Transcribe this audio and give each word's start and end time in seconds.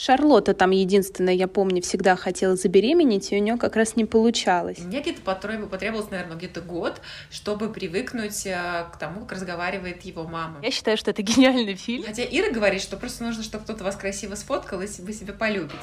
Шарлотта 0.00 0.54
там 0.54 0.70
единственная, 0.70 1.34
я 1.34 1.48
помню, 1.48 1.82
всегда 1.82 2.14
хотела 2.14 2.54
забеременеть, 2.54 3.32
и 3.32 3.36
у 3.36 3.42
нее 3.42 3.56
как 3.56 3.74
раз 3.74 3.96
не 3.96 4.04
получалось. 4.04 4.78
Мне 4.78 5.00
где-то 5.00 5.22
потребовалось, 5.22 6.10
наверное, 6.12 6.36
где-то 6.36 6.60
год, 6.60 7.00
чтобы 7.32 7.68
привыкнуть 7.68 8.46
э, 8.46 8.86
к 8.92 8.96
тому, 8.96 9.22
как 9.22 9.32
разговаривает 9.32 10.02
его 10.02 10.22
мама. 10.22 10.60
Я 10.62 10.70
считаю, 10.70 10.96
что 10.96 11.10
это 11.10 11.22
гениальный 11.22 11.74
фильм. 11.74 12.04
Хотя 12.06 12.22
Ира 12.22 12.52
говорит, 12.52 12.80
что 12.80 12.96
просто 12.96 13.24
нужно, 13.24 13.42
чтобы 13.42 13.64
кто-то 13.64 13.82
вас 13.82 13.96
красиво 13.96 14.36
сфоткал, 14.36 14.80
и 14.82 14.86
вы 14.86 15.12
себя 15.12 15.32
полюбите. 15.32 15.74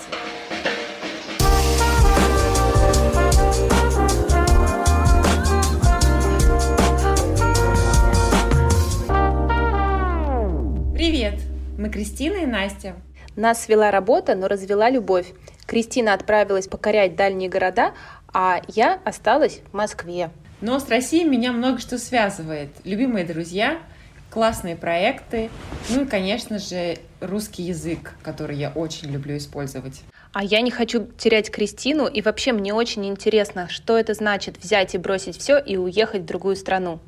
Привет! 10.94 11.42
Мы 11.78 11.90
Кристина 11.90 12.38
и 12.38 12.46
Настя. 12.46 12.96
Нас 13.36 13.64
свела 13.64 13.92
работа, 13.92 14.36
но 14.36 14.48
развела 14.48 14.90
любовь. 14.90 15.28
Кристина 15.66 16.14
отправилась 16.14 16.68
покорять 16.68 17.16
дальние 17.16 17.50
города, 17.50 17.94
а 18.34 18.62
я 18.68 19.00
осталась 19.04 19.62
в 19.72 19.76
Москве. 19.76 20.30
Но 20.62 20.80
с 20.80 20.88
Россией 20.88 21.26
меня 21.26 21.52
много 21.52 21.80
что 21.80 21.98
связывает. 21.98 22.70
Любимые 22.86 23.26
друзья, 23.26 23.80
классные 24.30 24.76
проекты, 24.76 25.50
ну 25.90 26.04
и, 26.04 26.06
конечно 26.06 26.60
же, 26.60 26.98
русский 27.20 27.64
язык, 27.64 28.14
который 28.24 28.56
я 28.58 28.70
очень 28.70 29.12
люблю 29.12 29.36
использовать. 29.36 30.02
А 30.32 30.44
я 30.44 30.62
не 30.62 30.72
хочу 30.72 31.08
терять 31.18 31.52
Кристину, 31.52 32.08
и 32.08 32.22
вообще 32.22 32.54
мне 32.54 32.74
очень 32.74 33.06
интересно, 33.06 33.68
что 33.70 33.98
это 33.98 34.14
значит 34.14 34.58
взять 34.62 34.96
и 34.96 34.98
бросить 34.98 35.38
все 35.38 35.58
и 35.58 35.78
уехать 35.78 36.22
в 36.22 36.26
другую 36.26 36.56
страну. 36.56 37.00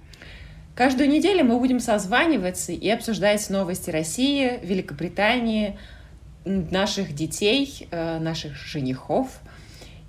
Каждую 0.76 1.10
неделю 1.10 1.44
мы 1.44 1.60
будем 1.60 1.80
созваниваться 1.80 2.72
и 2.72 2.88
обсуждать 2.90 3.50
новости 3.50 3.90
России, 3.90 4.60
Великобритании, 4.62 5.78
наших 6.48 7.14
детей, 7.14 7.88
э, 7.92 8.20
наших 8.20 8.56
женихов. 8.56 9.40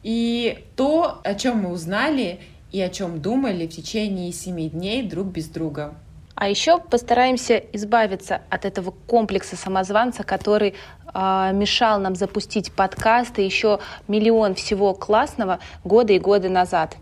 И 0.02 0.64
то, 0.76 1.20
о 1.24 1.34
чем 1.34 1.62
мы 1.62 1.70
узнали 1.70 2.40
и 2.70 2.80
о 2.80 2.88
чем 2.88 3.20
думали 3.20 3.66
в 3.66 3.70
течение 3.70 4.32
семи 4.32 4.68
дней 4.68 5.02
друг 5.02 5.28
без 5.28 5.48
друга. 5.48 5.94
А 6.34 6.48
еще 6.48 6.78
постараемся 6.78 7.56
избавиться 7.72 8.42
от 8.48 8.64
этого 8.64 8.94
комплекса 9.08 9.56
самозванца, 9.56 10.22
который 10.22 10.74
э, 11.12 11.50
мешал 11.52 11.98
нам 11.98 12.14
запустить 12.14 12.70
подкасты, 12.70 13.42
еще 13.42 13.80
миллион 14.06 14.54
всего 14.54 14.94
классного 14.94 15.58
годы 15.82 16.14
и 16.14 16.20
годы 16.20 16.48
назад. 16.48 16.96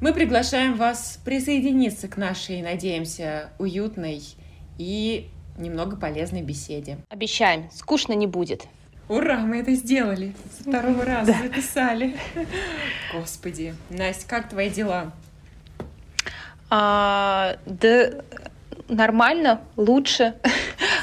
Мы 0.00 0.12
приглашаем 0.12 0.76
вас 0.76 1.20
присоединиться 1.24 2.08
к 2.08 2.16
нашей, 2.16 2.62
надеемся, 2.62 3.50
уютной 3.58 4.22
и 4.76 5.28
немного 5.58 5.96
полезной 5.96 6.42
беседе. 6.42 6.98
Обещаем, 7.08 7.70
скучно 7.72 8.12
не 8.12 8.26
будет. 8.26 8.66
Ура, 9.08 9.38
мы 9.38 9.58
это 9.60 9.72
сделали. 9.72 10.34
С 10.58 10.66
второго 10.66 11.04
раза 11.04 11.32
да. 11.32 11.38
записали. 11.42 12.16
Господи. 13.12 13.74
Настя, 13.90 14.28
как 14.28 14.50
твои 14.50 14.68
дела? 14.68 15.12
А, 16.70 17.56
да 17.64 18.10
нормально, 18.88 19.60
лучше. 19.76 20.34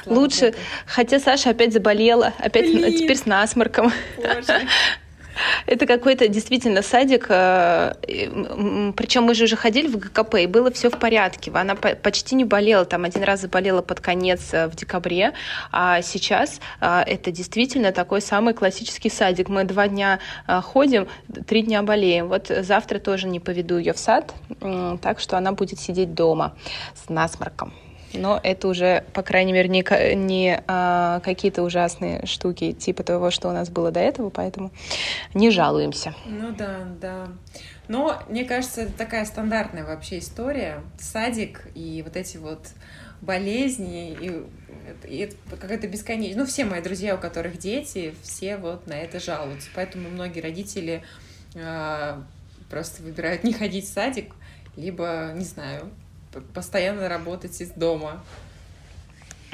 Слава 0.03 0.19
лучше. 0.19 0.45
Богу. 0.51 0.57
Хотя 0.85 1.19
Саша 1.19 1.51
опять 1.51 1.73
заболела, 1.73 2.33
опять 2.37 2.65
Блин. 2.65 2.93
теперь 2.93 3.17
с 3.17 3.25
насморком. 3.25 3.91
Боже. 4.17 4.67
Это 5.65 5.85
какой-то 5.85 6.27
действительно 6.27 6.81
садик. 6.81 7.27
Э, 7.29 7.93
Причем 8.95 9.23
мы 9.23 9.35
же 9.35 9.45
уже 9.45 9.55
ходили 9.55 9.87
в 9.87 9.97
ГКП, 9.97 10.35
и 10.35 10.47
было 10.47 10.71
все 10.71 10.89
в 10.89 10.97
порядке. 10.99 11.51
Она 11.53 11.75
почти 11.75 12.35
не 12.35 12.45
болела. 12.45 12.85
Там 12.85 13.05
один 13.05 13.23
раз 13.23 13.41
заболела 13.41 13.81
под 13.81 13.99
конец 13.99 14.53
э, 14.53 14.67
в 14.67 14.75
декабре. 14.75 15.33
А 15.71 16.01
сейчас 16.01 16.59
э, 16.81 17.01
это 17.05 17.31
действительно 17.31 17.91
такой 17.91 18.21
самый 18.21 18.53
классический 18.53 19.09
садик. 19.09 19.49
Мы 19.49 19.63
два 19.63 19.87
дня 19.87 20.19
ходим, 20.47 21.07
три 21.47 21.61
дня 21.61 21.83
болеем. 21.83 22.27
Вот 22.27 22.47
завтра 22.47 22.99
тоже 22.99 23.27
не 23.27 23.39
поведу 23.39 23.77
ее 23.77 23.93
в 23.93 23.97
сад, 23.97 24.33
так 25.01 25.19
что 25.19 25.37
она 25.37 25.51
будет 25.51 25.79
сидеть 25.79 26.13
дома 26.13 26.55
с 26.93 27.09
насморком 27.09 27.73
но 28.17 28.39
это 28.41 28.67
уже, 28.67 29.03
по 29.13 29.21
крайней 29.21 29.53
мере, 29.53 29.69
не, 29.69 29.83
не 30.15 30.63
а, 30.67 31.19
какие-то 31.21 31.63
ужасные 31.63 32.25
штуки 32.25 32.73
типа 32.73 33.03
того, 33.03 33.31
что 33.31 33.49
у 33.49 33.51
нас 33.51 33.69
было 33.69 33.91
до 33.91 33.99
этого, 33.99 34.29
поэтому 34.29 34.71
не 35.33 35.51
жалуемся. 35.51 36.13
Ну 36.25 36.53
да, 36.53 36.79
да. 36.99 37.27
Но 37.87 38.21
мне 38.29 38.45
кажется, 38.45 38.81
это 38.81 38.93
такая 38.93 39.25
стандартная 39.25 39.85
вообще 39.85 40.19
история. 40.19 40.81
Садик 40.99 41.67
и 41.75 42.01
вот 42.03 42.15
эти 42.15 42.37
вот 42.37 42.69
болезни, 43.21 44.11
и, 44.11 44.43
и 45.07 45.17
это 45.17 45.35
какая-то 45.49 45.87
бесконечная. 45.87 46.39
Ну, 46.39 46.45
все 46.45 46.65
мои 46.65 46.81
друзья, 46.81 47.15
у 47.15 47.17
которых 47.17 47.57
дети, 47.57 48.13
все 48.23 48.57
вот 48.57 48.87
на 48.87 48.93
это 48.93 49.19
жалуются. 49.19 49.69
Поэтому 49.75 50.09
многие 50.09 50.41
родители 50.41 51.03
э, 51.55 52.21
просто 52.69 53.03
выбирают 53.03 53.43
не 53.43 53.53
ходить 53.53 53.85
в 53.85 53.93
садик, 53.93 54.33
либо, 54.75 55.31
не 55.35 55.45
знаю, 55.45 55.89
постоянно 56.53 57.07
работать 57.09 57.59
из 57.61 57.71
дома. 57.71 58.23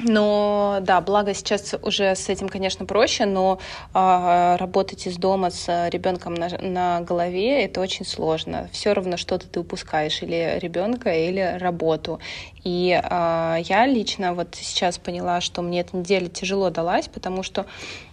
Но 0.04 0.78
да, 0.82 1.00
благо 1.00 1.32
сейчас 1.34 1.74
уже 1.82 2.14
с 2.14 2.28
этим, 2.28 2.48
конечно, 2.48 2.86
проще, 2.86 3.24
но 3.24 3.60
э, 3.94 4.56
работать 4.58 5.06
из 5.06 5.16
дома 5.16 5.50
с 5.50 5.88
ребенком 5.90 6.34
на, 6.34 6.48
на 6.60 7.00
голове 7.02 7.64
это 7.64 7.80
очень 7.80 8.04
сложно. 8.04 8.68
Все 8.72 8.92
равно 8.94 9.16
что-то 9.16 9.46
ты 9.46 9.60
упускаешь, 9.60 10.22
или 10.22 10.58
ребенка, 10.60 11.10
или 11.10 11.56
работу. 11.58 12.20
И 12.64 13.00
э, 13.02 13.56
я 13.64 13.86
лично 13.86 14.34
вот 14.34 14.54
сейчас 14.54 14.98
поняла, 14.98 15.40
что 15.40 15.62
мне 15.62 15.80
эта 15.80 15.96
неделя 15.96 16.28
тяжело 16.28 16.70
далась, 16.70 17.08
потому 17.08 17.42
что 17.42 17.66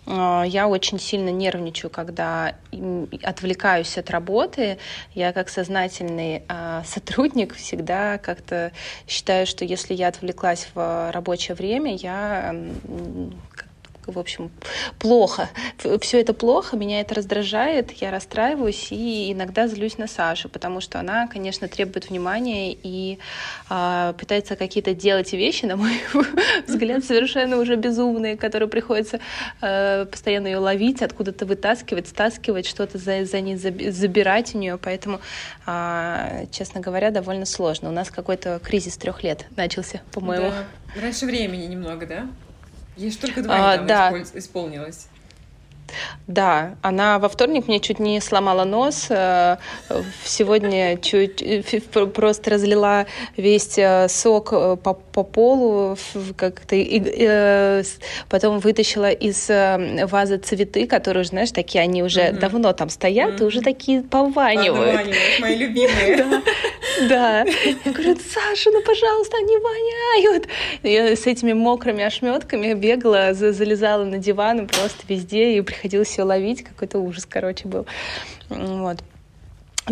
э, 0.07 0.43
я 0.47 0.67
очень 0.67 0.99
сильно 0.99 1.29
нервничаю, 1.29 1.91
когда 1.91 2.55
отвлекаюсь 3.23 3.97
от 3.97 4.09
работы. 4.09 4.79
Я 5.13 5.33
как 5.33 5.49
сознательный 5.49 6.43
э, 6.47 6.81
сотрудник 6.85 7.55
всегда 7.55 8.17
как-то 8.17 8.71
считаю, 9.07 9.45
что 9.45 9.65
если 9.65 9.93
я 9.93 10.07
отвлеклась 10.07 10.67
в 10.73 11.11
рабочее 11.11 11.55
время, 11.55 11.95
я 11.95 12.55
в 14.11 14.19
общем, 14.19 14.51
плохо. 14.99 15.49
Все 16.01 16.19
это 16.19 16.33
плохо, 16.33 16.77
меня 16.77 17.01
это 17.01 17.15
раздражает, 17.15 17.91
я 17.93 18.11
расстраиваюсь 18.11 18.91
и 18.91 19.31
иногда 19.31 19.67
злюсь 19.67 19.97
на 19.97 20.07
Сашу, 20.07 20.49
потому 20.49 20.81
что 20.81 20.99
она, 20.99 21.27
конечно, 21.27 21.67
требует 21.67 22.09
внимания 22.09 22.73
и 22.73 23.19
э, 23.69 24.13
пытается 24.17 24.55
какие-то 24.55 24.93
делать 24.93 25.33
вещи, 25.33 25.65
на 25.65 25.75
мой 25.75 26.01
взгляд, 26.67 27.03
совершенно 27.03 27.57
уже 27.57 27.75
безумные, 27.75 28.37
которые 28.37 28.69
приходится 28.69 29.19
э, 29.61 30.05
постоянно 30.05 30.47
ее 30.47 30.57
ловить, 30.57 31.01
откуда-то 31.01 31.45
вытаскивать, 31.45 32.07
стаскивать, 32.07 32.65
что-то 32.65 32.97
за, 32.97 33.25
за 33.25 33.41
ней 33.41 33.57
забирать 33.57 34.55
у 34.55 34.57
нее, 34.57 34.77
поэтому, 34.77 35.19
э, 35.65 36.45
честно 36.51 36.81
говоря, 36.81 37.11
довольно 37.11 37.45
сложно. 37.45 37.89
У 37.89 37.93
нас 37.93 38.09
какой-то 38.09 38.59
кризис 38.63 38.97
трех 38.97 39.23
лет 39.23 39.45
начался, 39.55 40.01
по-моему. 40.11 40.49
Да. 40.49 41.01
Раньше 41.01 41.25
времени 41.25 41.65
немного, 41.65 42.05
да? 42.05 42.27
Ей 42.99 43.11
же 43.11 43.17
только 43.17 43.41
два 43.41 43.73
а, 43.73 43.77
да. 43.77 44.13
исполнилось. 44.33 45.07
Да, 46.27 46.75
она 46.81 47.17
во 47.17 47.29
вторник 47.29 47.67
мне 47.67 47.79
чуть 47.79 47.99
не 47.99 48.19
сломала 48.21 48.63
нос, 48.63 49.07
э, 49.09 49.57
сегодня 50.23 50.97
чуть 50.97 51.41
э, 51.41 51.63
просто 52.13 52.51
разлила 52.51 53.07
весь 53.37 53.77
э, 53.77 54.07
сок 54.09 54.49
по, 54.49 54.93
по 54.93 55.23
полу, 55.23 55.97
как-то 56.37 56.75
потом 58.29 58.59
вытащила 58.59 59.09
из 59.09 59.49
вазы 60.11 60.37
цветы, 60.37 60.85
которые, 60.85 61.23
знаешь, 61.23 61.51
такие, 61.51 61.81
они 61.81 62.03
уже 62.03 62.21
mm-hmm. 62.21 62.39
давно 62.39 62.73
там 62.73 62.89
стоят 62.89 63.35
mm-hmm. 63.35 63.43
и 63.43 63.47
уже 63.47 63.61
такие 63.61 64.03
пованивают. 64.03 64.97
Пованивают, 64.97 65.39
мои 65.39 65.55
любимые. 65.55 66.41
Да. 67.07 67.43
Я 67.43 67.91
говорю, 67.91 68.17
Саша, 68.17 68.71
ну, 68.71 68.81
пожалуйста, 68.81 69.37
они 69.37 69.57
воняют. 69.57 70.47
Я 70.83 71.15
с 71.15 71.25
этими 71.27 71.53
мокрыми 71.53 72.03
ошметками 72.03 72.73
бегала, 72.73 73.33
залезала 73.33 74.03
на 74.03 74.17
диван 74.17 74.67
просто 74.67 75.03
везде 75.07 75.57
и 75.57 75.61
приходилось 75.61 76.09
все 76.09 76.23
ловить. 76.23 76.63
Какой-то 76.63 76.99
ужас, 76.99 77.25
короче, 77.25 77.67
был. 77.67 77.85
Вот. 78.49 78.97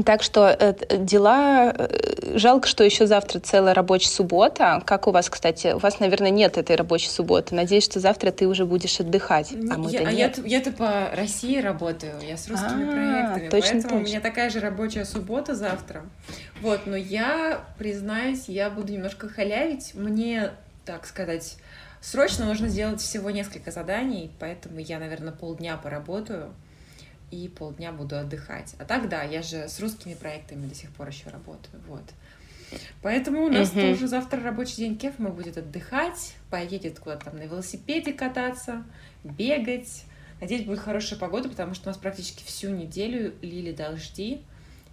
Так 0.06 0.24
что 0.24 0.48
э, 0.48 0.74
дела... 0.98 1.74
Э, 1.78 2.38
жалко, 2.38 2.68
что 2.68 2.84
еще 2.84 3.08
завтра 3.08 3.40
целая 3.40 3.74
рабочая 3.74 4.10
суббота. 4.10 4.82
Как 4.86 5.08
у 5.08 5.12
вас, 5.12 5.30
кстати? 5.30 5.74
У 5.74 5.80
вас, 5.80 6.00
наверное, 6.00 6.30
нет 6.30 6.58
этой 6.58 6.76
рабочей 6.76 7.10
субботы. 7.10 7.56
Надеюсь, 7.56 7.84
что 7.84 8.00
завтра 8.00 8.32
ты 8.32 8.48
уже 8.48 8.66
будешь 8.66 9.00
отдыхать. 9.00 9.54
А 9.54 9.78
мы-то 9.78 10.04
я, 10.04 10.12
нет. 10.12 10.40
А 10.44 10.48
я-то 10.48 10.72
по 10.72 11.10
России 11.16 11.60
работаю. 11.60 12.14
Я 12.22 12.38
с 12.38 12.48
русскими 12.48 12.84
а, 12.84 12.92
проектами. 12.92 13.50
Точно, 13.50 13.72
поэтому 13.74 13.82
точно. 13.82 13.98
у 13.98 14.00
меня 14.02 14.22
такая 14.22 14.50
же 14.50 14.60
рабочая 14.60 15.06
суббота 15.06 15.56
завтра. 15.56 16.04
Вот, 16.62 16.82
но 16.86 16.96
я, 16.96 17.66
признаюсь, 17.78 18.46
я 18.48 18.70
буду 18.70 18.94
немножко 18.94 19.30
халявить. 19.30 19.94
Мне, 19.94 20.52
так 20.86 21.06
сказать, 21.06 21.58
срочно 22.02 22.46
нужно 22.46 22.68
сделать 22.68 23.02
всего 23.02 23.32
несколько 23.32 23.72
заданий, 23.72 24.32
поэтому 24.40 24.80
я, 24.80 25.00
наверное, 25.00 25.34
полдня 25.34 25.78
поработаю 25.78 26.54
и 27.32 27.48
полдня 27.48 27.92
буду 27.92 28.18
отдыхать. 28.18 28.76
А 28.80 28.86
так, 28.86 29.10
да, 29.10 29.24
я 29.24 29.42
же 29.42 29.68
с 29.68 29.80
русскими 29.80 30.14
проектами 30.14 30.68
до 30.68 30.76
сих 30.76 30.92
пор 30.92 31.10
еще 31.10 31.30
работаю, 31.30 31.82
вот. 31.88 32.04
Поэтому 33.02 33.46
у 33.46 33.50
нас 33.50 33.72
uh-huh. 33.72 33.94
тоже 33.94 34.08
завтра 34.08 34.42
рабочий 34.42 34.78
день 34.78 34.98
Кефма 34.98 35.30
будет 35.30 35.58
отдыхать, 35.58 36.36
поедет 36.50 37.00
куда-то 37.00 37.26
там 37.26 37.38
на 37.38 37.44
велосипеде 37.44 38.12
кататься, 38.12 38.84
бегать, 39.24 40.04
Надеюсь, 40.40 40.66
будет 40.66 40.80
хорошая 40.80 41.18
погода, 41.18 41.50
потому 41.50 41.74
что 41.74 41.90
у 41.90 41.92
нас 41.92 41.98
практически 41.98 42.44
всю 42.44 42.70
неделю 42.70 43.34
лили 43.42 43.72
дожди. 43.72 44.44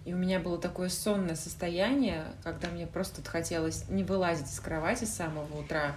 И 0.03 0.13
у 0.13 0.17
меня 0.17 0.39
было 0.39 0.57
такое 0.59 0.89
сонное 0.89 1.35
состояние, 1.35 2.25
когда 2.43 2.69
мне 2.69 2.85
просто 2.87 3.27
хотелось 3.27 3.87
не 3.89 4.03
вылазить 4.03 4.47
из 4.47 4.59
кровати 4.59 5.05
с 5.05 5.13
самого 5.13 5.59
утра. 5.59 5.95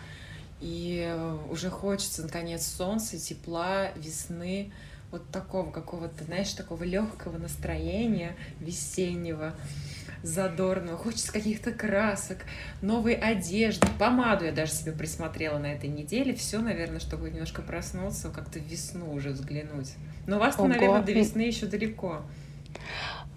И 0.61 1.17
уже 1.51 1.71
хочется, 1.71 2.23
наконец, 2.23 2.67
солнца, 2.67 3.19
тепла, 3.19 3.91
весны, 3.97 4.73
вот 5.11 5.29
такого 5.31 5.71
какого-то, 5.71 6.25
знаешь, 6.25 6.53
такого 6.53 6.85
легкого 6.85 7.39
настроения 7.39 8.37
весеннего 8.61 9.55
задорного, 10.23 10.99
хочется 10.99 11.33
каких-то 11.33 11.73
красок, 11.73 12.39
новой 12.83 13.15
одежды, 13.15 13.87
помаду 13.99 14.45
я 14.45 14.53
даже 14.53 14.73
себе 14.73 14.93
присмотрела 14.93 15.59
на 15.59 15.67
этой 15.67 15.89
неделе, 15.89 16.35
все, 16.35 16.61
наверное, 16.61 17.01
чтобы 17.01 17.31
немножко 17.31 17.63
проснуться, 17.63 18.31
как-то 18.31 18.59
в 18.59 18.65
весну 18.65 19.13
уже 19.13 19.31
взглянуть. 19.31 19.95
Но 20.27 20.37
у 20.37 20.41
вас-то, 20.41 20.67
наверное, 20.67 21.03
до 21.03 21.13
весны 21.13 21.43
еще 21.43 21.67
далеко. 21.67 22.23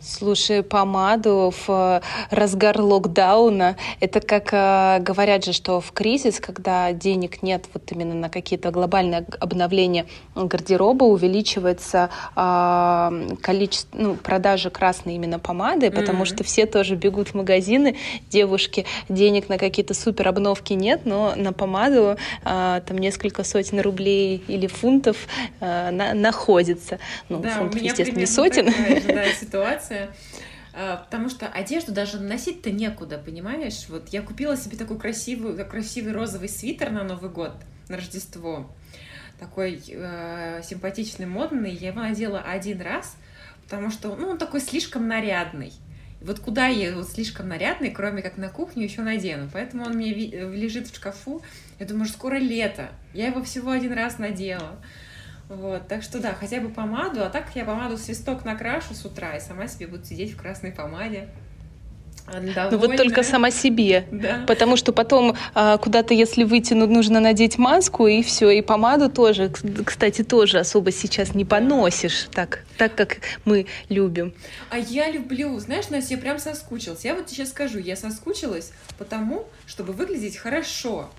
Слушай, 0.04 0.64
помаду 0.64 1.54
в 1.68 1.70
э, 1.70 2.02
разгар 2.32 2.82
локдауна, 2.82 3.78
это 4.00 4.20
как 4.20 4.50
э, 4.52 4.98
говорят 5.00 5.46
же, 5.46 5.54
что 5.54 5.80
в 5.80 5.92
кризис, 5.92 6.40
когда 6.40 6.92
денег 6.92 7.44
нет 7.44 7.66
вот 7.72 7.92
именно 7.92 8.16
на 8.16 8.30
какие-то 8.30 8.72
глобальные 8.72 9.26
обновления 9.40 10.08
гардероба, 10.34 11.04
увеличивается 11.04 12.10
э, 12.36 13.36
количество, 13.42 13.96
ну, 13.96 14.16
продажи 14.16 14.72
красной 14.72 15.16
именно 15.16 15.38
помады, 15.38 15.88
mm-hmm. 15.88 15.96
потому 15.96 16.26
что 16.26 16.44
все 16.44 16.66
тоже 16.66 16.96
бегут 16.96 17.30
в 17.30 17.34
магазины, 17.36 17.96
девушки, 18.28 18.88
денег 19.08 19.50
на 19.50 19.60
какие-то 19.60 19.94
супер 19.94 20.30
обновки 20.30 20.74
нет, 20.74 21.02
но 21.06 21.34
на 21.36 21.54
помаду 21.54 22.18
э, 22.44 22.82
там 22.88 22.98
несколько 22.98 23.44
сотен 23.44 23.80
рублей 23.82 24.44
или 24.48 24.66
фунтов 24.66 25.18
э, 25.60 25.92
на, 25.92 26.16
находится. 26.16 26.98
Ну, 27.30 27.38
да, 27.38 27.52
фунтов, 27.52 27.80
естественно, 27.80 28.20
не 28.20 28.26
сотен. 28.26 28.66
Такая 28.66 29.02
же, 29.02 29.08
да, 29.08 29.26
ситуация 29.40 29.91
ситуация, 29.92 30.14
а, 30.74 30.98
потому 30.98 31.30
что 31.30 31.48
одежду 31.48 31.92
даже 31.92 32.20
носить-то 32.20 32.72
некуда, 32.72 33.18
понимаешь? 33.18 33.88
Вот 33.90 34.10
я 34.10 34.22
купила 34.22 34.56
себе 34.56 34.78
такой 34.78 34.98
красивый, 34.98 35.64
красивый 35.66 36.14
розовый 36.14 36.50
свитер 36.50 36.92
на 36.92 37.04
Новый 37.04 37.30
год, 37.30 37.54
на 37.90 37.98
Рождество. 37.98 38.72
Такой 39.40 39.82
э, 39.88 40.62
симпатичный, 40.64 41.26
модный. 41.26 41.74
Я 41.74 41.90
его 41.90 42.02
надела 42.02 42.42
один 42.42 42.80
раз, 42.80 43.18
потому 43.64 43.90
что, 43.90 44.16
ну, 44.16 44.30
он 44.30 44.38
такой 44.38 44.62
слишком 44.62 45.08
нарядный. 45.08 45.74
Вот 46.22 46.40
куда 46.40 46.68
я 46.68 46.94
вот 46.96 47.10
слишком 47.10 47.48
нарядный, 47.48 47.90
кроме 47.90 48.22
как 48.22 48.38
на 48.38 48.50
кухню, 48.50 48.84
еще 48.84 49.02
надену. 49.02 49.50
Поэтому 49.52 49.84
он 49.84 49.94
мне 49.94 50.14
лежит 50.14 50.88
в 50.88 50.96
шкафу. 50.96 51.42
Я 51.80 51.88
думаю, 51.88 52.08
скоро 52.08 52.36
лето. 52.36 52.90
Я 53.16 53.28
его 53.28 53.44
всего 53.44 53.72
один 53.72 53.94
раз 53.94 54.20
надела. 54.20 54.80
Вот, 55.52 55.86
так 55.90 56.02
что 56.02 56.22
да, 56.22 56.34
хотя 56.34 56.62
бы 56.62 56.70
помаду, 56.70 57.24
а 57.26 57.30
так 57.30 57.48
я 57.56 57.66
помаду 57.66 57.98
свисток 57.98 58.46
накрашу 58.46 58.94
с 58.94 59.04
утра 59.04 59.36
и 59.36 59.42
сама 59.42 59.68
себе 59.68 59.88
буду 59.88 60.06
сидеть 60.06 60.32
в 60.32 60.38
красной 60.38 60.72
помаде. 60.72 61.28
Довольно. 62.32 62.70
Ну 62.72 62.78
вот 62.78 62.96
только 62.96 63.24
сама 63.24 63.52
себе, 63.52 64.06
да. 64.12 64.46
потому 64.48 64.78
что 64.78 64.94
потом 64.94 65.36
а, 65.54 65.78
куда-то, 65.78 66.14
если 66.14 66.46
выйти, 66.46 66.74
ну, 66.74 66.88
нужно 66.88 67.20
надеть 67.20 67.58
маску 67.58 68.08
и 68.08 68.24
все, 68.24 68.52
и 68.52 68.62
помаду 68.62 69.10
тоже, 69.10 69.52
кстати, 69.86 70.24
тоже 70.24 70.60
особо 70.60 70.94
сейчас 70.94 71.36
не 71.36 71.44
поносишь 71.44 72.30
так, 72.32 72.64
так 72.78 72.96
как 72.96 73.18
мы 73.44 73.66
любим. 73.90 74.34
А 74.70 74.78
я 74.78 75.12
люблю, 75.12 75.60
знаешь, 75.60 75.90
Настя, 75.90 76.14
я 76.14 76.22
прям 76.22 76.40
соскучилась. 76.40 77.04
Я 77.04 77.16
вот 77.16 77.30
сейчас 77.30 77.50
скажу, 77.50 77.80
я 77.80 77.98
соскучилась 77.98 78.72
потому, 78.98 79.48
чтобы 79.66 79.92
выглядеть 79.92 80.38
хорошо. 80.38 81.10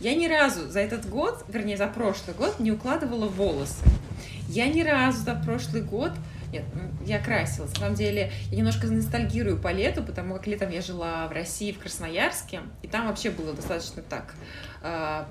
Я 0.00 0.14
ни 0.14 0.26
разу 0.26 0.70
за 0.70 0.80
этот 0.80 1.08
год, 1.08 1.44
вернее, 1.48 1.76
за 1.76 1.86
прошлый 1.86 2.34
год 2.34 2.58
не 2.58 2.72
укладывала 2.72 3.28
волосы. 3.28 3.84
Я 4.48 4.66
ни 4.66 4.82
разу 4.82 5.22
за 5.22 5.34
прошлый 5.34 5.82
год 5.82 6.12
нет, 6.52 6.64
я 7.06 7.22
красилась. 7.22 7.72
На 7.74 7.80
самом 7.80 7.94
деле, 7.94 8.32
я 8.50 8.58
немножко 8.58 8.86
ностальгирую 8.86 9.58
по 9.58 9.70
лету, 9.70 10.02
потому 10.02 10.34
как 10.34 10.46
летом 10.46 10.70
я 10.70 10.82
жила 10.82 11.28
в 11.28 11.32
России, 11.32 11.72
в 11.72 11.78
Красноярске, 11.78 12.62
и 12.82 12.88
там 12.88 13.06
вообще 13.06 13.30
было 13.30 13.52
достаточно 13.52 14.02
так. 14.02 14.34
А, 14.82 15.28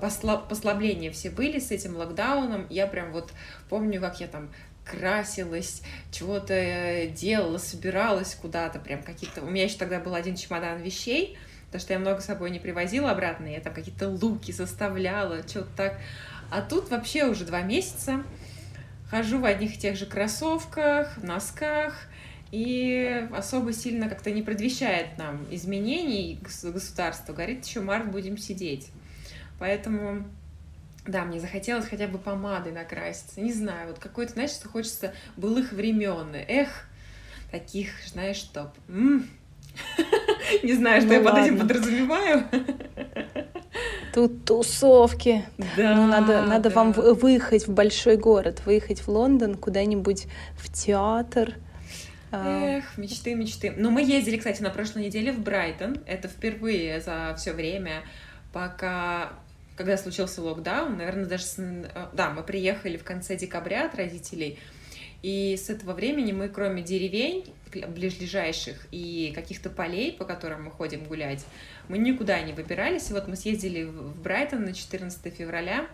послабления 0.48 1.10
все 1.10 1.30
были 1.30 1.58
с 1.58 1.70
этим 1.70 1.96
локдауном. 1.96 2.66
Я 2.70 2.86
прям 2.86 3.12
вот 3.12 3.32
помню, 3.68 4.00
как 4.00 4.20
я 4.20 4.28
там 4.28 4.50
красилась, 4.84 5.82
чего-то 6.10 6.54
э, 6.54 7.08
делала, 7.08 7.58
собиралась 7.58 8.34
куда-то, 8.34 8.78
прям 8.78 9.02
какие-то... 9.02 9.42
У 9.42 9.50
меня 9.50 9.64
еще 9.64 9.76
тогда 9.76 10.00
был 10.00 10.14
один 10.14 10.36
чемодан 10.36 10.80
вещей, 10.80 11.38
потому 11.70 11.82
что 11.82 11.92
я 11.92 11.98
много 12.00 12.20
с 12.20 12.24
собой 12.24 12.50
не 12.50 12.58
привозила 12.58 13.12
обратно, 13.12 13.46
я 13.46 13.60
там 13.60 13.72
какие-то 13.72 14.08
луки 14.08 14.50
составляла, 14.50 15.46
что-то 15.46 15.70
так. 15.76 16.00
А 16.50 16.62
тут 16.62 16.90
вообще 16.90 17.26
уже 17.26 17.44
два 17.44 17.62
месяца 17.62 18.24
хожу 19.08 19.38
в 19.38 19.44
одних 19.44 19.76
и 19.76 19.78
тех 19.78 19.96
же 19.96 20.06
кроссовках, 20.06 21.22
носках, 21.22 21.94
и 22.50 23.28
особо 23.32 23.72
сильно 23.72 24.08
как-то 24.08 24.32
не 24.32 24.42
предвещает 24.42 25.16
нам 25.16 25.46
изменений 25.52 26.40
государства. 26.42 27.32
Говорит, 27.32 27.64
еще 27.64 27.80
март 27.80 28.10
будем 28.10 28.36
сидеть. 28.36 28.88
Поэтому, 29.60 30.24
да, 31.06 31.24
мне 31.24 31.38
захотелось 31.38 31.86
хотя 31.86 32.08
бы 32.08 32.18
помадой 32.18 32.72
накраситься. 32.72 33.40
Не 33.40 33.52
знаю, 33.52 33.88
вот 33.88 34.00
какой-то, 34.00 34.32
знаешь, 34.32 34.50
что 34.50 34.68
хочется 34.68 35.14
былых 35.36 35.72
времен. 35.72 36.34
Эх, 36.34 36.88
таких, 37.52 37.90
знаешь, 38.06 38.36
что... 38.36 38.72
Не 40.62 40.74
знаю, 40.74 41.02
что 41.02 41.14
я 41.14 41.20
под 41.20 41.38
этим 41.38 41.58
подразумеваю. 41.58 42.44
Тут 44.12 44.44
тусовки. 44.44 45.44
Да. 45.76 45.94
Ну, 45.94 46.06
надо, 46.06 46.42
надо 46.42 46.70
вам 46.70 46.92
выехать 46.92 47.68
в 47.68 47.72
большой 47.72 48.16
город, 48.16 48.62
выехать 48.66 49.00
в 49.00 49.08
Лондон, 49.08 49.54
куда-нибудь 49.54 50.26
в 50.56 50.72
театр. 50.72 51.54
А. 52.32 52.78
Эх, 52.78 52.96
мечты, 52.96 53.34
мечты. 53.34 53.72
Но 53.76 53.90
мы 53.90 54.02
ездили, 54.02 54.36
кстати, 54.36 54.62
на 54.62 54.70
прошлой 54.70 55.04
неделе 55.06 55.32
в 55.32 55.40
Брайтон. 55.40 55.98
Это 56.06 56.28
впервые 56.28 57.00
за 57.00 57.34
все 57.36 57.52
время, 57.52 58.02
пока 58.52 59.32
когда 59.80 59.96
случился 59.96 60.42
локдаун, 60.42 60.98
наверное, 60.98 61.24
даже 61.24 61.44
с... 61.44 61.58
Э, 61.58 62.08
да, 62.12 62.28
мы 62.28 62.42
приехали 62.42 62.98
в 62.98 63.02
конце 63.02 63.34
декабря 63.34 63.86
от 63.86 63.94
родителей, 63.94 64.58
и 65.22 65.56
с 65.56 65.68
этого 65.70 65.92
времени 65.92 66.32
мы, 66.32 66.48
кроме 66.48 66.82
деревень 66.82 67.44
ближайших 67.70 68.86
и 68.90 69.32
каких-то 69.34 69.70
полей, 69.70 70.12
по 70.12 70.24
которым 70.24 70.64
мы 70.64 70.70
ходим 70.70 71.04
гулять, 71.04 71.44
мы 71.88 71.98
никуда 71.98 72.40
не 72.40 72.52
выбирались. 72.52 73.10
И 73.10 73.12
вот 73.12 73.28
мы 73.28 73.36
съездили 73.36 73.84
в 73.84 74.20
Брайтон 74.20 74.64
на 74.64 74.72
14 74.72 75.32
февраля 75.34 75.86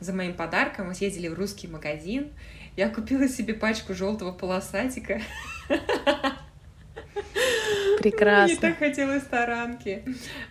за 0.00 0.12
моим 0.12 0.34
подарком. 0.34 0.88
Мы 0.88 0.94
съездили 0.94 1.28
в 1.28 1.34
русский 1.34 1.68
магазин. 1.68 2.30
Я 2.76 2.88
купила 2.88 3.28
себе 3.28 3.54
пачку 3.54 3.94
желтого 3.94 4.32
полосатика. 4.32 5.20
Прекрасно. 8.00 8.56
Мне 8.60 8.60
так 8.60 8.78
хотелось 8.78 9.24
таранки, 9.24 10.04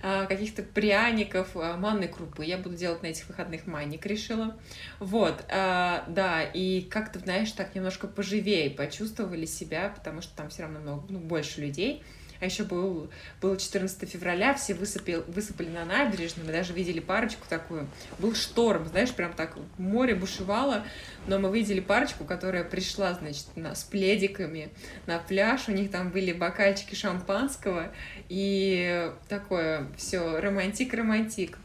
а, 0.03 0.25
каких-то 0.27 0.61
пряников, 0.61 1.49
а, 1.55 1.77
манной 1.77 2.07
крупы. 2.07 2.45
Я 2.45 2.57
буду 2.57 2.75
делать 2.75 3.01
на 3.01 3.07
этих 3.07 3.27
выходных 3.27 3.65
манник, 3.65 4.05
решила. 4.05 4.57
Вот, 4.99 5.43
а, 5.49 6.05
да, 6.07 6.43
и 6.43 6.81
как-то, 6.81 7.19
знаешь, 7.19 7.51
так 7.51 7.73
немножко 7.73 8.07
поживее 8.07 8.69
почувствовали 8.69 9.45
себя, 9.45 9.91
потому 9.95 10.21
что 10.21 10.35
там 10.35 10.49
все 10.49 10.63
равно 10.63 10.79
много, 10.79 11.05
ну, 11.09 11.19
больше 11.19 11.61
людей. 11.61 12.03
А 12.39 12.45
еще 12.45 12.63
был, 12.63 13.09
было 13.41 13.57
14 13.57 14.09
февраля, 14.09 14.53
все 14.53 14.73
высыпали, 14.73 15.23
высыпали 15.27 15.69
на 15.69 15.85
набережную, 15.85 16.45
мы 16.45 16.53
даже 16.53 16.73
видели 16.73 16.99
парочку 16.99 17.45
такую. 17.49 17.87
Был 18.17 18.33
шторм, 18.33 18.87
знаешь, 18.87 19.13
прям 19.13 19.33
так 19.33 19.57
море 19.77 20.15
бушевало, 20.15 20.85
но 21.27 21.37
мы 21.39 21.53
видели 21.53 21.81
парочку, 21.81 22.23
которая 22.23 22.63
пришла, 22.63 23.13
значит, 23.13 23.45
на, 23.55 23.75
с 23.75 23.83
пледиками 23.83 24.69
на 25.05 25.19
пляж, 25.19 25.67
у 25.67 25.71
них 25.71 25.91
там 25.91 26.11
были 26.11 26.31
бокальчики 26.31 26.95
шампанского, 26.95 27.91
и 28.29 29.11
такое 29.27 29.87
все 29.97 30.39
романтик-романтик. 30.39 31.57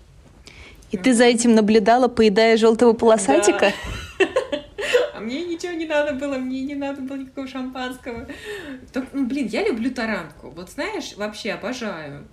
И 0.91 0.97
ты 0.97 1.13
за 1.13 1.25
этим 1.25 1.55
наблюдала, 1.55 2.09
поедая 2.09 2.57
желтого 2.57 2.93
полосатика? 2.93 3.73
Да. 4.19 4.27
а 5.15 5.21
мне 5.21 5.45
ничего 5.45 5.73
не 5.73 5.87
надо 5.87 6.15
было, 6.15 6.37
мне 6.37 6.63
не 6.63 6.75
надо 6.75 7.01
было 7.01 7.17
никакого 7.17 7.49
шампанского. 7.49 8.29
Так, 8.93 9.07
ну, 9.13 9.27
блин, 9.27 9.47
я 9.49 9.67
люблю 9.67 9.91
таранку. 9.91 10.51
Вот 10.51 10.71
знаешь, 10.71 11.15
вообще 11.17 11.53
обожаю. 11.53 12.29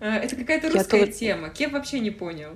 Э, 0.00 0.16
это 0.18 0.36
какая-то 0.36 0.70
русская 0.70 1.06
тема. 1.06 1.48
Кем 1.50 1.72
вообще 1.72 2.00
не 2.00 2.10
понял. 2.10 2.50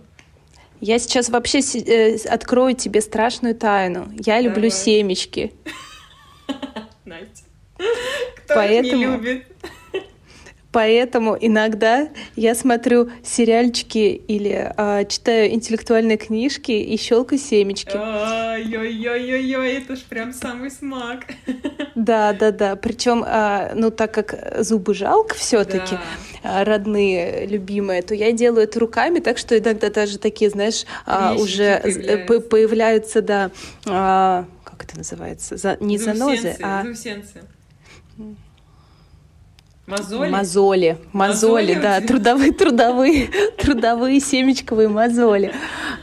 Я 0.81 0.99
сейчас 0.99 1.29
вообще 1.29 1.61
э, 1.61 2.17
открою 2.29 2.75
тебе 2.75 3.01
страшную 3.01 3.55
тайну. 3.55 4.09
Я 4.25 4.41
люблю 4.41 4.69
семечки. 4.71 5.53
Настя. 7.05 7.45
Кто 8.37 8.55
Поэтому... 8.55 8.87
их 8.87 8.95
не 8.95 9.05
любит? 9.05 9.47
Поэтому 10.73 11.37
иногда 11.41 12.09
я 12.35 12.55
смотрю 12.55 13.09
сериальчики 13.23 14.21
или 14.29 14.73
а, 14.77 15.05
читаю 15.05 15.51
интеллектуальные 15.53 16.19
книжки 16.19 16.73
и 16.73 16.97
щелкаю 16.99 17.39
семечки. 17.39 17.97
Ой-ой-ой-ой, 17.97 19.73
это 19.73 19.97
ж 19.97 20.01
прям 20.03 20.33
самый 20.35 20.71
смак. 20.71 21.27
Да, 21.95 22.35
да, 22.35 22.51
да. 22.51 22.77
Причем, 22.77 23.25
а, 23.27 23.73
ну 23.75 23.91
так 23.91 24.13
как 24.13 24.63
зубы 24.63 24.93
жалко 24.93 25.35
все-таки, 25.35 25.95
да. 26.43 26.61
а, 26.61 26.65
родные, 26.65 27.47
любимые, 27.47 28.03
то 28.03 28.15
я 28.15 28.33
делаю 28.33 28.65
это 28.65 28.79
руками, 28.79 29.21
так 29.21 29.39
что 29.39 29.59
иногда 29.59 29.89
даже 29.89 30.19
такие, 30.19 30.51
знаешь, 30.51 30.85
а, 31.07 31.35
уже 31.35 31.81
появляются. 31.81 32.41
появляются, 32.49 33.23
да. 33.23 33.51
А, 33.87 34.45
как 34.65 34.85
это 34.85 34.99
называется? 34.99 35.57
За, 35.57 35.79
не 35.81 35.97
занозы, 35.97 36.55
а... 36.61 36.83
Заусенцы. 36.83 37.41
Мозоли? 39.87 40.31
Мозоли, 40.31 40.99
мозоли, 41.13 41.75
да, 41.75 42.01
трудовые, 42.01 42.53
трудовые, 42.53 43.29
трудовые 43.57 44.21
семечковые 44.21 44.89
мозоли, 44.89 45.55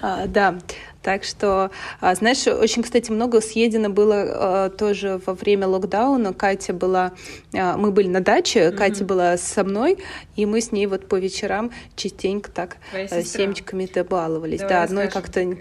а, 0.01 0.25
да. 0.27 0.55
Так 1.01 1.25
что, 1.25 1.69
а, 1.99 2.15
знаешь, 2.15 2.47
очень, 2.47 2.81
кстати, 2.81 3.11
много 3.11 3.41
съедено 3.41 3.89
было 3.89 4.15
а, 4.15 4.69
тоже 4.69 5.19
во 5.25 5.33
время 5.33 5.67
локдауна. 5.67 6.33
Катя 6.33 6.71
была, 6.71 7.11
а, 7.53 7.75
мы 7.75 7.91
были 7.91 8.07
на 8.07 8.21
даче, 8.21 8.59
mm-hmm. 8.59 8.77
Катя 8.77 9.03
была 9.03 9.37
со 9.37 9.65
мной, 9.65 9.97
и 10.37 10.45
мы 10.45 10.61
с 10.61 10.71
ней 10.71 10.87
вот 10.87 11.09
по 11.09 11.19
вечерам 11.19 11.71
частенько 11.97 12.49
так 12.49 12.77
семечками-то 12.93 14.05
баловались. 14.05 14.59
Давай 14.59 14.73
да, 14.73 14.83
одной 14.83 15.07
как-то 15.09 15.57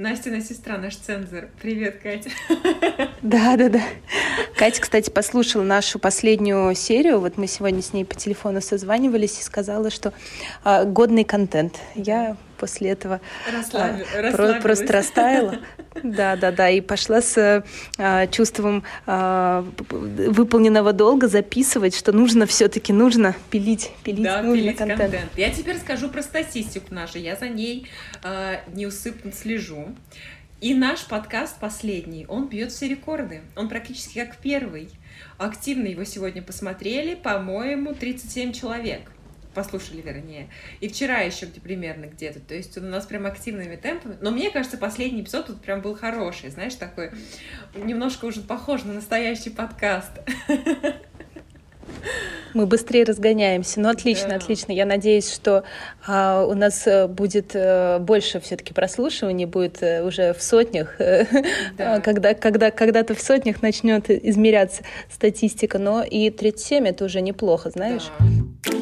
Настина 0.00 0.40
сестра, 0.40 0.78
наш 0.78 0.96
цензор. 0.96 1.50
Привет, 1.60 2.00
Катя. 2.02 2.30
Да, 3.20 3.58
да, 3.58 3.68
да. 3.68 3.82
Катя, 4.56 4.80
кстати, 4.80 5.10
послушала 5.10 5.62
нашу 5.62 5.98
последнюю 5.98 6.74
серию. 6.74 7.20
Вот 7.20 7.36
мы 7.36 7.46
сегодня 7.46 7.82
с 7.82 7.92
ней 7.92 8.06
по 8.06 8.14
телефону 8.14 8.62
созванивались 8.62 9.38
и 9.38 9.42
сказала, 9.42 9.90
что 9.90 10.14
э, 10.64 10.86
годный 10.86 11.24
контент. 11.24 11.78
Я 11.94 12.38
после 12.60 12.90
этого 12.90 13.20
Расслаб... 13.50 14.02
а, 14.14 14.60
просто 14.60 14.92
растаяла. 14.92 15.58
Да, 16.04 16.36
да, 16.36 16.52
да, 16.52 16.70
и 16.70 16.80
пошла 16.80 17.20
с 17.20 17.64
а, 17.98 18.26
чувством 18.28 18.84
а, 19.06 19.66
выполненного 19.90 20.92
долга 20.92 21.26
записывать, 21.26 21.96
что 21.96 22.12
нужно 22.12 22.46
все-таки 22.46 22.92
нужно 22.92 23.34
пилить, 23.50 23.90
пилить, 24.04 24.22
да, 24.22 24.40
нужно 24.40 24.62
пилить 24.62 24.76
контент. 24.76 25.00
контент. 25.00 25.30
Я 25.36 25.50
теперь 25.50 25.78
скажу 25.78 26.08
про 26.08 26.22
статистику 26.22 26.94
нашу. 26.94 27.18
Я 27.18 27.34
за 27.34 27.48
ней 27.48 27.88
а, 28.22 28.60
неусыпно 28.72 29.32
слежу. 29.32 29.88
И 30.60 30.74
наш 30.74 31.06
подкаст 31.06 31.58
последний, 31.58 32.24
он 32.28 32.48
бьет 32.48 32.70
все 32.70 32.86
рекорды. 32.86 33.40
Он 33.56 33.68
практически 33.68 34.20
как 34.24 34.36
первый. 34.36 34.90
Активно 35.38 35.88
его 35.88 36.04
сегодня 36.04 36.40
посмотрели, 36.40 37.16
по-моему, 37.16 37.94
37 37.94 38.52
человек 38.52 39.10
послушали, 39.54 40.00
вернее. 40.00 40.48
И 40.80 40.88
вчера 40.88 41.20
еще 41.20 41.46
где 41.46 41.60
примерно 41.60 42.06
где-то. 42.06 42.40
То 42.40 42.54
есть 42.54 42.76
у 42.78 42.80
нас 42.80 43.06
прям 43.06 43.26
активными 43.26 43.76
темпами. 43.76 44.16
Но 44.20 44.30
мне 44.30 44.50
кажется, 44.50 44.76
последний 44.78 45.22
эпизод 45.22 45.46
тут 45.46 45.60
прям 45.60 45.80
был 45.80 45.94
хороший, 45.94 46.50
знаешь, 46.50 46.74
такой 46.74 47.10
немножко 47.74 48.24
уже 48.24 48.40
похож 48.40 48.84
на 48.84 48.92
настоящий 48.92 49.50
подкаст. 49.50 50.12
Мы 52.54 52.66
быстрее 52.66 53.04
разгоняемся. 53.04 53.80
Ну, 53.80 53.88
отлично, 53.88 54.30
да. 54.30 54.36
отлично. 54.36 54.72
Я 54.72 54.84
надеюсь, 54.84 55.32
что 55.32 55.64
а, 56.06 56.44
у 56.44 56.54
нас 56.54 56.86
э, 56.86 57.06
будет 57.06 57.52
а, 57.54 57.98
больше 57.98 58.40
все-таки 58.40 58.74
прослушиваний, 58.74 59.44
будет 59.44 59.82
а, 59.82 60.04
уже 60.04 60.32
в 60.34 60.42
сотнях, 60.42 60.96
да. 61.78 62.00
когда, 62.00 62.34
когда, 62.34 62.70
когда-то 62.70 63.14
в 63.14 63.20
сотнях 63.20 63.62
начнет 63.62 64.10
измеряться 64.10 64.82
статистика. 65.10 65.78
Но 65.78 66.02
и 66.02 66.30
37 66.30 66.88
это 66.88 67.04
уже 67.04 67.20
неплохо, 67.20 67.70
знаешь. 67.70 68.10
Да. 68.18 68.72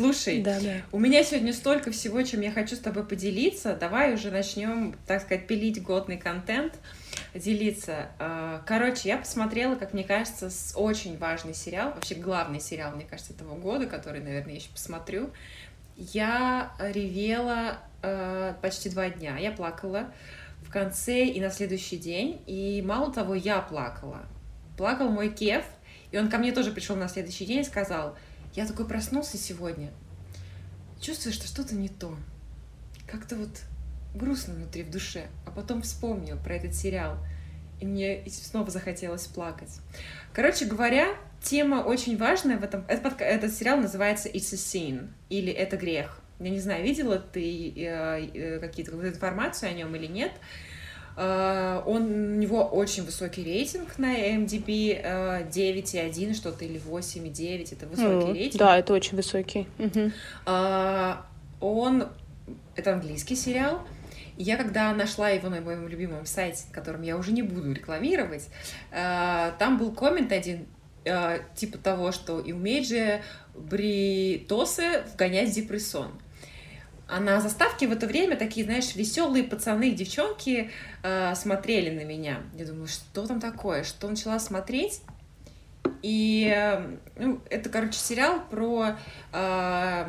Слушай, 0.00 0.40
да, 0.40 0.58
да. 0.60 0.76
у 0.92 0.98
меня 0.98 1.22
сегодня 1.22 1.52
столько 1.52 1.90
всего, 1.90 2.22
чем 2.22 2.40
я 2.40 2.50
хочу 2.50 2.74
с 2.74 2.78
тобой 2.78 3.04
поделиться. 3.04 3.76
Давай 3.76 4.14
уже 4.14 4.30
начнем, 4.30 4.96
так 5.06 5.20
сказать, 5.20 5.46
пилить 5.46 5.82
годный 5.82 6.16
контент, 6.16 6.78
делиться. 7.34 8.08
А, 8.18 8.62
короче, 8.64 9.10
я 9.10 9.18
посмотрела, 9.18 9.74
как 9.74 9.92
мне 9.92 10.04
кажется, 10.04 10.50
очень 10.74 11.18
важный 11.18 11.52
сериал, 11.52 11.92
вообще 11.92 12.14
главный 12.14 12.60
сериал, 12.60 12.96
мне 12.96 13.04
кажется, 13.04 13.34
этого 13.34 13.54
года, 13.56 13.86
который, 13.86 14.22
наверное, 14.22 14.54
я 14.54 14.58
еще 14.60 14.70
посмотрю. 14.70 15.28
Я 15.98 16.72
ревела 16.78 17.76
э, 18.00 18.54
почти 18.62 18.88
два 18.88 19.10
дня. 19.10 19.36
Я 19.36 19.52
плакала 19.52 20.14
в 20.62 20.70
конце 20.70 21.26
и 21.26 21.42
на 21.42 21.50
следующий 21.50 21.98
день. 21.98 22.40
И 22.46 22.80
мало 22.80 23.12
того, 23.12 23.34
я 23.34 23.60
плакала. 23.60 24.20
Плакал 24.78 25.10
мой 25.10 25.28
Кев, 25.28 25.66
и 26.10 26.16
он 26.16 26.30
ко 26.30 26.38
мне 26.38 26.52
тоже 26.52 26.72
пришел 26.72 26.96
на 26.96 27.08
следующий 27.08 27.44
день 27.44 27.60
и 27.60 27.64
сказал— 27.64 28.16
я 28.54 28.66
такой 28.66 28.86
проснулся 28.86 29.36
сегодня, 29.36 29.90
чувствую, 31.00 31.32
что 31.32 31.46
что-то 31.46 31.74
не 31.74 31.88
то. 31.88 32.16
Как-то 33.06 33.36
вот 33.36 33.62
грустно 34.14 34.54
внутри, 34.54 34.82
в 34.82 34.90
душе. 34.90 35.26
А 35.46 35.50
потом 35.50 35.82
вспомнил 35.82 36.36
про 36.36 36.54
этот 36.54 36.74
сериал, 36.74 37.18
и 37.80 37.86
мне 37.86 38.24
снова 38.28 38.70
захотелось 38.70 39.26
плакать. 39.26 39.80
Короче 40.32 40.66
говоря, 40.66 41.14
тема 41.42 41.76
очень 41.76 42.16
важная 42.16 42.58
в 42.58 42.64
этом. 42.64 42.84
Этот, 42.88 43.20
этот 43.20 43.52
сериал 43.52 43.78
называется 43.78 44.28
It's 44.28 44.52
a 44.52 44.56
Sin, 44.56 45.08
или 45.28 45.52
Это 45.52 45.76
грех. 45.76 46.20
Я 46.38 46.50
не 46.50 46.60
знаю, 46.60 46.82
видела 46.82 47.18
ты 47.18 47.72
э, 47.76 48.26
э, 48.32 48.58
какие-то 48.60 48.92
информацию 48.92 49.70
о 49.70 49.74
нем 49.74 49.94
или 49.94 50.06
нет. 50.06 50.32
Он, 51.20 52.34
у 52.34 52.36
него 52.36 52.64
очень 52.64 53.04
высокий 53.04 53.44
рейтинг 53.44 53.98
на 53.98 54.16
MDB, 54.16 55.04
uh, 55.04 55.50
9,1 55.50 56.32
что-то 56.32 56.64
или 56.64 56.80
8,9, 56.80 57.74
это 57.74 57.86
высокий 57.86 58.30
mm, 58.30 58.32
рейтинг. 58.32 58.58
Да, 58.58 58.78
это 58.78 58.94
очень 58.94 59.16
высокий. 59.16 59.66
Uh, 60.46 61.16
он, 61.60 62.08
это 62.74 62.94
английский 62.94 63.36
сериал, 63.36 63.82
я 64.38 64.56
когда 64.56 64.94
нашла 64.94 65.28
его 65.28 65.50
на 65.50 65.60
моем 65.60 65.86
любимом 65.88 66.24
сайте, 66.24 66.64
которым 66.72 67.02
я 67.02 67.18
уже 67.18 67.32
не 67.32 67.42
буду 67.42 67.70
рекламировать, 67.70 68.48
там 68.90 69.76
был 69.76 69.92
коммент 69.92 70.32
один, 70.32 70.66
типа 71.54 71.76
того, 71.76 72.12
что 72.12 72.40
и 72.40 72.54
же 72.86 73.20
бритосы 73.54 75.02
вгонять 75.12 75.52
депрессон. 75.54 76.12
А 77.10 77.18
на 77.18 77.40
заставке 77.40 77.88
в 77.88 77.92
это 77.92 78.06
время 78.06 78.36
такие, 78.36 78.64
знаешь, 78.64 78.94
веселые 78.94 79.42
пацаны 79.42 79.88
и 79.88 79.94
девчонки 79.94 80.70
э, 81.02 81.34
смотрели 81.34 81.90
на 81.90 82.04
меня. 82.04 82.40
Я 82.56 82.66
думаю, 82.66 82.86
что 82.86 83.26
там 83.26 83.40
такое? 83.40 83.82
Что 83.82 84.08
начала 84.08 84.38
смотреть? 84.38 85.02
И 86.02 86.52
э, 86.54 86.96
ну, 87.16 87.40
это, 87.50 87.68
короче, 87.68 87.98
сериал 87.98 88.40
про 88.48 88.96
э, 89.32 90.08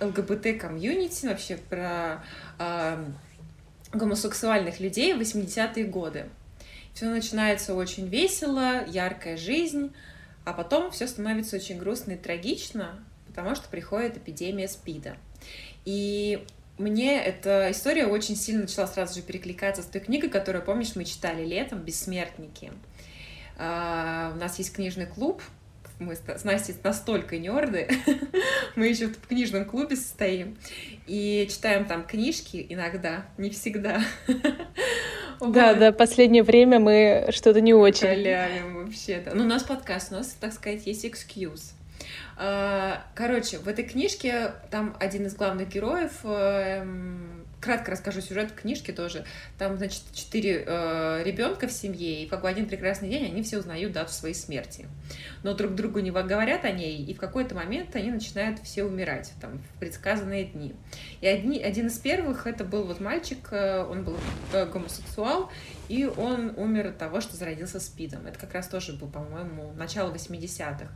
ЛГБТ-комьюнити, 0.00 1.26
вообще 1.26 1.56
про 1.56 2.24
э, 2.58 3.04
гомосексуальных 3.92 4.80
людей 4.80 5.14
в 5.14 5.20
80-е 5.20 5.84
годы. 5.84 6.26
Все 6.94 7.06
начинается 7.06 7.74
очень 7.74 8.08
весело, 8.08 8.84
яркая 8.86 9.36
жизнь, 9.36 9.94
а 10.44 10.52
потом 10.52 10.90
все 10.90 11.06
становится 11.06 11.56
очень 11.56 11.78
грустно 11.78 12.12
и 12.12 12.16
трагично, 12.16 12.98
потому 13.28 13.54
что 13.54 13.68
приходит 13.68 14.16
эпидемия 14.16 14.66
СПИДа. 14.66 15.16
И 15.84 16.44
мне 16.78 17.22
эта 17.22 17.70
история 17.70 18.06
очень 18.06 18.36
сильно 18.36 18.62
начала 18.62 18.86
сразу 18.86 19.14
же 19.14 19.22
перекликаться 19.22 19.82
с 19.82 19.86
той 19.86 20.00
книгой, 20.00 20.28
которую, 20.28 20.64
помнишь, 20.64 20.96
мы 20.96 21.04
читали 21.04 21.44
летом 21.44 21.80
«Бессмертники». 21.80 22.72
Uh, 23.56 24.32
у 24.32 24.36
нас 24.36 24.58
есть 24.58 24.72
книжный 24.72 25.06
клуб, 25.06 25.40
мы 26.00 26.16
с 26.16 26.44
Настей 26.44 26.74
настолько 26.82 27.38
нерды, 27.38 27.88
мы 28.76 28.88
еще 28.88 29.06
в 29.06 29.26
книжном 29.28 29.64
клубе 29.64 29.96
состоим, 29.96 30.56
и 31.06 31.46
читаем 31.50 31.84
там 31.84 32.04
книжки 32.04 32.66
иногда, 32.68 33.26
не 33.38 33.50
всегда. 33.50 34.02
Да, 35.40 35.74
да, 35.74 35.90
последнее 35.90 36.44
время 36.44 36.78
мы 36.78 37.26
что-то 37.30 37.60
не 37.60 37.74
очень. 37.74 38.06
Халявим 38.06 38.84
вообще-то. 38.84 39.34
Ну, 39.34 39.44
у 39.44 39.46
нас 39.46 39.64
подкаст, 39.64 40.12
у 40.12 40.14
нас, 40.14 40.28
так 40.40 40.52
сказать, 40.52 40.86
есть 40.86 41.04
excuse. 41.04 41.73
А, 42.36 43.04
короче, 43.14 43.58
в 43.58 43.68
этой 43.68 43.84
книжке 43.84 44.52
там 44.70 44.96
один 44.98 45.26
из 45.26 45.34
главных 45.34 45.68
героев 45.68 46.12
эм, 46.24 47.44
кратко 47.64 47.92
расскажу 47.92 48.20
сюжет 48.20 48.52
книжки 48.52 48.90
тоже. 48.90 49.24
Там, 49.58 49.76
значит, 49.76 50.02
четыре 50.12 50.64
э, 50.66 51.22
ребенка 51.24 51.66
в 51.66 51.72
семье, 51.72 52.22
и 52.22 52.26
как 52.26 52.42
бы 52.42 52.48
один 52.48 52.66
прекрасный 52.66 53.08
день 53.08 53.24
они 53.24 53.42
все 53.42 53.58
узнают 53.58 53.92
дату 53.92 54.12
своей 54.12 54.34
смерти. 54.34 54.86
Но 55.42 55.54
друг 55.54 55.74
другу 55.74 56.00
не 56.00 56.10
говорят 56.10 56.64
о 56.64 56.70
ней, 56.70 57.04
и 57.04 57.14
в 57.14 57.18
какой-то 57.18 57.54
момент 57.54 57.96
они 57.96 58.10
начинают 58.10 58.60
все 58.60 58.84
умирать, 58.84 59.32
там, 59.40 59.58
в 59.58 59.78
предсказанные 59.80 60.44
дни. 60.44 60.74
И 61.20 61.26
одни, 61.26 61.60
один 61.62 61.86
из 61.86 61.98
первых, 61.98 62.46
это 62.46 62.64
был 62.64 62.84
вот 62.84 63.00
мальчик, 63.00 63.48
э, 63.50 63.82
он 63.82 64.04
был 64.04 64.16
э, 64.52 64.66
гомосексуал, 64.66 65.50
и 65.88 66.06
он 66.06 66.52
умер 66.56 66.88
от 66.88 66.98
того, 66.98 67.20
что 67.20 67.36
зародился 67.36 67.80
СПИДом. 67.80 68.26
Это 68.26 68.38
как 68.38 68.54
раз 68.54 68.68
тоже 68.68 68.92
был, 68.94 69.08
по-моему, 69.08 69.72
начало 69.76 70.12
80-х. 70.12 70.88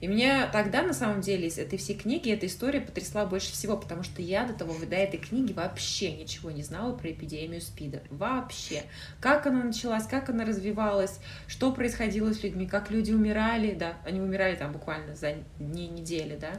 И 0.00 0.08
мне 0.08 0.46
тогда, 0.52 0.82
на 0.82 0.92
самом 0.92 1.22
деле, 1.22 1.48
из 1.48 1.58
этой 1.58 1.78
всей 1.78 1.96
книги 1.96 2.30
эта 2.30 2.46
история 2.46 2.80
потрясла 2.80 3.24
больше 3.24 3.52
всего, 3.52 3.76
потому 3.76 4.02
что 4.02 4.20
я 4.20 4.44
до 4.44 4.52
того, 4.52 4.74
до 4.84 4.96
этой 4.96 5.18
книги 5.18 5.52
вообще 5.52 6.12
ничего 6.12 6.50
не 6.50 6.62
знала 6.62 6.94
про 6.94 7.10
эпидемию 7.10 7.60
СПИДа. 7.60 8.02
Вообще. 8.10 8.82
Как 9.20 9.46
она 9.46 9.64
началась, 9.64 10.06
как 10.06 10.28
она 10.28 10.44
развивалась, 10.44 11.18
что 11.46 11.72
происходило 11.72 12.32
с 12.32 12.42
людьми, 12.42 12.66
как 12.66 12.90
люди 12.90 13.12
умирали, 13.12 13.74
да, 13.74 13.94
они 14.04 14.20
умирали 14.20 14.56
там 14.56 14.72
буквально 14.72 15.16
за 15.16 15.34
дни, 15.58 15.88
недели, 15.88 16.36
да. 16.36 16.52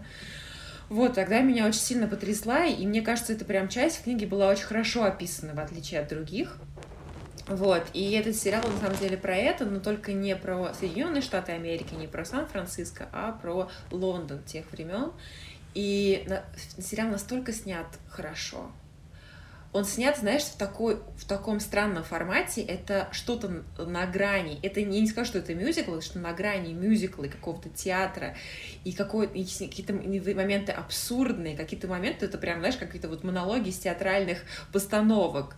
Вот, 0.90 1.16
тогда 1.16 1.42
меня 1.42 1.68
очень 1.68 1.82
сильно 1.82 2.08
потрясла, 2.08 2.66
и 2.66 2.86
мне 2.86 3.02
кажется, 3.02 3.34
эта 3.34 3.44
прям 3.44 3.68
часть 3.68 4.04
книги 4.04 4.26
была 4.26 4.48
очень 4.48 4.64
хорошо 4.64 5.04
описана, 5.04 5.54
в 5.54 5.60
отличие 5.60 6.00
от 6.00 6.08
других. 6.08 6.58
Вот, 7.48 7.84
и 7.94 8.12
этот 8.12 8.36
сериал 8.36 8.64
на 8.68 8.78
самом 8.78 8.98
деле 8.98 9.18
про 9.18 9.36
это, 9.36 9.66
но 9.66 9.80
только 9.80 10.12
не 10.12 10.36
про 10.36 10.74
Соединенные 10.74 11.22
Штаты 11.22 11.54
Америки, 11.54 11.94
не 11.94 12.08
про 12.08 12.26
Сан-Франциско, 12.26 13.08
а 13.14 13.32
про 13.32 13.70
Лондон 13.90 14.44
тех 14.44 14.70
времен. 14.72 15.14
И 15.74 16.28
сериал 16.80 17.10
настолько 17.10 17.54
снят 17.54 17.88
хорошо, 18.10 18.72
он 19.74 19.86
снят, 19.86 20.18
знаешь, 20.18 20.44
в, 20.44 20.58
такой, 20.58 21.02
в 21.18 21.26
таком 21.26 21.60
странном 21.60 22.04
формате. 22.04 22.62
Это 22.62 23.10
что-то 23.12 23.64
на 23.78 24.08
грани. 24.08 24.60
Это 24.64 24.82
не, 24.82 25.02
не 25.02 25.08
скажу, 25.08 25.28
что 25.28 25.40
это 25.40 25.54
мюзикл, 25.54 26.00
что 26.00 26.20
на 26.20 26.34
грани 26.34 26.74
мюзикла 26.74 27.26
и 27.26 27.30
какого-то 27.30 27.70
театра. 27.70 28.36
И, 28.86 28.92
и 28.92 28.96
какие-то 28.96 29.94
моменты 29.94 30.72
абсурдные, 30.72 31.58
какие-то 31.58 31.88
моменты, 31.88 32.26
это 32.26 32.38
прям, 32.38 32.60
знаешь, 32.60 32.78
какие-то 32.78 33.10
вот 33.10 33.24
монологи 33.24 33.70
из 33.70 33.78
театральных 33.78 34.40
постановок. 34.72 35.58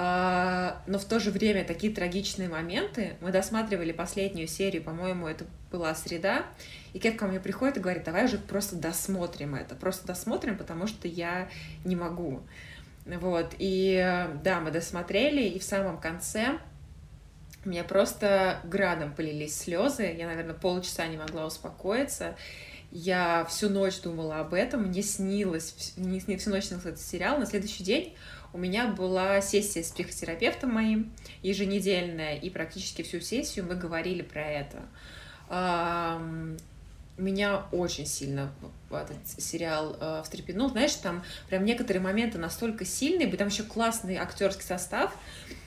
А, 0.00 0.80
но 0.86 0.96
в 1.00 1.04
то 1.04 1.18
же 1.18 1.32
время 1.32 1.64
такие 1.64 1.92
трагичные 1.92 2.48
моменты. 2.48 3.16
Мы 3.20 3.32
досматривали 3.32 3.90
последнюю 3.90 4.46
серию, 4.46 4.80
по-моему, 4.80 5.26
это 5.26 5.44
была 5.72 5.92
среда, 5.96 6.46
и 6.92 7.00
Кэп 7.00 7.16
ко 7.16 7.26
мне 7.26 7.40
приходит 7.40 7.78
и 7.78 7.80
говорит, 7.80 8.04
давай 8.04 8.26
уже 8.26 8.38
просто 8.38 8.76
досмотрим 8.76 9.56
это, 9.56 9.74
просто 9.74 10.06
досмотрим, 10.06 10.56
потому 10.56 10.86
что 10.86 11.08
я 11.08 11.48
не 11.84 11.96
могу. 11.96 12.42
Вот, 13.06 13.56
и 13.58 14.28
да, 14.44 14.60
мы 14.60 14.70
досмотрели, 14.70 15.42
и 15.42 15.58
в 15.58 15.64
самом 15.64 15.98
конце 15.98 16.60
у 17.64 17.68
меня 17.68 17.82
просто 17.82 18.60
градом 18.62 19.12
полились 19.12 19.58
слезы, 19.58 20.14
я, 20.16 20.28
наверное, 20.28 20.54
полчаса 20.54 21.08
не 21.08 21.16
могла 21.16 21.44
успокоиться, 21.44 22.36
я 22.92 23.44
всю 23.50 23.68
ночь 23.68 24.00
думала 24.00 24.38
об 24.38 24.54
этом, 24.54 24.84
мне 24.84 25.02
снилось, 25.02 25.94
не, 25.96 26.36
всю 26.36 26.50
ночь 26.50 26.66
снился 26.66 26.90
этот 26.90 27.00
сериал, 27.00 27.38
на 27.38 27.46
следующий 27.46 27.82
день 27.82 28.14
у 28.52 28.58
меня 28.58 28.88
была 28.88 29.40
сессия 29.40 29.82
с 29.82 29.90
психотерапевтом 29.90 30.72
моим 30.72 31.12
еженедельная, 31.42 32.36
и 32.36 32.50
практически 32.50 33.02
всю 33.02 33.20
сессию 33.20 33.66
мы 33.66 33.74
говорили 33.74 34.22
про 34.22 34.46
это 34.46 34.78
меня 37.18 37.66
очень 37.72 38.06
сильно 38.06 38.50
этот 38.90 39.16
сериал 39.26 39.96
э, 40.00 40.22
встрепенул. 40.22 40.70
Знаешь, 40.70 40.94
там 40.94 41.22
прям 41.48 41.64
некоторые 41.64 42.00
моменты 42.00 42.38
настолько 42.38 42.84
сильные, 42.84 43.30
там 43.36 43.48
еще 43.48 43.64
классный 43.64 44.16
актерский 44.16 44.64
состав. 44.64 45.14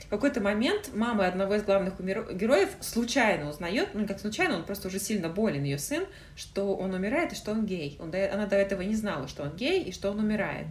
В 0.05 0.09
какой-то 0.09 0.41
момент 0.41 0.91
мама 0.93 1.27
одного 1.27 1.55
из 1.55 1.63
главных 1.63 1.99
героев 1.99 2.69
случайно 2.81 3.49
узнает, 3.49 3.89
ну 3.93 4.05
как 4.05 4.19
случайно, 4.19 4.55
он 4.55 4.65
просто 4.65 4.87
уже 4.87 4.99
сильно 4.99 5.29
болен, 5.29 5.63
ее 5.63 5.77
сын, 5.77 6.05
что 6.35 6.75
он 6.75 6.93
умирает 6.93 7.31
и 7.31 7.35
что 7.35 7.51
он 7.51 7.65
гей. 7.65 7.97
Он 7.99 8.09
она 8.09 8.45
до 8.45 8.55
этого 8.55 8.81
не 8.81 8.95
знала, 8.95 9.27
что 9.27 9.43
он 9.43 9.55
гей 9.55 9.83
и 9.83 9.91
что 9.91 10.11
он 10.11 10.19
умирает. 10.19 10.67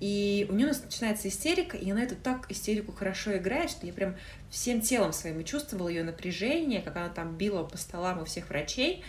И 0.00 0.46
у 0.50 0.54
нее 0.54 0.66
начинается 0.66 1.28
истерика, 1.28 1.76
и 1.76 1.90
она 1.90 2.02
эту 2.02 2.16
так 2.16 2.50
истерику 2.50 2.92
хорошо 2.92 3.36
играет, 3.36 3.70
что 3.70 3.86
я 3.86 3.92
прям 3.92 4.16
всем 4.50 4.80
телом 4.80 5.12
своим 5.12 5.42
чувствовала 5.44 5.88
ее 5.88 6.02
напряжение, 6.02 6.82
как 6.82 6.96
она 6.96 7.08
там 7.08 7.36
била 7.36 7.62
по 7.62 7.76
столам 7.76 8.20
у 8.20 8.24
всех 8.24 8.48
врачей. 8.48 9.04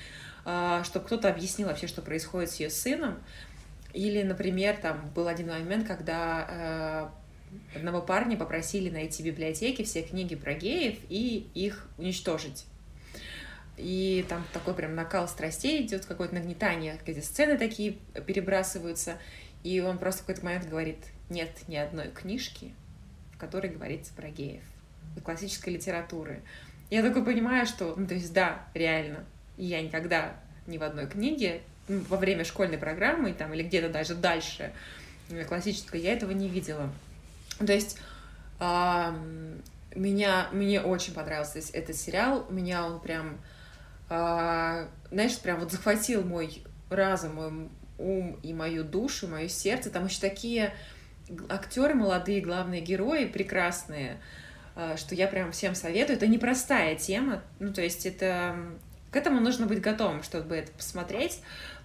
А, 0.46 0.84
чтобы 0.84 1.08
кто-то 1.08 1.28
объяснил 1.28 1.68
вообще, 1.68 1.88
что 1.88 2.04
происходит 2.04 2.52
с 2.52 2.60
ее 2.60 2.70
сыном. 2.70 3.18
Или, 3.94 4.22
например, 4.22 4.78
там 4.78 5.10
был 5.16 5.28
один 5.28 5.48
момент, 5.48 5.88
когда 5.88 7.12
э, 7.74 7.78
одного 7.78 8.02
парня 8.02 8.38
попросили 8.38 8.90
найти 8.90 9.24
в 9.24 9.26
библиотеке 9.26 9.84
все 9.84 10.04
книги 10.04 10.36
про 10.36 10.54
геев 10.54 11.00
и 11.10 11.50
их 11.56 11.88
уничтожить. 11.98 12.66
И 13.78 14.26
там 14.30 14.46
такой 14.54 14.74
прям 14.74 14.96
накал 14.96 15.28
страстей 15.28 15.82
идет, 15.84 16.06
какое-то 16.06 16.36
нагнетание, 16.36 16.98
какие 16.98 17.20
сцены 17.22 17.58
такие 17.58 17.98
перебрасываются. 18.28 19.18
И 19.66 19.80
он 19.80 19.98
просто 19.98 20.22
в 20.22 20.28
какой-то 20.28 20.46
момент 20.46 20.70
говорит, 20.70 21.00
нет 21.28 21.50
ни 21.68 21.76
одной 21.76 22.10
книжки, 22.10 22.72
в 23.34 23.40
которой 23.40 23.72
говорится 23.72 24.14
про 24.14 24.30
геев, 24.30 24.62
классической 25.24 25.74
литературы. 25.74 26.44
Я 26.92 27.02
только 27.02 27.24
понимаю, 27.24 27.66
что, 27.66 27.96
ну, 27.98 28.06
то 28.06 28.14
есть, 28.14 28.32
да, 28.32 28.68
реально, 28.76 29.26
и 29.58 29.66
я 29.66 29.82
никогда 29.82 30.36
ни 30.68 30.78
в 30.78 30.84
одной 30.84 31.08
книге 31.08 31.62
ну, 31.88 32.02
во 32.10 32.18
время 32.18 32.46
школьной 32.46 32.78
программы 32.78 33.34
там, 33.34 33.56
или 33.56 33.64
где-то 33.64 33.90
даже 33.90 34.14
дальше 34.14 34.72
классической, 35.48 36.00
я 36.00 36.14
этого 36.14 36.30
не 36.30 36.48
видела. 36.48 36.94
То 37.58 37.74
есть 37.74 37.98
а, 38.60 39.20
меня, 39.96 40.48
мне 40.52 40.80
очень 40.80 41.16
понравился 41.16 41.60
этот 41.74 41.96
сериал, 41.96 42.46
меня 42.52 42.86
он 42.86 43.00
прям, 43.00 43.40
а, 44.10 44.90
знаешь, 45.10 45.40
прям 45.40 45.60
вот 45.60 45.72
захватил 45.72 46.24
мой 46.24 46.64
разум, 46.92 47.34
мой 47.34 47.70
ум 47.98 48.40
и 48.44 48.54
мою 48.54 48.84
душу, 48.84 49.28
мое 49.28 49.48
сердце. 49.48 49.90
Там 49.90 50.06
еще 50.06 50.20
такие 50.20 50.74
актеры 51.50 51.94
молодые, 51.94 52.42
главные 52.42 52.82
герои 52.82 53.26
прекрасные, 53.26 54.18
а, 54.76 54.98
что 54.98 55.16
я 55.16 55.28
прям 55.28 55.52
всем 55.52 55.76
советую. 55.76 56.18
Это 56.18 56.28
непростая 56.28 56.96
тема, 56.96 57.42
ну, 57.60 57.74
то 57.74 57.82
есть 57.82 58.06
это 58.06 58.56
к 59.12 59.16
этому 59.16 59.40
нужно 59.40 59.66
быть 59.66 59.80
готовым, 59.80 60.24
чтобы 60.24 60.56
это 60.56 60.72
посмотреть. 60.74 61.40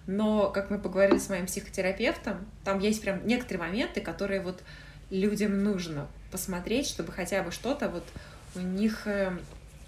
Но, 0.05 0.49
как 0.49 0.69
мы 0.69 0.79
поговорили 0.79 1.17
с 1.17 1.29
моим 1.29 1.45
психотерапевтом, 1.45 2.45
там 2.65 2.79
есть 2.79 3.01
прям 3.01 3.25
некоторые 3.25 3.67
моменты, 3.67 4.01
которые 4.01 4.41
вот 4.41 4.63
людям 5.09 5.63
нужно 5.63 6.07
посмотреть, 6.31 6.87
чтобы 6.87 7.11
хотя 7.11 7.43
бы 7.43 7.51
что-то 7.51 7.87
вот 7.87 8.03
у 8.55 8.59
них, 8.59 9.05
э, 9.05 9.31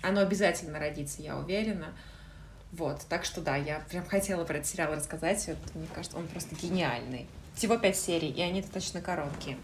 оно 0.01 0.21
обязательно 0.21 0.79
родится, 0.79 1.21
я 1.21 1.37
уверена. 1.37 1.87
Вот, 2.73 3.01
так 3.07 3.23
что 3.23 3.39
да, 3.39 3.55
я 3.55 3.83
прям 3.89 4.03
хотела 4.03 4.43
про 4.45 4.55
этот 4.55 4.67
сериал 4.67 4.93
рассказать. 4.95 5.45
Вот, 5.47 5.75
мне 5.75 5.87
кажется, 5.93 6.17
он 6.17 6.25
просто 6.25 6.55
гениальный. 6.55 7.27
Всего 7.53 7.77
пять 7.77 7.95
серий, 7.95 8.29
и 8.29 8.41
они 8.41 8.61
достаточно 8.61 8.99
короткие. 8.99 9.57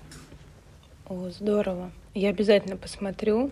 О, 1.08 1.30
здорово. 1.32 1.92
Я 2.14 2.30
обязательно 2.30 2.78
посмотрю. 2.78 3.52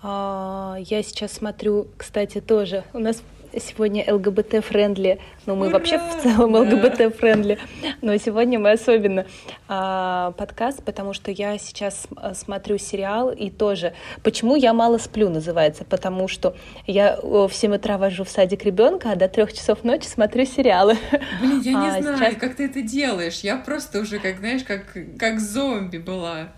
А, 0.00 0.78
я 0.80 1.02
сейчас 1.02 1.32
смотрю, 1.32 1.88
кстати, 1.98 2.40
тоже. 2.40 2.82
У 2.94 2.98
нас 2.98 3.22
сегодня 3.60 4.04
ЛГБТ-френдли, 4.12 5.20
ну 5.46 5.56
мы 5.56 5.66
Ура! 5.66 5.78
вообще 5.78 5.98
в 5.98 6.22
целом 6.22 6.54
ЛГБТ-френдли, 6.54 7.58
но 8.02 8.16
сегодня 8.16 8.58
мы 8.58 8.72
особенно 8.72 9.26
а, 9.68 10.32
подкаст, 10.32 10.82
потому 10.82 11.12
что 11.12 11.30
я 11.30 11.58
сейчас 11.58 12.06
э, 12.16 12.34
смотрю 12.34 12.78
сериал 12.78 13.30
и 13.30 13.50
тоже, 13.50 13.94
почему 14.22 14.56
я 14.56 14.72
мало 14.72 14.98
сплю 14.98 15.28
называется, 15.28 15.84
потому 15.84 16.28
что 16.28 16.56
я 16.86 17.18
в 17.22 17.50
7 17.50 17.74
утра 17.74 17.98
вожу 17.98 18.24
в 18.24 18.28
садик 18.28 18.64
ребенка, 18.64 19.12
а 19.12 19.16
до 19.16 19.28
трех 19.28 19.52
часов 19.52 19.84
ночи 19.84 20.06
смотрю 20.06 20.44
сериалы. 20.44 20.96
Блин, 21.40 21.60
я 21.60 21.72
не 21.72 21.88
а, 21.88 22.02
знаю, 22.02 22.18
сейчас... 22.18 22.34
как 22.36 22.56
ты 22.56 22.66
это 22.66 22.82
делаешь, 22.82 23.40
я 23.40 23.56
просто 23.56 24.00
уже, 24.00 24.18
как 24.18 24.38
знаешь, 24.38 24.64
как, 24.64 24.96
как 25.18 25.40
зомби 25.40 25.98
была. 25.98 26.48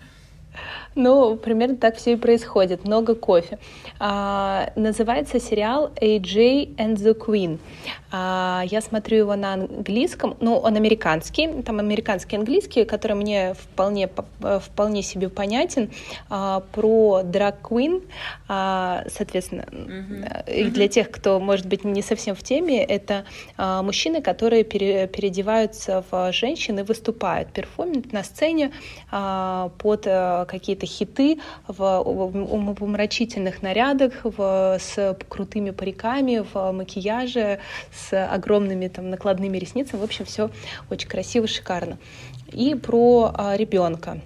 Ну, 0.95 1.37
примерно 1.37 1.77
так 1.77 1.95
все 1.95 2.13
и 2.13 2.15
происходит. 2.15 2.85
Много 2.85 3.15
кофе. 3.15 3.59
А, 3.99 4.71
называется 4.75 5.39
сериал 5.39 5.91
AJ 6.01 6.75
and 6.75 6.95
the 6.95 7.17
Queen. 7.17 7.59
А, 8.11 8.63
я 8.65 8.81
смотрю 8.81 9.19
его 9.19 9.35
на 9.35 9.53
английском. 9.53 10.35
Ну, 10.41 10.57
он 10.57 10.75
американский. 10.75 11.61
Там 11.63 11.79
американский 11.79 12.35
английский, 12.35 12.83
который 12.83 13.15
мне 13.15 13.53
вполне, 13.53 14.09
вполне 14.39 15.01
себе 15.01 15.29
понятен. 15.29 15.91
А, 16.29 16.61
про 16.73 17.21
драг 17.23 17.59
Queen. 17.63 18.03
А, 18.49 19.05
соответственно, 19.07 19.65
mm-hmm. 19.71 20.53
и 20.53 20.63
для 20.65 20.89
тех, 20.89 21.09
кто, 21.09 21.39
может 21.39 21.67
быть, 21.67 21.85
не 21.85 22.01
совсем 22.01 22.35
в 22.35 22.43
теме, 22.43 22.83
это 22.83 23.23
а, 23.55 23.81
мужчины, 23.81 24.21
которые 24.21 24.65
пере, 24.65 25.07
переодеваются 25.07 26.03
в 26.11 26.33
женщин 26.33 26.79
и 26.79 26.83
выступают, 26.83 27.53
перформят 27.53 28.11
на 28.11 28.23
сцене 28.23 28.71
а, 29.09 29.71
под 29.77 30.05
а, 30.05 30.45
какие-то 30.45 30.80
какие-то 30.81 30.85
хиты 30.85 31.39
в 31.67 32.01
умопомрачительных 32.01 33.61
нарядах, 33.61 34.13
в, 34.23 34.77
с 34.79 35.17
крутыми 35.29 35.71
париками, 35.71 36.43
в 36.53 36.71
макияже, 36.71 37.59
с 37.93 38.25
огромными 38.27 38.87
там 38.87 39.09
накладными 39.09 39.57
ресницами. 39.57 39.99
В 39.99 40.03
общем, 40.03 40.25
все 40.25 40.49
очень 40.89 41.07
красиво, 41.07 41.47
шикарно. 41.47 41.97
И 42.51 42.75
про 42.75 43.31
а, 43.33 43.55
ребенка. 43.55 44.21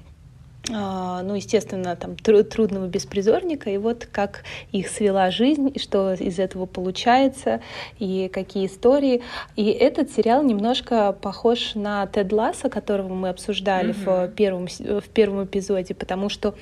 А, 0.73 1.21
ну, 1.21 1.36
естественно, 1.36 1.95
там 1.95 2.15
трудного 2.15 2.88
беспризорника, 2.88 3.69
и 3.69 3.78
вот 3.78 4.08
как 4.12 4.43
их 4.71 4.88
свела 4.89 5.30
жизнь, 5.30 5.71
и 5.73 5.80
что 5.80 6.13
из 6.13 6.39
этого 6.39 6.65
получается, 6.65 7.62
и 7.99 8.30
какие 8.34 8.65
истории. 8.65 9.21
И 9.56 9.65
этот 9.69 10.12
сериал 10.12 10.43
немножко 10.43 11.12
похож 11.13 11.75
на 11.75 12.08
Тед 12.08 12.32
Ласса, 12.32 12.69
которого 12.69 13.13
мы 13.13 13.30
обсуждали 13.30 13.93
mm-hmm. 13.93 14.28
в, 14.28 14.34
первом, 14.34 14.67
в 14.67 15.10
первом 15.10 15.45
эпизоде, 15.45 15.93
потому 15.93 16.30
что 16.30 16.56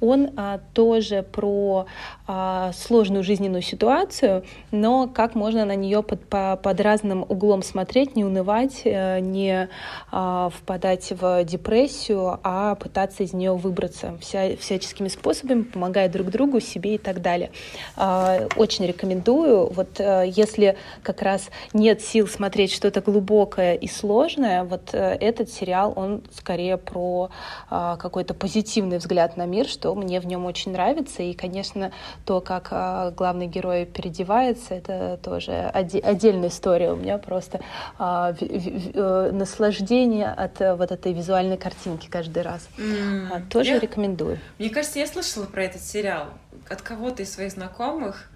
он 0.00 0.30
а, 0.36 0.60
тоже 0.72 1.22
про 1.22 1.86
а, 2.26 2.72
сложную 2.72 3.24
жизненную 3.24 3.62
ситуацию, 3.62 4.44
но 4.70 5.08
как 5.08 5.34
можно 5.34 5.64
на 5.64 5.74
нее 5.74 6.02
под, 6.02 6.24
по, 6.28 6.56
под 6.56 6.80
разным 6.80 7.24
углом 7.28 7.62
смотреть, 7.62 8.14
не 8.14 8.24
унывать, 8.24 8.82
э, 8.84 9.18
не 9.20 9.68
а, 10.12 10.50
впадать 10.50 11.10
в 11.10 11.44
депрессию, 11.44 12.38
а 12.44 12.76
пытаться 12.76 13.22
из 13.24 13.32
нее 13.32 13.47
нее 13.48 13.56
выбраться 13.56 14.16
вся, 14.20 14.56
всяческими 14.56 15.08
способами, 15.08 15.62
помогая 15.62 16.08
друг 16.08 16.28
другу, 16.28 16.60
себе 16.60 16.94
и 16.94 16.98
так 16.98 17.22
далее. 17.22 17.50
А, 17.96 18.48
очень 18.56 18.86
рекомендую. 18.86 19.70
Вот 19.72 20.00
э, 20.00 20.24
если 20.26 20.76
как 21.02 21.22
раз 21.22 21.50
нет 21.72 22.02
сил 22.02 22.28
смотреть 22.28 22.72
что-то 22.72 23.00
глубокое 23.00 23.74
и 23.74 23.88
сложное, 23.88 24.64
вот 24.64 24.90
э, 24.92 25.16
этот 25.20 25.50
сериал, 25.50 25.92
он 25.96 26.22
скорее 26.32 26.76
про 26.76 27.30
а, 27.70 27.96
какой-то 27.96 28.34
позитивный 28.34 28.98
взгляд 28.98 29.36
на 29.36 29.46
мир, 29.46 29.66
что 29.66 29.94
мне 29.94 30.20
в 30.20 30.26
нем 30.26 30.44
очень 30.46 30.72
нравится. 30.72 31.22
И, 31.22 31.32
конечно, 31.32 31.92
то, 32.24 32.40
как 32.40 32.68
а, 32.70 33.10
главный 33.10 33.46
герой 33.46 33.86
переодевается, 33.86 34.74
это 34.74 35.18
тоже 35.22 35.52
отдельная 35.52 36.48
история. 36.48 36.92
У 36.92 36.96
меня 36.96 37.18
просто 37.18 37.60
э, 37.98 39.30
наслаждение 39.32 40.28
от 40.28 40.58
вот 40.78 40.92
этой 40.92 41.12
визуальной 41.12 41.56
картинки 41.56 42.08
каждый 42.08 42.42
раз. 42.42 42.68
Mm 42.76 43.37
А, 43.46 43.50
тоже 43.50 43.70
я, 43.70 43.78
рекомендую. 43.78 44.38
Мне 44.58 44.70
кажется, 44.70 44.98
я 44.98 45.06
слышала 45.06 45.46
про 45.46 45.64
этот 45.64 45.82
сериал 45.82 46.28
от 46.68 46.82
кого-то 46.82 47.22
из 47.22 47.32
своих 47.32 47.52
знакомых. 47.52 48.30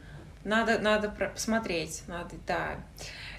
Надо, 0.44 0.78
надо 0.80 1.08
посмотреть, 1.08 2.02
надо, 2.08 2.34
да. 2.46 2.76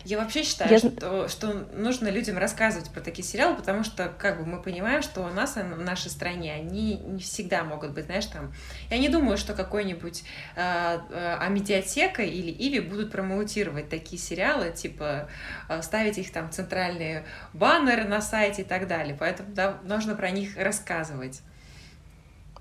Я 0.06 0.18
вообще 0.18 0.44
считаю, 0.44 0.70
я... 0.70 0.80
Что, 0.80 1.28
что 1.30 1.54
нужно 1.74 2.10
людям 2.10 2.38
рассказывать 2.38 2.90
про 2.90 3.00
такие 3.00 3.26
сериалы, 3.26 3.56
потому 3.56 3.84
что, 3.84 4.12
как 4.18 4.38
бы, 4.38 4.46
мы 4.46 4.62
понимаем, 4.62 5.02
что 5.02 5.22
у 5.22 5.30
нас 5.30 5.56
в 5.56 5.82
нашей 5.82 6.12
стране 6.12 6.54
они 6.54 6.96
не 6.98 7.20
всегда 7.20 7.64
могут 7.64 7.92
быть, 7.92 8.06
знаешь, 8.06 8.26
там... 8.26 8.54
Я 8.90 8.98
не 8.98 9.08
думаю, 9.08 9.38
что 9.38 9.54
какой-нибудь 9.54 10.24
э, 10.56 10.60
э, 10.60 11.38
а 11.40 11.48
медиатека 11.48 12.22
или 12.22 12.52
Иви 12.52 12.82
будут 12.82 13.12
промоутировать 13.12 13.90
такие 13.90 14.22
сериалы, 14.22 14.72
типа 14.72 15.30
э, 15.70 15.82
ставить 15.82 16.18
их 16.18 16.32
там 16.34 16.52
центральные 16.52 17.26
баннеры 17.54 18.04
на 18.04 18.22
сайте 18.22 18.64
и 18.64 18.66
так 18.66 18.88
далее. 18.88 19.16
Поэтому 19.18 19.54
да, 19.54 19.80
нужно 19.84 20.16
про 20.16 20.32
них 20.32 20.58
рассказывать. 20.58 21.42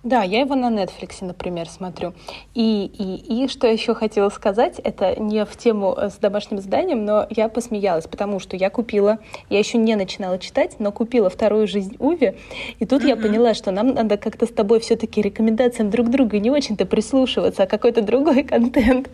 Да, 0.05 0.25
я 0.25 0.41
его 0.41 0.57
на 0.57 0.69
Netflix, 0.69 1.19
например, 1.21 1.69
смотрю. 1.69 2.13
И, 2.55 2.87
и, 2.99 3.45
и 3.45 3.49
что 3.49 3.69
я 3.69 3.73
еще 3.73 3.95
хотела 3.95 4.31
сказать, 4.31 4.81
это 4.83 5.15
не 5.21 5.45
в 5.45 5.57
тему 5.57 5.97
с 5.97 6.17
домашним 6.17 6.59
заданием, 6.59 7.05
но 7.05 7.29
я 7.31 7.49
посмеялась, 7.49 8.09
потому 8.09 8.41
что 8.41 8.57
я 8.57 8.69
купила, 8.69 9.21
я 9.49 9.61
еще 9.61 9.79
не 9.79 9.95
начинала 9.95 10.41
читать, 10.41 10.77
но 10.81 10.91
купила 10.91 11.31
вторую 11.31 11.69
жизнь 11.69 11.95
Уви, 12.01 12.35
и 12.81 12.85
тут 12.85 13.05
uh-huh. 13.05 13.11
я 13.11 13.17
поняла, 13.17 13.55
что 13.55 13.71
нам 13.71 13.95
надо 13.95 14.17
как-то 14.17 14.47
с 14.47 14.51
тобой 14.51 14.81
все-таки 14.81 15.23
рекомендациям 15.23 15.91
друг 15.91 16.11
друга 16.11 16.41
не 16.41 16.51
очень-то 16.51 16.85
прислушиваться, 16.85 17.63
а 17.63 17.67
какой-то 17.67 18.03
другой 18.03 18.43
контент. 18.43 19.09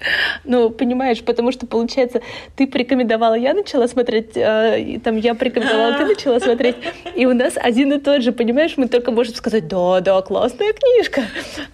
Ну, 0.45 0.71
понимаешь, 0.71 1.23
потому 1.23 1.53
что, 1.53 1.67
получается, 1.67 2.23
ты 2.57 2.67
порекомендовала, 2.67 3.35
я 3.35 3.53
начала 3.53 3.89
смотреть, 3.89 4.37
э, 4.37 5.01
там 5.05 5.19
я 5.19 5.35
порекомендовала, 5.35 5.99
ты 5.99 6.07
начала 6.07 6.41
смотреть, 6.41 6.77
и 7.15 7.27
у 7.27 7.35
нас 7.35 7.59
один 7.59 7.93
и 7.93 7.99
тот 8.01 8.23
же, 8.23 8.33
понимаешь, 8.33 8.79
мы 8.79 8.89
только 8.89 9.13
можем 9.13 9.35
сказать, 9.35 9.69
да, 9.69 10.01
да, 10.01 10.23
классная 10.23 10.78
книжка. 10.79 11.23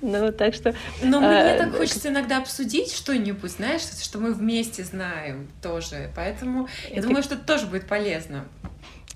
Ну, 0.01 0.33
так 0.33 0.55
что... 0.55 0.75
Но 1.03 1.21
мне 1.21 1.55
а, 1.55 1.59
так 1.59 1.77
хочется 1.77 2.09
иногда 2.09 2.38
обсудить 2.38 2.93
что-нибудь, 2.93 3.51
знаешь, 3.51 3.83
что 4.03 4.19
мы 4.19 4.33
вместе 4.33 4.85
знаем 4.85 5.49
тоже. 5.62 6.11
Поэтому 6.17 6.69
я 6.90 7.03
думаю, 7.03 7.23
что 7.23 7.35
это 7.35 7.45
тоже 7.45 7.67
будет 7.67 7.87
полезно. 7.87 8.47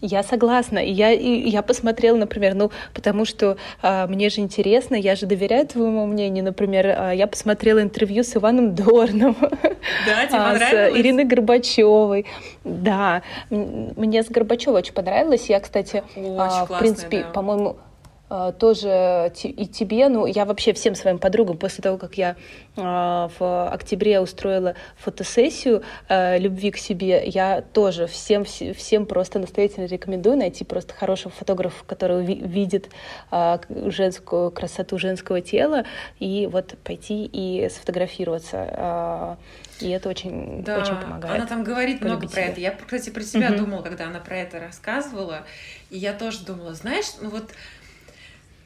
Я 0.01 0.23
согласна. 0.23 0.79
И 0.79 0.93
я, 0.93 1.13
и 1.13 1.49
я 1.49 1.63
посмотрела, 1.63 2.17
например, 2.17 2.55
ну, 2.55 2.71
потому 2.95 3.25
что 3.25 3.57
а, 3.83 4.07
мне 4.07 4.29
же 4.29 4.41
интересно, 4.41 4.95
я 4.95 5.17
же 5.17 5.27
доверяю 5.27 5.67
твоему 5.67 6.07
мнению. 6.07 6.45
Например, 6.45 6.87
а, 6.87 7.13
я 7.13 7.27
посмотрела 7.27 7.83
интервью 7.83 8.23
с 8.23 8.37
Иваном 8.37 8.75
Дорном. 8.75 9.37
Да, 10.07 10.27
тебе 10.27 10.39
а, 10.39 10.59
С 10.59 10.97
Ириной 10.97 11.25
Горбачевой. 11.25 12.27
Да, 12.63 13.23
мне 13.51 14.23
с 14.23 14.29
Горбачевой 14.29 14.81
очень 14.81 14.93
понравилось. 14.93 15.49
Я, 15.49 15.61
кстати, 15.61 16.03
очень 16.15 16.37
а, 16.39 16.67
в 16.67 16.79
принципе, 16.79 17.23
да. 17.23 17.31
по-моему, 17.31 17.77
тоже 18.59 19.33
и 19.43 19.67
тебе, 19.67 20.09
ну, 20.09 20.27
я 20.27 20.45
вообще 20.45 20.73
всем 20.73 20.95
своим 20.95 21.19
подругам 21.19 21.57
после 21.57 21.83
того, 21.83 21.97
как 21.97 22.19
я 22.19 22.37
а, 22.77 23.31
в 23.39 23.69
октябре 23.71 24.21
устроила 24.21 24.75
фотосессию 24.97 25.83
а, 26.09 26.37
любви 26.37 26.71
к 26.71 26.77
себе, 26.77 27.23
я 27.27 27.63
тоже 27.63 28.07
всем, 28.07 28.45
всем 28.45 29.07
просто 29.07 29.39
настоятельно 29.39 29.87
рекомендую 29.87 30.37
найти 30.37 30.65
просто 30.65 30.93
хорошего 30.95 31.31
фотографа, 31.31 31.85
который 31.87 32.25
видит 32.25 32.91
женскую 33.31 34.51
красоту 34.51 34.99
женского 34.99 35.41
тела, 35.41 35.85
и 36.19 36.49
вот 36.51 36.77
пойти 36.85 37.25
и 37.25 37.69
сфотографироваться. 37.71 39.39
И 39.81 39.91
это 39.91 40.09
очень, 40.09 40.65
да, 40.65 40.79
очень 40.79 40.97
помогает. 40.97 41.37
Она 41.37 41.47
там 41.47 41.63
говорит 41.63 42.01
много 42.01 42.23
про 42.23 42.29
себя. 42.29 42.47
это. 42.47 42.61
Я, 42.61 42.73
кстати, 42.73 43.11
про 43.11 43.23
себя 43.23 43.51
угу. 43.51 43.59
думала, 43.59 43.83
когда 43.83 44.07
она 44.07 44.19
про 44.19 44.39
это 44.39 44.59
рассказывала. 44.59 45.45
И 45.91 45.99
я 45.99 46.13
тоже 46.13 46.45
думала, 46.45 46.75
знаешь, 46.75 47.07
ну 47.21 47.31
вот 47.31 47.51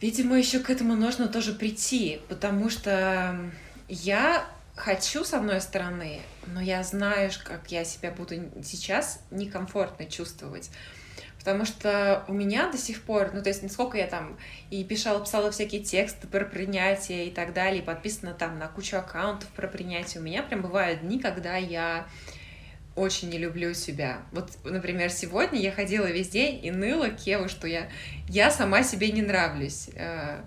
Видимо, 0.03 0.37
еще 0.37 0.59
к 0.59 0.69
этому 0.69 0.97
нужно 0.97 1.29
тоже 1.29 1.53
прийти, 1.53 2.21
потому 2.29 2.69
что 2.71 3.39
я 3.89 4.45
хочу, 4.75 5.23
с 5.23 5.33
одной 5.33 5.61
стороны, 5.61 6.21
но 6.49 6.61
я 6.61 6.83
знаю, 6.83 7.31
как 7.45 7.71
я 7.71 7.85
себя 7.85 8.11
буду 8.11 8.35
сейчас 8.65 9.21
некомфортно 9.31 10.07
чувствовать. 10.07 10.71
Потому 11.39 11.65
что 11.65 12.25
у 12.27 12.33
меня 12.33 12.69
до 12.71 12.79
сих 12.79 13.03
пор, 13.03 13.31
ну, 13.33 13.43
то 13.43 13.49
есть, 13.49 13.63
насколько 13.63 13.97
я 13.97 14.09
там 14.09 14.39
и 14.71 14.83
писала, 14.83 15.21
писала 15.21 15.53
всякие 15.53 15.83
тексты 15.83 16.27
про 16.27 16.45
принятие 16.45 17.29
и 17.29 17.31
так 17.31 17.53
далее, 17.53 17.81
и 17.81 17.85
подписана 17.85 18.33
там 18.33 18.59
на 18.59 18.67
кучу 18.67 18.97
аккаунтов 18.97 19.49
про 19.51 19.69
принятие, 19.69 20.21
у 20.21 20.25
меня 20.25 20.43
прям 20.43 20.63
бывают 20.63 21.03
дни, 21.03 21.21
когда 21.21 21.57
я 21.57 22.09
очень 22.95 23.31
не 23.31 23.39
люблю 23.39 23.73
себя. 23.75 24.23
Вот, 24.33 24.51
например, 24.65 25.11
сегодня 25.11 25.61
я 25.61 25.73
ходила 25.73 26.07
весь 26.07 26.29
день 26.29 26.65
и 26.65 26.71
ныла 26.71 27.09
Кеву, 27.09 27.49
что 27.49 27.67
я, 27.67 27.89
я 28.29 28.51
сама 28.51 28.83
себе 28.83 29.11
не 29.13 29.23
нравлюсь. 29.23 29.89
Э, 29.95 30.41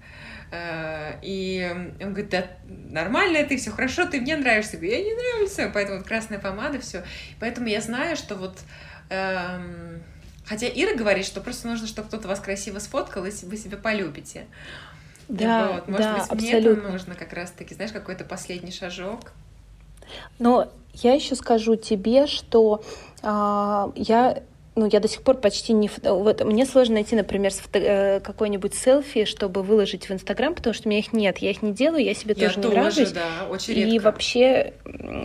э, 0.51 1.19
и 1.23 1.67
он 1.99 2.13
говорит, 2.13 2.29
да 2.29 2.47
нормально 2.67 3.43
ты, 3.43 3.57
все 3.57 3.71
хорошо, 3.71 4.05
ты 4.05 4.21
мне 4.21 4.37
нравишься. 4.37 4.77
Я 4.77 5.01
не 5.01 5.13
нравлюсь, 5.13 5.73
поэтому 5.73 5.97
вот 5.97 6.07
красная 6.07 6.39
помада, 6.39 6.79
все. 6.79 7.03
Поэтому 7.39 7.67
я 7.67 7.81
знаю, 7.81 8.15
что 8.15 8.35
вот... 8.35 8.59
Эм, 9.09 10.03
хотя 10.45 10.67
Ира 10.67 10.95
говорит, 10.95 11.25
что 11.25 11.41
просто 11.41 11.67
нужно, 11.67 11.87
чтобы 11.87 12.07
кто-то 12.09 12.27
вас 12.27 12.39
красиво 12.39 12.77
сфоткал, 12.77 13.25
если 13.25 13.47
вы 13.47 13.57
себя 13.57 13.77
полюбите. 13.77 14.45
Да, 15.27 15.71
вот. 15.71 15.87
Может 15.87 16.05
да, 16.05 16.13
быть, 16.13 16.21
абсолютно. 16.21 16.45
мне 16.45 16.59
это 16.59 16.91
нужно 16.91 17.15
как 17.15 17.33
раз-таки, 17.33 17.73
знаешь, 17.73 17.91
какой-то 17.91 18.23
последний 18.23 18.71
шажок. 18.71 19.31
Но 20.39 20.67
я 20.93 21.13
еще 21.13 21.35
скажу 21.35 21.75
тебе, 21.75 22.27
что 22.27 22.81
а, 23.21 23.91
я 23.95 24.43
ну, 24.75 24.89
я 24.91 24.99
до 24.99 25.07
сих 25.07 25.21
пор 25.21 25.37
почти 25.37 25.71
не... 25.71 25.89
Вот, 26.03 26.43
мне 26.43 26.65
сложно 26.65 26.95
найти, 26.95 27.15
например, 27.15 27.51
фото... 27.53 27.79
Э, 27.79 28.19
какой-нибудь 28.19 28.73
селфи, 28.73 29.23
чтобы 29.23 29.63
выложить 29.63 30.09
в 30.09 30.11
Инстаграм, 30.11 30.53
потому 30.53 30.73
что 30.73 30.87
у 30.87 30.89
меня 30.89 30.99
их 30.99 31.13
нет. 31.13 31.37
Я 31.37 31.51
их 31.51 31.61
не 31.61 31.71
делаю, 31.71 32.03
я 32.03 32.13
себе 32.13 32.35
я 32.37 32.49
тоже, 32.49 32.59
тоже 32.59 32.75
не 32.75 32.81
нравлюсь. 32.81 33.11
да, 33.11 33.47
очень 33.49 33.73
редко. 33.73 33.91
И 33.91 33.99
вообще 33.99 34.73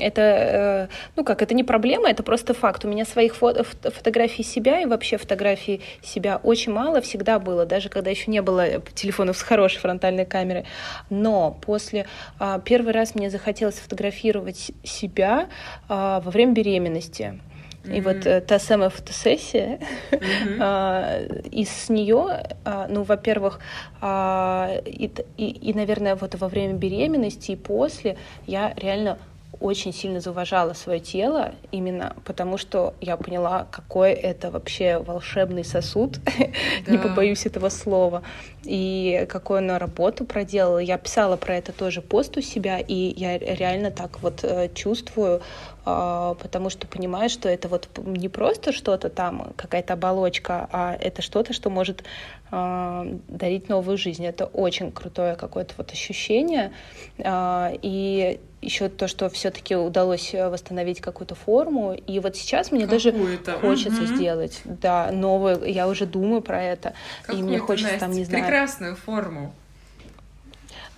это, 0.01 0.21
э, 0.23 0.89
ну 1.17 1.25
как, 1.25 1.43
это 1.43 1.55
не 1.55 1.65
проблема, 1.65 2.09
это 2.09 2.23
просто 2.23 2.55
факт. 2.55 2.85
У 2.85 2.89
меня 2.89 3.05
своих 3.05 3.35
фото... 3.35 3.65
фотографий 3.65 4.45
себя 4.45 4.83
и 4.83 4.87
вообще 4.87 5.17
фотографий 5.17 5.81
себя 6.01 6.41
очень 6.43 6.73
мало 6.73 7.01
всегда 7.01 7.41
было, 7.41 7.67
даже 7.67 7.89
когда 7.89 8.11
еще 8.11 8.31
не 8.31 8.43
было 8.43 8.81
телефонов 8.95 9.37
с 9.37 9.43
хорошей 9.43 9.81
фронтальной 9.81 10.27
камерой. 10.27 10.65
Но 11.11 11.59
после... 11.61 12.07
А, 12.39 12.61
первый 12.61 12.93
раз 12.93 13.17
мне 13.17 13.31
захотелось 13.31 13.77
фотографировать 13.77 14.71
себя 14.85 15.49
а, 15.89 16.21
во 16.21 16.31
время 16.31 16.53
беременности. 16.53 17.41
Mm-hmm. 17.83 17.97
И 17.97 18.01
вот 18.03 18.27
э, 18.27 18.41
та 18.43 18.59
самая 18.59 18.91
фотосессия, 18.91 19.79
mm-hmm. 20.11 21.49
и 21.51 21.65
с 21.65 21.89
нее, 21.89 22.45
а, 22.65 22.87
ну, 22.89 23.05
во-первых, 23.05 23.59
а, 24.03 24.71
и, 24.85 25.11
и, 25.39 25.49
и, 25.49 25.73
наверное, 25.73 26.15
вот 26.15 26.35
во 26.35 26.49
время 26.49 26.75
беременности 26.75 27.53
и 27.53 27.57
после 27.57 28.19
я 28.47 28.75
реально 28.77 29.19
очень 29.61 29.93
сильно 29.93 30.21
зауважала 30.21 30.73
свое 30.73 31.01
тело, 31.01 31.53
именно 31.71 32.17
потому 32.25 32.57
что 32.57 32.95
я 33.01 33.17
поняла, 33.17 33.67
какой 33.71 34.13
это 34.13 34.51
вообще 34.51 34.99
волшебный 34.99 35.65
сосуд, 35.65 36.19
да. 36.87 36.93
не 36.93 36.99
побоюсь 36.99 37.45
этого 37.47 37.69
слова, 37.69 38.23
и 38.65 39.27
какую 39.29 39.59
она 39.59 39.79
работу 39.79 40.25
проделала. 40.25 40.79
Я 40.79 40.99
писала 40.99 41.37
про 41.37 41.57
это 41.57 41.73
тоже 41.73 42.01
пост 42.01 42.37
у 42.37 42.41
себя, 42.41 42.79
и 42.79 43.15
я 43.17 43.39
реально 43.39 43.91
так 43.91 44.23
вот 44.23 44.45
э, 44.45 44.71
чувствую, 44.75 45.43
а, 45.85 46.35
потому 46.35 46.71
что 46.71 46.87
понимаю, 46.87 47.29
что 47.29 47.49
это 47.49 47.69
вот 47.69 47.89
не 48.05 48.29
просто 48.29 48.73
что-то 48.73 49.09
там, 49.09 49.53
какая-то 49.57 49.95
оболочка, 49.95 50.69
а 50.73 50.97
это 50.99 51.23
что-то, 51.23 51.53
что 51.53 51.71
может 51.71 52.05
а, 52.51 53.07
дарить 53.29 53.69
новую 53.69 53.97
жизнь. 53.97 54.25
Это 54.25 54.47
очень 54.47 54.93
крутое 54.93 55.37
какое-то 55.37 55.75
вот 55.77 55.93
ощущение. 55.93 56.73
А, 57.19 57.73
и 57.83 58.41
еще 58.63 58.89
то, 58.89 59.09
что 59.09 59.29
все-таки 59.31 59.75
удалось 59.75 60.35
э, 60.35 60.49
восстановить 60.49 61.01
какую-то 61.01 61.35
форму. 61.35 61.95
И 61.95 62.21
вот 62.21 62.37
сейчас 62.37 62.73
мне 62.73 62.87
даже 62.87 63.13
хочется 63.61 64.03
угу. 64.03 64.15
сделать, 64.15 64.61
да, 64.65 65.11
новую. 65.13 65.65
Я 65.65 65.89
уже 65.89 66.07
думаю 66.07 66.43
про 66.43 66.63
это. 66.63 66.95
Какую-то, 67.23 67.45
и 67.45 67.49
мне 67.49 67.59
хочется 67.59 67.93
Настя, 67.93 68.07
там, 68.07 68.15
не 68.15 68.25
знаю. 68.25 68.45
Прекрасную 68.45 68.97
форму. 68.97 69.55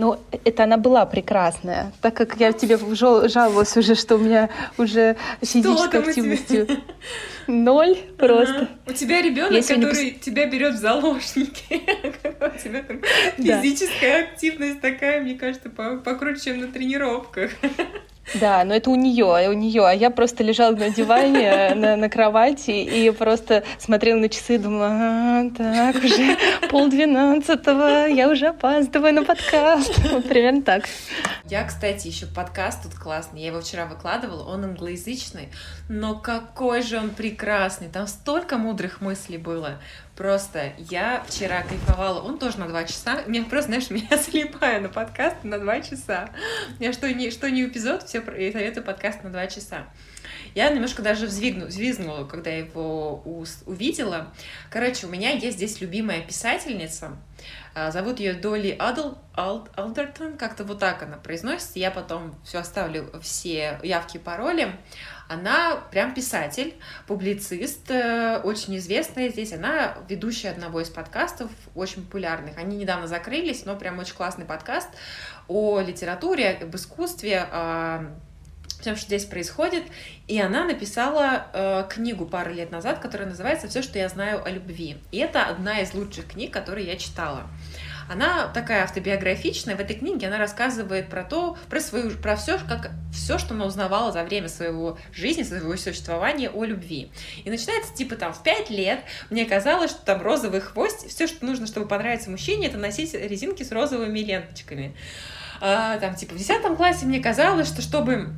Ну, 0.03 0.19
это 0.45 0.65
она 0.65 0.79
была 0.79 1.07
прекрасная, 1.07 1.93
так 2.01 2.15
как 2.17 2.35
я 2.41 2.53
тебе 2.53 2.77
жаловалась 2.97 3.77
уже, 3.77 3.95
что 3.95 4.17
у 4.17 4.19
меня 4.19 4.51
уже 4.77 5.17
физической 5.41 6.01
активности 6.01 6.67
ноль 7.47 7.97
просто. 8.19 8.69
У 8.85 8.93
тебя 8.95 9.23
ребенок, 9.23 9.65
который 9.65 10.11
тебя 10.11 10.47
берет 10.47 10.75
в 10.75 10.79
заложники. 10.79 11.62
У 13.38 13.43
тебя 13.43 13.62
физическая 13.62 14.25
активность 14.25 14.81
такая, 14.81 15.21
мне 15.21 15.37
кажется, 15.37 15.71
покруче, 15.71 16.47
чем 16.47 16.61
на 16.62 16.67
тренировках. 16.67 17.53
Да, 18.35 18.65
но 18.65 18.75
это 18.75 18.91
у 18.91 18.95
нее, 18.95 19.51
у 19.51 19.53
нее. 19.53 19.87
А 19.87 19.93
я 19.93 20.11
просто 20.11 20.43
лежала 20.45 20.75
на 20.75 20.91
диване, 20.91 21.75
на, 21.75 21.97
на 21.97 22.09
кровати 22.09 22.71
и 22.71 23.11
просто 23.11 23.65
смотрела 23.79 24.19
на 24.19 24.29
часы 24.29 24.59
думала, 24.59 24.89
а, 24.91 25.51
так, 25.57 25.97
уже 25.97 26.37
полдвенадцатого, 26.71 28.07
я 28.07 28.29
уже 28.29 28.49
опаздываю 28.49 29.15
на 29.15 29.25
подкаст. 29.25 29.99
Вот 30.11 30.25
примерно 30.29 30.63
так. 30.63 30.85
Я, 31.45 31.65
кстати, 31.65 32.07
еще 32.07 32.27
подкаст 32.27 32.85
тут 32.85 32.95
классный. 32.95 33.41
Я 33.41 33.49
его 33.49 33.61
вчера 33.61 33.87
выкладывала. 33.87 34.49
Он 34.49 34.65
англоязычный, 34.65 35.51
но 35.89 36.15
какой 36.15 36.83
же 36.83 36.99
он 36.99 37.11
прекрасный. 37.11 37.89
Там 37.89 38.07
столько 38.07 38.57
мудрых 38.57 39.01
мыслей 39.01 39.39
было. 39.39 39.79
Просто 40.16 40.75
я 40.79 41.25
вчера 41.27 41.62
кайфовала. 41.62 42.20
Он 42.20 42.38
тоже 42.38 42.59
на 42.59 42.68
два 42.68 42.85
часа. 42.85 43.22
Меня 43.27 43.44
просто, 43.44 43.68
знаешь, 43.68 43.90
меня 43.90 44.16
залипаю 44.18 44.83
на 44.83 44.88
подкаст 44.88 45.37
на 45.42 45.59
два 45.59 45.81
часа. 45.81 46.31
Я 46.79 46.92
что 46.92 47.12
не, 47.12 47.31
что 47.31 47.51
не 47.51 47.64
эпизод, 47.64 48.03
все 48.03 48.22
советую 48.22 48.85
подкаст 48.85 49.25
на 49.25 49.31
два 49.31 49.46
часа. 49.46 49.87
Я 50.55 50.70
немножко 50.70 51.03
даже 51.03 51.27
взвигну, 51.27 51.66
взвизгнула, 51.66 52.25
когда 52.25 52.51
его 52.51 53.22
увидела. 53.64 54.33
Короче, 54.70 55.07
у 55.07 55.11
меня 55.11 55.31
есть 55.31 55.57
здесь 55.57 55.81
любимая 55.81 56.20
писательница. 56.20 57.16
А, 57.75 57.90
зовут 57.90 58.20
ее 58.20 58.35
Долли 58.35 58.77
Адл, 58.79 59.14
Ald, 59.35 59.70
Алдертон, 59.77 60.37
как-то 60.37 60.64
вот 60.64 60.79
так 60.79 61.03
она 61.03 61.16
произносится. 61.16 61.79
Я 61.79 61.90
потом 61.90 62.35
все 62.44 62.59
оставлю, 62.59 63.11
все 63.22 63.81
явки 63.83 64.18
и 64.18 64.20
пароли. 64.20 64.77
Она 65.33 65.77
прям 65.90 66.14
писатель, 66.14 66.75
публицист, 67.07 67.90
э, 67.90 68.40
очень 68.45 68.77
известная 68.77 69.29
здесь. 69.29 69.53
Она 69.53 69.97
ведущая 70.09 70.51
одного 70.51 70.81
из 70.81 70.90
подкастов, 70.90 71.51
очень 71.75 72.05
популярных. 72.05 72.59
Они 72.59 72.77
недавно 72.77 73.07
закрылись, 73.07 73.64
но 73.64 73.77
прям 73.77 73.99
очень 73.99 74.14
классный 74.14 74.45
подкаст 74.45 74.88
о 75.49 75.81
литературе, 75.81 76.59
об 76.62 76.75
искусстве, 76.77 77.47
всем, 78.83 78.97
что 78.97 79.07
здесь 79.07 79.25
происходит. 79.25 79.85
И 80.27 80.40
она 80.40 80.64
написала 80.64 81.47
э, 81.53 81.85
книгу 81.88 82.27
пару 82.27 82.53
лет 82.53 82.71
назад, 82.71 82.99
которая 82.99 83.29
называется 83.29 83.68
«Все, 83.68 83.81
что 83.81 83.99
я 83.99 84.09
знаю 84.09 84.45
о 84.45 84.51
любви». 84.51 84.97
И 85.12 85.18
это 85.18 85.47
одна 85.47 85.81
из 85.81 85.95
лучших 85.95 86.27
книг, 86.27 86.53
которые 86.53 86.87
я 86.87 86.97
читала. 86.97 87.47
Она 88.09 88.49
такая 88.49 88.85
автобиографичная. 88.85 89.77
В 89.77 89.81
этой 89.81 89.97
книге 89.97 90.29
она 90.29 90.38
рассказывает 90.38 91.09
про 91.09 91.25
то, 91.25 91.57
про 91.69 91.81
свою, 91.81 92.11
про 92.11 92.37
все, 92.37 92.59
как 92.59 92.91
все, 93.12 93.38
что 93.38 93.55
она 93.55 93.67
узнавала 93.67 94.12
за 94.12 94.25
время 94.25 94.49
своего 94.49 94.99
жизни, 95.12 95.43
своего 95.43 95.77
существования 95.77 96.51
о 96.51 96.65
любви. 96.65 97.11
И 97.45 97.51
начинается 97.51 97.95
типа 97.95 98.17
там 98.17 98.33
в 98.33 98.43
пять 98.43 98.71
лет 98.71 99.01
мне 99.31 99.45
казалось, 99.45 99.91
что 99.91 100.05
там 100.05 100.23
розовый 100.23 100.61
хвост, 100.61 101.09
все, 101.09 101.27
что 101.27 101.45
нужно, 101.45 101.67
чтобы 101.67 101.87
понравиться 101.87 102.31
мужчине, 102.31 102.69
это 102.69 102.79
носить 102.79 103.15
резинки 103.15 103.62
с 103.62 103.73
розовыми 103.73 104.21
ленточками. 104.21 104.95
А, 105.61 105.99
там 105.99 106.15
типа 106.15 106.35
в 106.35 106.38
десятом 106.38 106.77
классе 106.77 107.07
мне 107.07 107.21
казалось, 107.21 107.69
что 107.69 107.83
чтобы 107.83 108.35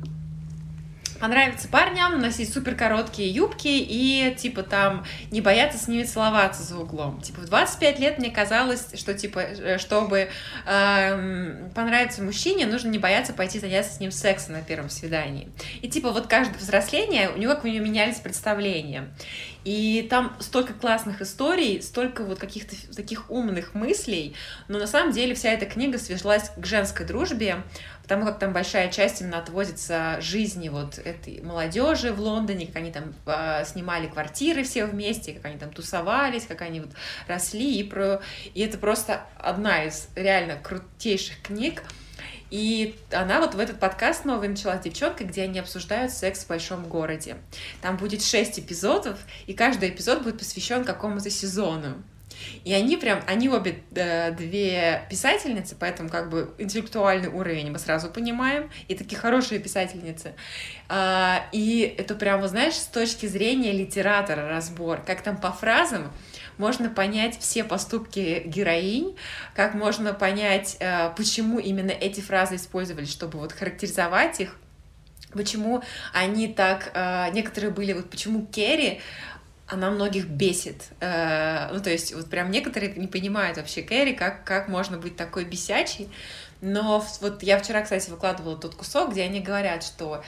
понравится 1.25 1.67
парням 1.67 2.21
носить 2.21 2.53
супер 2.53 2.75
короткие 2.75 3.31
юбки 3.31 3.67
и, 3.67 4.35
типа, 4.37 4.61
там, 4.61 5.03
не 5.31 5.41
бояться 5.41 5.79
с 5.79 5.87
ними 5.87 6.03
целоваться 6.03 6.61
за 6.61 6.77
углом. 6.77 7.19
Типа, 7.19 7.41
в 7.41 7.45
25 7.45 7.97
лет 7.97 8.19
мне 8.19 8.29
казалось, 8.29 8.89
что, 8.93 9.15
типа, 9.15 9.39
э, 9.39 9.77
чтобы 9.79 10.29
э, 10.67 11.67
понравиться 11.73 12.21
мужчине, 12.21 12.67
нужно 12.67 12.89
не 12.89 12.99
бояться 12.99 13.33
пойти 13.33 13.59
заняться 13.59 13.95
с 13.95 13.99
ним 13.99 14.11
сексом 14.11 14.53
на 14.53 14.61
первом 14.61 14.91
свидании. 14.91 15.49
И, 15.81 15.89
типа, 15.89 16.11
вот 16.11 16.27
каждое 16.27 16.59
взросление, 16.59 17.31
у 17.31 17.37
него 17.39 17.55
как 17.55 17.65
у 17.65 17.69
него 17.69 17.83
менялись 17.83 18.19
представления. 18.19 19.09
И 19.65 20.07
там 20.11 20.35
столько 20.39 20.73
классных 20.73 21.21
историй, 21.21 21.81
столько 21.81 22.23
вот 22.23 22.37
каких-то 22.37 22.75
таких 22.95 23.31
умных 23.31 23.73
мыслей, 23.73 24.35
но 24.67 24.77
на 24.77 24.85
самом 24.85 25.11
деле 25.11 25.33
вся 25.33 25.49
эта 25.51 25.65
книга 25.65 25.97
связалась 25.97 26.51
к 26.55 26.63
женской 26.63 27.03
дружбе, 27.03 27.63
потому 28.03 28.25
как 28.25 28.37
там 28.37 28.53
большая 28.53 28.91
часть 28.91 29.21
именно 29.21 29.39
отводится 29.39 30.21
жизни 30.21 30.69
вот 30.69 30.99
этой 30.99 31.41
молодежи 31.41 32.13
в 32.13 32.19
Лондоне, 32.19 32.67
как 32.67 32.75
они 32.75 32.91
там 32.91 33.15
э, 33.25 33.65
снимали 33.65 34.05
квартиры 34.05 34.63
все 34.63 34.85
вместе, 34.85 35.33
как 35.33 35.45
они 35.45 35.57
там 35.57 35.71
тусовались, 35.71 36.45
как 36.45 36.61
они 36.61 36.81
вот 36.81 36.91
росли, 37.27 37.79
и, 37.79 37.83
про... 37.83 38.21
и 38.53 38.61
это 38.61 38.77
просто 38.77 39.25
одна 39.39 39.85
из 39.85 40.09
реально 40.15 40.57
крутейших 40.57 41.41
книг, 41.41 41.81
и 42.51 42.95
она 43.11 43.39
вот 43.39 43.55
в 43.55 43.59
этот 43.59 43.79
подкаст 43.79 44.25
новый 44.25 44.47
начала 44.47 44.77
с 44.77 44.81
девчонкой, 44.81 45.27
где 45.27 45.43
они 45.43 45.59
обсуждают 45.59 46.11
секс 46.11 46.43
в 46.43 46.47
большом 46.47 46.87
городе. 46.87 47.37
Там 47.81 47.97
будет 47.97 48.23
шесть 48.23 48.59
эпизодов, 48.59 49.19
и 49.47 49.53
каждый 49.53 49.89
эпизод 49.89 50.23
будет 50.23 50.37
посвящен 50.37 50.83
какому-то 50.83 51.29
сезону. 51.29 51.95
И 52.63 52.73
они 52.73 52.97
прям, 52.97 53.21
они 53.27 53.49
обе 53.49 53.81
э, 53.95 54.31
две 54.31 55.05
писательницы, 55.09 55.75
поэтому 55.79 56.09
как 56.09 56.29
бы 56.29 56.53
интеллектуальный 56.57 57.29
уровень 57.29 57.71
мы 57.71 57.79
сразу 57.79 58.09
понимаем, 58.09 58.69
и 58.87 58.95
такие 58.95 59.17
хорошие 59.17 59.59
писательницы. 59.59 60.33
Э, 60.89 61.37
и 61.51 61.95
это 61.97 62.15
прям, 62.15 62.45
знаешь, 62.47 62.75
с 62.75 62.87
точки 62.87 63.25
зрения 63.25 63.71
литератора 63.71 64.47
разбор, 64.49 65.01
как 65.05 65.21
там 65.21 65.37
по 65.37 65.51
фразам, 65.51 66.11
можно 66.57 66.89
понять 66.89 67.37
все 67.39 67.63
поступки 67.63 68.43
героинь, 68.45 69.15
как 69.55 69.73
можно 69.73 70.13
понять, 70.13 70.77
э, 70.79 71.11
почему 71.15 71.59
именно 71.59 71.91
эти 71.91 72.21
фразы 72.21 72.55
использовались, 72.55 73.11
чтобы 73.11 73.39
вот 73.39 73.51
характеризовать 73.51 74.39
их, 74.39 74.55
почему 75.33 75.83
они 76.13 76.47
так, 76.47 76.91
э, 76.93 77.31
некоторые 77.33 77.71
были, 77.71 77.93
вот 77.93 78.09
почему 78.09 78.45
Керри, 78.45 79.01
она 79.67 79.89
многих 79.89 80.27
бесит. 80.27 80.89
Э, 80.99 81.69
ну, 81.71 81.81
то 81.81 81.89
есть, 81.89 82.13
вот 82.13 82.29
прям 82.29 82.51
некоторые 82.51 82.93
не 82.93 83.07
понимают 83.07 83.57
вообще 83.57 83.81
Кэрри, 83.81 84.13
как, 84.13 84.43
как 84.43 84.67
можно 84.67 84.97
быть 84.97 85.15
такой 85.15 85.43
бесячей. 85.43 86.09
Но 86.61 87.03
вот 87.21 87.43
я 87.43 87.59
вчера, 87.59 87.81
кстати, 87.81 88.09
выкладывала 88.09 88.57
тот 88.57 88.75
кусок, 88.75 89.11
где 89.11 89.23
они 89.23 89.39
говорят, 89.39 89.83
что 89.83 90.23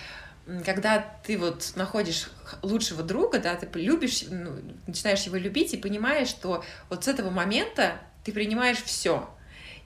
когда 0.65 0.99
ты 1.25 1.38
вот 1.38 1.73
находишь 1.75 2.29
лучшего 2.62 3.03
друга, 3.03 3.39
да, 3.39 3.55
ты 3.55 3.67
любишь, 3.79 4.23
ну, 4.29 4.53
начинаешь 4.88 5.23
его 5.23 5.36
любить 5.36 5.73
и 5.73 5.77
понимаешь, 5.77 6.29
что 6.29 6.63
вот 6.89 7.03
с 7.03 7.07
этого 7.07 7.29
момента 7.29 7.99
ты 8.23 8.31
принимаешь 8.31 8.81
все. 8.81 9.29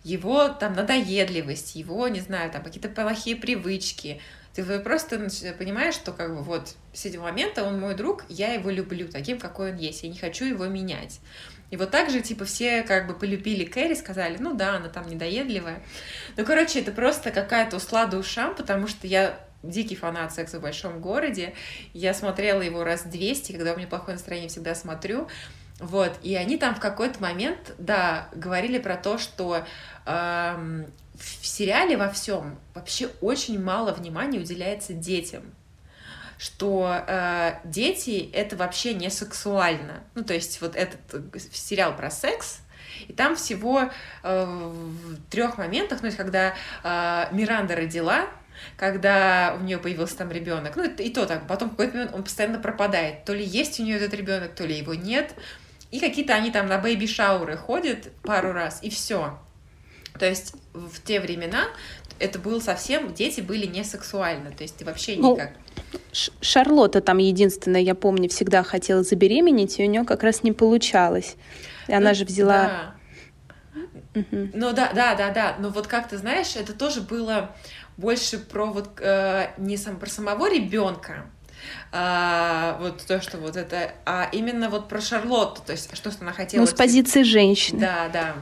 Его 0.04 0.50
там 0.50 0.74
надоедливость, 0.74 1.76
его, 1.76 2.08
не 2.08 2.19
знаю, 2.19 2.52
там 2.52 2.63
какие-то 2.63 2.89
плохие 2.89 3.36
привычки. 3.36 4.21
Ты 4.54 4.63
просто 4.80 5.30
понимаешь, 5.58 5.93
что 5.93 6.12
как 6.12 6.36
бы 6.36 6.43
вот 6.43 6.76
с 6.93 7.06
этого 7.06 7.24
момента 7.24 7.63
он 7.63 7.80
мой 7.80 7.95
друг, 7.95 8.26
я 8.28 8.54
его 8.54 8.69
люблю 8.69 9.08
таким, 9.08 9.39
какой 9.39 9.71
он 9.71 9.78
есть, 9.78 10.04
я 10.04 10.10
не 10.10 10.17
хочу 10.17 10.45
его 10.45 10.65
менять. 10.65 11.19
И 11.69 11.78
вот 11.78 11.89
так 11.89 12.10
же, 12.10 12.21
типа, 12.21 12.43
все 12.43 12.84
как 12.84 13.08
бы 13.08 13.13
полюбили 13.13 13.63
Кэрри, 13.63 13.93
сказали, 13.93 14.38
ну 14.38 14.54
да, 14.56 14.76
она 14.76 14.89
там 14.89 15.08
недоедливая. 15.08 15.82
Ну, 16.36 16.45
короче, 16.45 16.82
это 16.82 16.91
просто 16.91 17.32
какая-то 17.32 17.78
услада 17.78 18.17
ушам, 18.17 18.56
потому 18.56 18.88
что 18.88 19.08
я 19.08 19.39
дикий 19.63 19.95
фанат 19.95 20.34
секса 20.34 20.60
в 20.60 20.62
большом 20.62 21.02
городе. 21.02 21.54
Я 21.93 22.13
смотрела 22.13 22.62
его 22.62 22.84
раз 22.84 23.04
200, 23.04 23.52
когда 23.54 23.74
у 23.74 23.78
меня 23.78 23.88
плохое 23.88 24.15
настроение, 24.15 24.50
всегда 24.50 24.76
смотрю. 24.76 25.28
Вот, 25.80 26.13
и 26.21 26.36
они 26.36 26.58
там 26.58 26.76
в 26.76 26.80
какой-то 26.80 27.19
момент, 27.21 27.74
да, 27.80 28.30
говорили 28.34 28.78
про 28.78 28.97
то, 28.97 29.17
что 29.17 29.65
эм, 30.06 30.86
в 31.15 31.45
сериале 31.45 31.97
во 31.97 32.10
всем 32.10 32.60
вообще 32.76 33.10
очень 33.19 33.62
мало 33.62 33.91
внимания 33.91 34.39
уделяется 34.39 34.93
детям 34.93 35.43
что 36.38 37.04
э, 37.06 37.60
дети 37.65 38.28
это 38.34 38.56
вообще 38.56 38.95
не 38.95 39.12
сексуально. 39.12 40.02
Ну, 40.15 40.24
то 40.24 40.34
есть 40.34 40.60
вот 40.60 40.76
этот 40.76 41.00
сериал 41.54 41.95
про 41.95 42.10
секс, 42.10 42.62
и 43.08 43.13
там 43.13 43.36
всего 43.36 43.91
э, 44.24 44.45
в 44.45 45.21
трех 45.30 45.60
моментах, 45.60 46.00
ну, 46.02 46.08
есть 46.08 46.17
когда 46.17 46.56
э, 46.84 47.28
Миранда 47.32 47.76
родила, 47.76 48.26
когда 48.78 49.58
у 49.60 49.63
нее 49.63 49.78
появился 49.78 50.17
там 50.17 50.32
ребенок. 50.32 50.76
Ну, 50.76 50.84
и 50.84 51.10
то 51.10 51.26
так, 51.26 51.47
потом 51.47 51.69
в 51.69 51.71
какой-то 51.71 51.93
момент 51.93 52.15
он 52.15 52.24
постоянно 52.24 52.60
пропадает. 52.60 53.26
То 53.26 53.34
ли 53.34 53.43
есть 53.43 53.80
у 53.80 53.84
нее 53.84 53.97
этот 53.97 54.13
ребенок, 54.13 54.54
то 54.56 54.65
ли 54.65 54.78
его 54.78 54.93
нет. 54.93 55.34
И 55.91 56.00
какие-то 56.00 56.34
они 56.34 56.52
там 56.52 56.67
на 56.67 56.78
бэйби-шауры 56.80 57.58
ходят 57.58 58.12
пару 58.24 58.54
раз, 58.54 58.80
и 58.82 58.89
все. 58.89 59.38
То 60.17 60.26
есть 60.26 60.54
в 60.74 61.02
те 61.04 61.19
времена 61.19 61.65
это 62.19 62.39
было 62.39 62.60
совсем, 62.60 63.13
дети 63.13 63.41
были 63.41 63.65
не 63.65 63.84
сексуальны, 63.84 64.52
то 64.52 64.63
есть 64.63 64.78
ты 64.78 64.86
вообще 64.86 65.15
ну, 65.17 65.34
никак... 65.34 65.54
Шарлотта 66.41 67.02
там 67.02 67.17
единственная, 67.17 67.82
я 67.82 67.95
помню, 67.95 68.30
всегда 68.30 68.63
хотела 68.63 69.04
забеременеть, 69.04 69.80
и 69.80 69.84
у 69.84 69.89
нее 69.89 70.06
как 70.06 70.24
раз 70.24 70.43
не 70.43 70.52
получалось. 70.52 71.36
И 71.88 71.93
она 71.93 72.10
ну, 72.10 72.15
же 72.15 72.26
взяла... 72.26 72.67
Да. 72.67 72.95
Угу. 74.13 74.50
Ну 74.54 74.74
да, 74.74 74.91
да, 74.93 75.15
да, 75.15 75.32
да. 75.32 75.56
Но 75.60 75.69
вот 75.69 75.88
как 75.88 76.10
ты 76.10 76.17
знаешь, 76.17 76.56
это 76.56 76.74
тоже 76.74 77.02
было 77.02 77.56
больше 78.02 78.40
про 78.40 78.66
вот 78.66 79.00
э, 79.00 79.52
не 79.58 79.78
сам 79.78 79.98
про 79.98 80.10
самого 80.10 80.52
ребенка, 80.52 81.28
а, 81.92 82.78
вот 82.82 83.06
то, 83.06 83.22
что 83.22 83.38
вот 83.38 83.56
это, 83.56 83.94
а 84.06 84.28
именно 84.32 84.70
вот 84.70 84.90
про 84.90 85.00
Шарлотту, 85.00 85.62
то 85.66 85.72
есть 85.72 85.96
что 85.96 86.12
она 86.20 86.34
хотела. 86.34 86.62
Ну, 86.62 86.68
с 86.68 86.74
позиции 86.74 87.24
женщины. 87.24 87.80
Да, 87.80 88.10
да. 88.12 88.34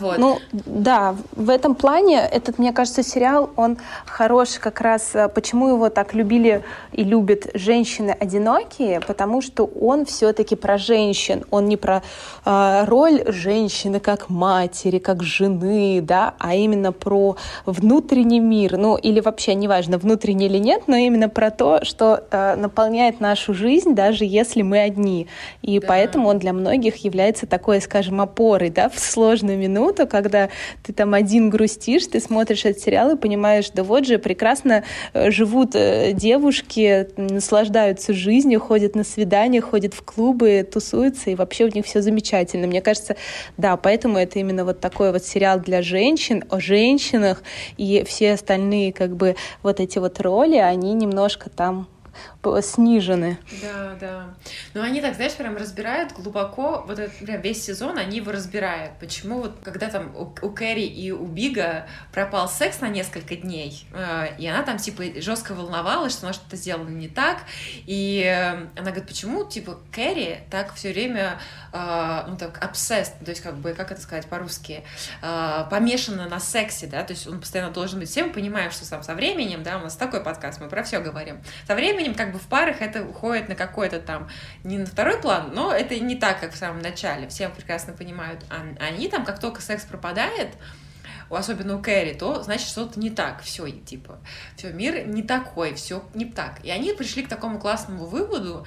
Вот. 0.00 0.18
Ну, 0.18 0.38
да, 0.52 1.14
в 1.36 1.50
этом 1.50 1.76
плане 1.76 2.18
этот, 2.18 2.58
мне 2.58 2.72
кажется, 2.72 3.04
сериал, 3.04 3.50
он 3.56 3.78
хорош 4.06 4.58
как 4.58 4.80
раз, 4.80 5.10
э, 5.14 5.28
почему 5.28 5.68
его 5.68 5.88
так 5.88 6.14
любили 6.14 6.64
и 6.92 7.04
любят 7.04 7.46
женщины 7.54 8.10
одинокие, 8.10 9.00
потому 9.00 9.40
что 9.40 9.64
он 9.64 10.04
все-таки 10.04 10.56
про 10.56 10.78
женщин, 10.78 11.44
он 11.50 11.66
не 11.66 11.76
про 11.76 12.02
э, 12.44 12.84
роль 12.86 13.22
женщины 13.28 14.00
как 14.00 14.28
матери, 14.30 14.98
как 14.98 15.22
жены, 15.22 16.00
да, 16.02 16.34
а 16.38 16.54
именно 16.56 16.90
про 16.90 17.36
внутренний 17.64 18.40
мир, 18.40 18.76
ну, 18.76 18.96
или 18.96 19.20
вообще, 19.20 19.54
неважно, 19.54 19.98
внутренний 19.98 20.46
или 20.46 20.58
нет, 20.58 20.82
но 20.88 20.96
именно 20.96 21.28
про 21.28 21.50
то, 21.50 21.84
что 21.84 22.24
э, 22.30 22.56
наполняет 22.56 23.20
нашу 23.20 23.54
жизнь, 23.54 23.94
даже 23.94 24.24
если 24.24 24.62
мы 24.62 24.80
одни. 24.80 25.28
И 25.62 25.78
да. 25.78 25.86
поэтому 25.86 26.28
он 26.28 26.38
для 26.38 26.52
многих 26.52 26.96
является 27.04 27.46
такой, 27.46 27.80
скажем, 27.80 28.20
опорой, 28.20 28.70
да, 28.70 28.88
в 28.88 28.98
сложную 28.98 29.56
минуту, 29.56 29.83
минуту, 29.84 30.06
когда 30.06 30.48
ты 30.82 30.92
там 30.92 31.14
один 31.14 31.50
грустишь, 31.50 32.06
ты 32.06 32.20
смотришь 32.20 32.64
этот 32.64 32.82
сериал 32.82 33.12
и 33.12 33.16
понимаешь, 33.16 33.70
да 33.70 33.82
вот 33.82 34.06
же 34.06 34.18
прекрасно 34.18 34.84
э, 35.12 35.30
живут 35.30 35.74
э, 35.74 36.12
девушки, 36.12 37.08
наслаждаются 37.16 38.12
жизнью, 38.12 38.60
ходят 38.60 38.94
на 38.94 39.04
свидания, 39.04 39.60
ходят 39.60 39.94
в 39.94 40.02
клубы, 40.02 40.66
тусуются, 40.70 41.30
и 41.30 41.34
вообще 41.34 41.64
у 41.64 41.68
них 41.68 41.84
все 41.84 42.00
замечательно. 42.00 42.66
Мне 42.66 42.80
кажется, 42.80 43.16
да, 43.56 43.76
поэтому 43.76 44.18
это 44.18 44.38
именно 44.38 44.64
вот 44.64 44.80
такой 44.80 45.12
вот 45.12 45.24
сериал 45.24 45.60
для 45.60 45.82
женщин, 45.82 46.44
о 46.50 46.60
женщинах, 46.60 47.42
и 47.76 48.04
все 48.06 48.32
остальные 48.32 48.92
как 48.92 49.16
бы 49.16 49.36
вот 49.62 49.80
эти 49.80 49.98
вот 49.98 50.20
роли, 50.20 50.56
они 50.56 50.94
немножко 50.94 51.50
там 51.50 51.88
снижены. 52.60 53.38
Да, 53.62 53.96
да. 54.00 54.34
Но 54.74 54.82
они 54.82 55.00
так, 55.00 55.14
знаешь, 55.14 55.34
прям 55.34 55.56
разбирают 55.56 56.12
глубоко, 56.12 56.84
вот 56.86 56.98
этот 56.98 57.16
прям 57.18 57.40
весь 57.40 57.64
сезон 57.64 57.98
они 57.98 58.18
его 58.18 58.32
разбирают. 58.32 58.92
Почему 58.98 59.40
вот, 59.40 59.58
когда 59.62 59.88
там 59.88 60.14
у, 60.14 60.34
у 60.46 60.50
Кэрри 60.50 60.84
и 60.84 61.10
у 61.10 61.26
Бига 61.26 61.86
пропал 62.12 62.48
секс 62.48 62.80
на 62.80 62.88
несколько 62.88 63.36
дней, 63.36 63.86
э, 63.92 64.36
и 64.38 64.46
она 64.46 64.62
там, 64.62 64.78
типа, 64.78 65.20
жестко 65.20 65.54
волновалась, 65.54 66.12
что 66.12 66.26
она 66.26 66.32
что-то 66.32 66.56
сделала 66.56 66.88
не 66.88 67.08
так, 67.08 67.38
и 67.86 68.22
э, 68.24 68.66
она 68.78 68.90
говорит, 68.90 69.06
почему, 69.06 69.44
типа, 69.44 69.78
Кэрри 69.92 70.44
так 70.50 70.74
все 70.74 70.92
время, 70.92 71.38
э, 71.72 72.24
ну, 72.28 72.36
так, 72.36 72.62
obsessed, 72.62 73.24
то 73.24 73.30
есть, 73.30 73.42
как 73.42 73.56
бы, 73.56 73.72
как 73.72 73.92
это 73.92 74.00
сказать 74.00 74.26
по-русски, 74.26 74.84
э, 75.22 75.64
помешана 75.70 76.28
на 76.28 76.40
сексе, 76.40 76.86
да, 76.86 77.02
то 77.02 77.12
есть 77.12 77.26
он 77.26 77.40
постоянно 77.40 77.72
должен 77.72 77.98
быть. 78.00 78.08
Все 78.08 78.24
мы 78.24 78.32
понимаем, 78.32 78.70
что 78.70 78.84
сам 78.84 79.02
со 79.02 79.14
временем, 79.14 79.62
да, 79.62 79.78
у 79.78 79.82
нас 79.82 79.96
такой 79.96 80.22
подкаст, 80.22 80.60
мы 80.60 80.68
про 80.68 80.82
все 80.82 81.00
говорим. 81.00 81.42
Со 81.66 81.74
временем, 81.74 82.03
как 82.12 82.32
бы 82.32 82.38
в 82.38 82.46
парах 82.46 82.82
это 82.82 83.02
уходит 83.02 83.48
на 83.48 83.54
какой-то 83.54 84.00
там, 84.00 84.28
не 84.64 84.76
на 84.76 84.84
второй 84.84 85.18
план, 85.18 85.52
но 85.54 85.72
это 85.72 85.98
не 85.98 86.16
так, 86.16 86.40
как 86.40 86.52
в 86.52 86.56
самом 86.56 86.82
начале. 86.82 87.28
Все 87.28 87.48
прекрасно 87.48 87.94
понимают. 87.94 88.44
А 88.50 88.84
они 88.84 89.08
там, 89.08 89.24
как 89.24 89.40
только 89.40 89.62
секс 89.62 89.84
пропадает, 89.84 90.50
особенно 91.30 91.76
у 91.76 91.82
Кэрри, 91.82 92.14
то 92.14 92.42
значит 92.42 92.68
что-то 92.68 92.98
не 93.00 93.10
так, 93.10 93.42
все, 93.42 93.70
типа, 93.70 94.18
все, 94.56 94.72
мир 94.72 95.06
не 95.06 95.22
такой, 95.22 95.74
все 95.74 96.04
не 96.14 96.26
так. 96.26 96.64
И 96.64 96.70
они 96.70 96.92
пришли 96.92 97.22
к 97.22 97.28
такому 97.28 97.58
классному 97.58 98.06
выводу, 98.06 98.66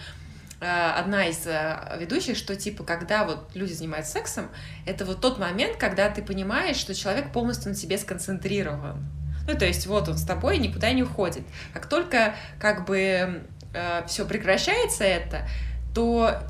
э, 0.59 0.65
одна 0.65 1.27
из 1.27 1.45
э, 1.45 1.97
ведущих, 1.99 2.37
что 2.37 2.55
типа, 2.55 2.83
когда 2.83 3.25
вот 3.25 3.51
люди 3.53 3.73
занимаются 3.73 4.13
сексом, 4.13 4.49
это 4.85 5.05
вот 5.05 5.21
тот 5.21 5.39
момент, 5.39 5.77
когда 5.77 6.09
ты 6.09 6.21
понимаешь, 6.21 6.77
что 6.77 6.95
человек 6.95 7.31
полностью 7.31 7.69
на 7.69 7.75
себе 7.75 7.97
сконцентрирован. 7.97 9.16
Ну, 9.47 9.57
то 9.57 9.65
есть 9.65 9.87
вот 9.87 10.09
он 10.09 10.17
с 10.17 10.23
тобой 10.23 10.57
никуда 10.57 10.91
не 10.91 11.03
уходит. 11.03 11.43
Как 11.73 11.87
только 11.87 12.35
как 12.59 12.85
бы 12.85 13.43
э, 13.73 14.05
все 14.07 14.25
прекращается 14.25 15.03
это, 15.03 15.47
то 15.97 16.43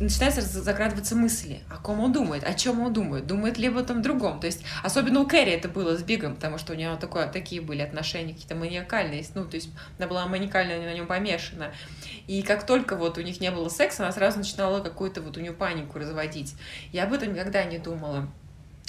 начинается 0.00 0.40
закрадываться 0.40 1.14
мысли, 1.16 1.60
о 1.68 1.76
ком 1.76 2.00
он 2.00 2.14
думает, 2.14 2.44
о 2.44 2.54
чем 2.54 2.80
он 2.80 2.94
думает, 2.94 3.26
думает 3.26 3.58
ли 3.58 3.68
об 3.68 3.76
этом 3.76 4.00
другом. 4.00 4.40
То 4.40 4.46
есть, 4.46 4.64
особенно 4.82 5.20
у 5.20 5.26
Кэрри 5.26 5.52
это 5.52 5.68
было 5.68 5.98
с 5.98 6.02
Бигом, 6.02 6.34
потому 6.34 6.56
что 6.56 6.72
у 6.72 6.76
него 6.76 6.96
такое, 6.96 7.26
такие 7.28 7.60
были 7.60 7.82
отношения 7.82 8.32
какие-то 8.32 8.54
маниакальные, 8.54 9.22
ну, 9.34 9.44
то 9.44 9.56
есть 9.56 9.68
она 9.98 10.08
была 10.08 10.26
маниакально 10.26 10.78
на 10.78 10.94
нем 10.94 11.06
помешана. 11.06 11.72
И 12.26 12.40
как 12.40 12.64
только 12.64 12.96
вот 12.96 13.18
у 13.18 13.20
них 13.20 13.38
не 13.38 13.50
было 13.50 13.68
секса, 13.68 14.02
она 14.02 14.12
сразу 14.12 14.38
начинала 14.38 14.80
какую-то 14.80 15.20
вот 15.20 15.36
у 15.36 15.40
нее 15.40 15.52
панику 15.52 15.98
разводить. 15.98 16.54
Я 16.90 17.04
об 17.04 17.12
этом 17.12 17.34
никогда 17.34 17.64
не 17.64 17.76
думала. 17.76 18.30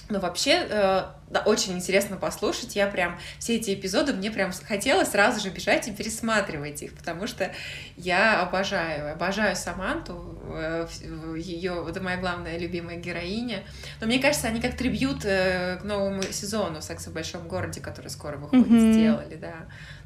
Но 0.09 0.19
вообще, 0.19 0.65
э, 0.69 1.03
да, 1.29 1.41
очень 1.45 1.73
интересно 1.73 2.15
послушать. 2.15 2.75
Я 2.75 2.87
прям 2.87 3.19
все 3.39 3.57
эти 3.57 3.73
эпизоды, 3.73 4.13
мне 4.13 4.31
прям 4.31 4.51
хотелось 4.65 5.09
сразу 5.09 5.41
же 5.41 5.49
бежать 5.49 5.87
и 5.87 5.91
пересматривать 5.91 6.81
их, 6.81 6.93
потому 6.93 7.27
что 7.27 7.51
я 7.97 8.41
обожаю, 8.41 9.11
обожаю 9.11 9.55
Саманту, 9.55 10.39
э, 10.53 10.87
ее, 11.37 11.85
это 11.89 12.01
моя 12.01 12.17
главная 12.17 12.57
любимая 12.57 12.95
героиня. 12.95 13.63
Но 13.99 14.07
мне 14.07 14.19
кажется, 14.19 14.47
они 14.47 14.61
как 14.61 14.77
трибют 14.77 15.25
э, 15.25 15.77
к 15.81 15.83
новому 15.83 16.23
сезону 16.23 16.81
«Секса 16.81 17.09
в 17.09 17.13
большом 17.13 17.47
городе», 17.47 17.81
который 17.81 18.09
скоро 18.09 18.37
выходит, 18.37 18.67
mm-hmm. 18.67 18.93
сделали, 18.93 19.35
да. 19.35 19.55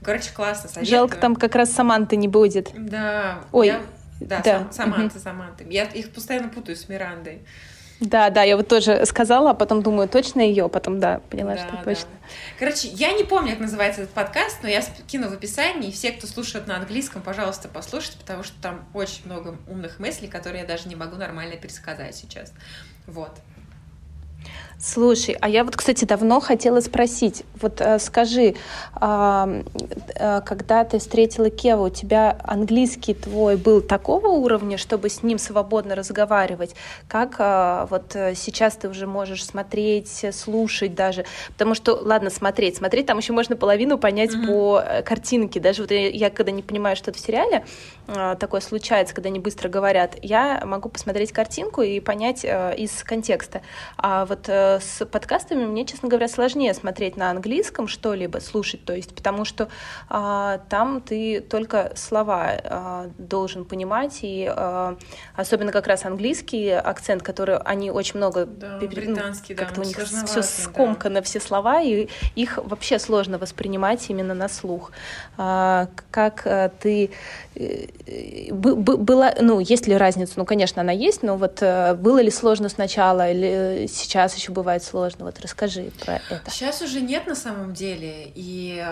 Короче, 0.04 0.32
классно, 0.34 0.70
советую. 0.70 0.98
Жалко, 0.98 1.18
там 1.18 1.36
как 1.36 1.54
раз 1.54 1.72
Саманты 1.72 2.16
не 2.16 2.28
будет. 2.28 2.72
Да. 2.74 3.44
Ой, 3.52 3.68
я... 3.68 3.82
Да, 4.20 4.42
да. 4.44 4.72
Саманта, 4.72 5.18
mm-hmm. 5.18 5.22
Саманта. 5.22 5.64
Я 5.64 5.84
их 5.86 6.12
постоянно 6.12 6.50
путаю 6.50 6.76
с 6.76 6.88
Мирандой. 6.90 7.42
Да, 8.02 8.32
да, 8.32 8.42
я 8.42 8.58
вот 8.58 8.68
тоже 8.68 9.06
сказала, 9.06 9.52
а 9.52 9.54
потом 9.54 9.84
думаю, 9.84 10.10
точно 10.10 10.42
ее, 10.42 10.68
потом 10.70 11.00
да, 11.00 11.22
поняла, 11.30 11.54
да, 11.54 11.58
что 11.60 11.72
да. 11.78 11.84
точно. 11.84 12.10
Короче, 12.58 12.88
я 12.88 13.14
не 13.14 13.24
помню, 13.24 13.52
как 13.52 13.60
называется 13.60 14.02
этот 14.02 14.16
подкаст, 14.16 14.58
но 14.64 14.70
я 14.70 14.82
кину 15.06 15.30
в 15.30 15.34
описании, 15.34 15.90
и 15.90 15.92
все, 15.92 16.12
кто 16.12 16.26
слушает 16.26 16.66
на 16.66 16.78
английском, 16.78 17.22
пожалуйста, 17.22 17.70
послушайте, 17.72 18.18
потому 18.18 18.42
что 18.42 18.60
там 18.60 18.86
очень 18.96 19.22
много 19.26 19.56
умных 19.68 20.00
мыслей, 20.00 20.28
которые 20.28 20.62
я 20.62 20.68
даже 20.68 20.90
не 20.90 20.96
могу 20.96 21.16
нормально 21.16 21.58
пересказать 21.58 22.16
сейчас. 22.16 22.52
Вот. 23.06 23.32
Слушай, 24.84 25.38
а 25.40 25.48
я 25.48 25.64
вот, 25.64 25.76
кстати, 25.76 26.06
давно 26.06 26.40
хотела 26.40 26.80
спросить, 26.80 27.44
вот 27.62 27.80
э, 27.82 28.00
скажи, 28.00 28.56
э, 29.00 29.64
э, 30.16 30.42
когда 30.44 30.84
ты 30.86 30.98
встретила 30.98 31.52
Кева, 31.52 31.84
у 31.84 31.90
тебя 31.90 32.36
английский 32.44 33.14
твой 33.14 33.58
был 33.58 33.82
такого 33.82 34.30
уровня, 34.30 34.80
чтобы 34.80 35.10
с 35.10 35.22
ним 35.22 35.38
свободно 35.38 35.94
разговаривать? 35.94 36.74
Как 37.08 37.36
э, 37.38 37.86
вот 37.92 38.16
э, 38.16 38.34
сейчас 38.34 38.76
ты 38.76 38.90
уже 38.90 39.06
можешь 39.06 39.46
смотреть, 39.46 40.26
слушать 40.34 40.96
даже? 40.96 41.26
Потому 41.50 41.76
что, 41.76 41.94
ладно, 42.02 42.32
смотреть, 42.32 42.78
смотреть, 42.78 43.06
там 43.06 43.20
еще 43.20 43.34
можно 43.34 43.56
половину 43.56 44.00
понять 44.00 44.34
mm-hmm. 44.34 44.48
по 44.48 44.82
э, 44.84 45.04
картинке. 45.04 45.60
Даже 45.60 45.84
вот 45.84 45.92
я, 45.92 46.10
я 46.10 46.32
когда 46.32 46.52
не 46.52 46.64
понимаю 46.64 46.96
что-то 46.96 47.20
в 47.20 47.22
сериале, 47.22 47.66
э, 48.08 48.36
такое 48.40 48.62
случается, 48.62 49.14
когда 49.14 49.30
они 49.30 49.38
быстро 49.38 49.70
говорят, 49.70 50.16
я 50.24 50.64
могу 50.66 50.90
посмотреть 50.90 51.32
картинку 51.32 51.84
и 51.84 52.00
понять 52.00 52.44
э, 52.44 52.74
из 52.78 53.04
контекста. 53.04 53.62
А 53.98 54.26
вот 54.26 54.46
э, 54.48 54.71
с 54.80 55.06
подкастами 55.06 55.66
мне, 55.66 55.86
честно 55.86 56.10
говоря, 56.10 56.28
сложнее 56.28 56.74
смотреть 56.74 57.18
на 57.18 57.30
английском 57.30 57.88
что-либо, 57.88 58.40
слушать, 58.40 58.86
то 58.86 58.94
есть, 58.94 59.14
потому 59.16 59.46
что 59.46 59.70
а, 60.10 60.60
там 60.70 61.02
ты 61.02 61.42
только 61.42 61.92
слова 61.96 62.52
а, 62.64 63.10
должен 63.18 63.66
понимать, 63.66 64.20
и 64.22 64.48
а, 64.50 64.98
особенно 65.36 65.72
как 65.72 65.88
раз 65.88 66.06
английский 66.06 66.70
акцент, 66.70 67.24
который 67.24 67.58
они 67.58 67.92
очень 67.92 68.18
много... 68.18 68.46
Да, 68.46 68.80
ну, 68.82 68.88
британский, 68.88 69.54
да, 69.54 69.66
Как-то 69.66 69.82
у 69.82 69.84
них 69.84 69.98
все 69.98 70.42
скомкано, 70.42 71.16
да. 71.16 71.22
все 71.22 71.40
слова, 71.40 71.82
и 71.82 72.08
их 72.36 72.58
вообще 72.58 73.00
сложно 73.00 73.38
воспринимать 73.38 74.10
именно 74.10 74.34
на 74.34 74.50
слух. 74.50 74.92
А, 75.38 75.88
как 76.12 76.44
а, 76.46 76.70
ты... 76.70 77.12
Э, 77.56 77.88
была, 78.52 79.34
ну, 79.40 79.60
есть 79.60 79.88
ли 79.88 79.96
разница? 79.96 80.34
Ну, 80.38 80.46
конечно, 80.46 80.82
она 80.82 80.92
есть, 80.92 81.24
но 81.24 81.38
вот 81.38 81.62
э, 81.62 81.94
было 81.96 82.22
ли 82.22 82.32
сложно 82.32 82.70
сначала, 82.70 83.32
или 83.32 83.88
сейчас 83.88 84.36
еще 84.36 84.52
бывает 84.62 84.84
сложно? 84.84 85.26
Вот 85.26 85.40
расскажи 85.40 85.92
про 86.04 86.22
это. 86.30 86.50
Сейчас 86.50 86.82
уже 86.82 87.02
нет 87.02 87.28
на 87.28 87.36
самом 87.36 87.74
деле, 87.74 88.32
и 88.34 88.84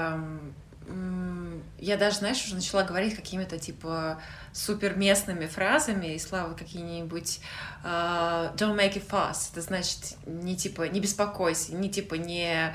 я 1.78 1.98
даже, 1.98 2.18
знаешь, 2.18 2.44
уже 2.44 2.56
начала 2.56 2.84
говорить 2.84 3.16
какими-то 3.16 3.58
типа 3.58 4.22
супер 4.52 4.98
местными 4.98 5.46
фразами 5.46 6.16
и 6.16 6.20
слава 6.20 6.54
какие-нибудь 6.54 7.40
uh, 7.84 8.54
don't 8.56 8.76
make 8.76 8.96
it 8.96 9.08
fast. 9.08 9.52
Это 9.52 9.62
значит 9.62 10.18
не 10.26 10.58
типа 10.58 10.90
не 10.90 11.00
беспокойся, 11.00 11.76
не 11.76 11.90
типа 11.90 12.16
не 12.16 12.74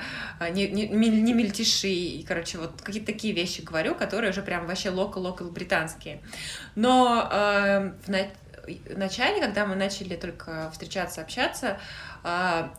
не, 0.51 0.67
не, 0.67 0.87
не 0.87 1.33
мельтеши. 1.33 1.89
И, 1.89 2.23
короче, 2.23 2.57
вот 2.57 2.81
какие-то 2.81 3.11
такие 3.11 3.33
вещи 3.33 3.61
говорю, 3.61 3.95
которые 3.95 4.31
уже 4.31 4.41
прям 4.41 4.65
вообще 4.65 4.89
локал-локал 4.89 5.49
британские. 5.49 6.21
Но 6.75 7.29
uh, 7.31 7.93
в, 8.05 8.07
на 8.07 8.19
в 8.67 8.97
начале, 8.97 9.41
когда 9.41 9.65
мы 9.65 9.75
начали 9.75 10.15
только 10.15 10.71
встречаться, 10.71 11.21
общаться, 11.21 11.77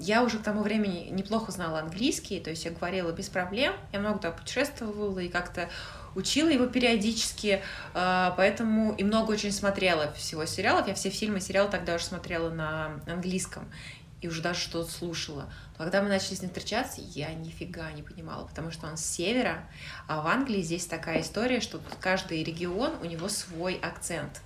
я 0.00 0.24
уже 0.24 0.38
к 0.38 0.42
тому 0.42 0.62
времени 0.62 1.09
неплохо 1.11 1.52
знала 1.52 1.78
английский, 1.78 2.40
то 2.40 2.50
есть 2.50 2.64
я 2.64 2.72
говорила 2.72 3.12
без 3.12 3.28
проблем, 3.28 3.74
я 3.92 4.00
много 4.00 4.18
туда 4.18 4.32
путешествовала 4.32 5.20
и 5.20 5.28
как-то 5.28 5.68
учила 6.16 6.48
его 6.48 6.66
периодически, 6.66 7.62
а, 7.94 8.35
поэтому 8.37 8.94
и 8.96 9.04
много 9.04 9.30
очень 9.30 9.52
смотрела 9.52 10.12
всего 10.14 10.46
сериалов. 10.46 10.88
Я 10.88 10.94
все 10.94 11.11
фильмы, 11.11 11.40
сериалы 11.40 11.70
тогда 11.70 11.94
уже 11.94 12.04
смотрела 12.04 12.50
на 12.50 13.00
английском 13.06 13.70
и 14.22 14.28
уже 14.28 14.42
даже 14.42 14.61
что-то 14.61 14.90
слушала. 14.90 15.52
Но 15.78 15.85
когда 15.85 16.02
мы 16.02 16.09
начали 16.09 16.35
с 16.35 16.40
ним 16.40 16.50
встречаться, 16.50 17.00
я 17.00 17.32
нифига 17.35 17.92
не 17.92 18.02
понимала, 18.02 18.46
потому 18.46 18.70
что 18.70 18.87
он 18.87 18.96
с 18.96 19.04
севера, 19.04 19.68
а 20.09 20.22
в 20.22 20.26
Англии 20.26 20.62
здесь 20.62 20.87
такая 20.87 21.20
история, 21.20 21.61
что 21.61 21.80
каждый 22.00 22.42
регион, 22.42 22.94
у 23.02 23.04
него 23.04 23.28
свой 23.28 23.74
акцент. 23.74 24.40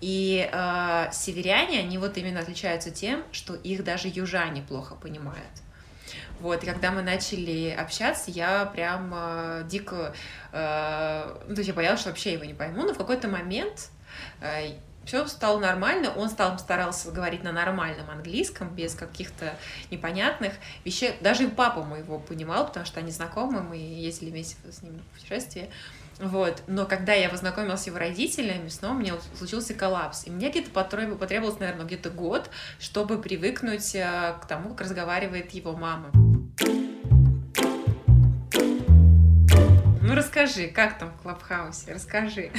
И 0.00 0.48
э, 0.50 1.08
северяне, 1.12 1.80
они 1.80 1.98
вот 1.98 2.16
именно 2.16 2.40
отличаются 2.40 2.90
тем, 2.90 3.24
что 3.32 3.54
их 3.54 3.84
даже 3.84 4.08
южане 4.08 4.62
плохо 4.62 4.94
понимают. 4.94 5.44
Вот, 6.40 6.62
и 6.62 6.66
когда 6.66 6.92
мы 6.92 7.02
начали 7.02 7.70
общаться, 7.70 8.30
я 8.30 8.64
прям 8.66 9.12
э, 9.12 9.64
дико, 9.68 10.14
э, 10.52 11.36
ну, 11.48 11.54
то 11.54 11.60
есть 11.60 11.68
я 11.68 11.74
боялась, 11.74 12.00
что 12.00 12.10
вообще 12.10 12.34
его 12.34 12.44
не 12.44 12.54
пойму, 12.54 12.84
но 12.84 12.94
в 12.94 12.98
какой-то 12.98 13.26
момент 13.26 13.90
э, 14.40 14.74
все 15.04 15.26
стало 15.26 15.58
нормально, 15.58 16.12
он 16.14 16.28
стал 16.28 16.58
старался 16.58 17.10
говорить 17.10 17.42
на 17.42 17.50
нормальном 17.50 18.08
английском, 18.10 18.68
без 18.68 18.94
каких-то 18.94 19.54
непонятных 19.90 20.52
вещей. 20.84 21.14
Даже 21.22 21.44
и 21.44 21.46
папа 21.48 21.82
моего 21.82 22.18
понимал, 22.18 22.66
потому 22.66 22.86
что 22.86 23.00
они 23.00 23.10
знакомы, 23.10 23.62
мы 23.62 23.76
ездили 23.76 24.30
вместе 24.30 24.56
с 24.70 24.82
ним 24.82 25.00
в 25.00 25.18
путешествие. 25.18 25.70
Вот. 26.18 26.62
Но 26.66 26.86
когда 26.86 27.14
я 27.14 27.28
познакомилась 27.28 27.82
с 27.82 27.86
его 27.86 27.98
родителями, 27.98 28.68
снова 28.68 28.94
у 28.94 28.98
меня 28.98 29.14
случился 29.36 29.74
коллапс. 29.74 30.26
И 30.26 30.30
мне 30.30 30.50
где-то 30.50 30.70
потребовалось, 30.70 31.60
наверное, 31.60 31.86
где-то 31.86 32.10
год, 32.10 32.50
чтобы 32.80 33.20
привыкнуть 33.20 33.94
э, 33.94 34.34
к 34.40 34.46
тому, 34.46 34.70
как 34.70 34.82
разговаривает 34.82 35.52
его 35.52 35.72
мама. 35.72 36.10
Ну 40.08 40.14
расскажи, 40.14 40.68
как 40.68 40.98
там 40.98 41.10
в 41.10 41.22
Клабхаусе? 41.22 41.92
Расскажи. 41.92 42.50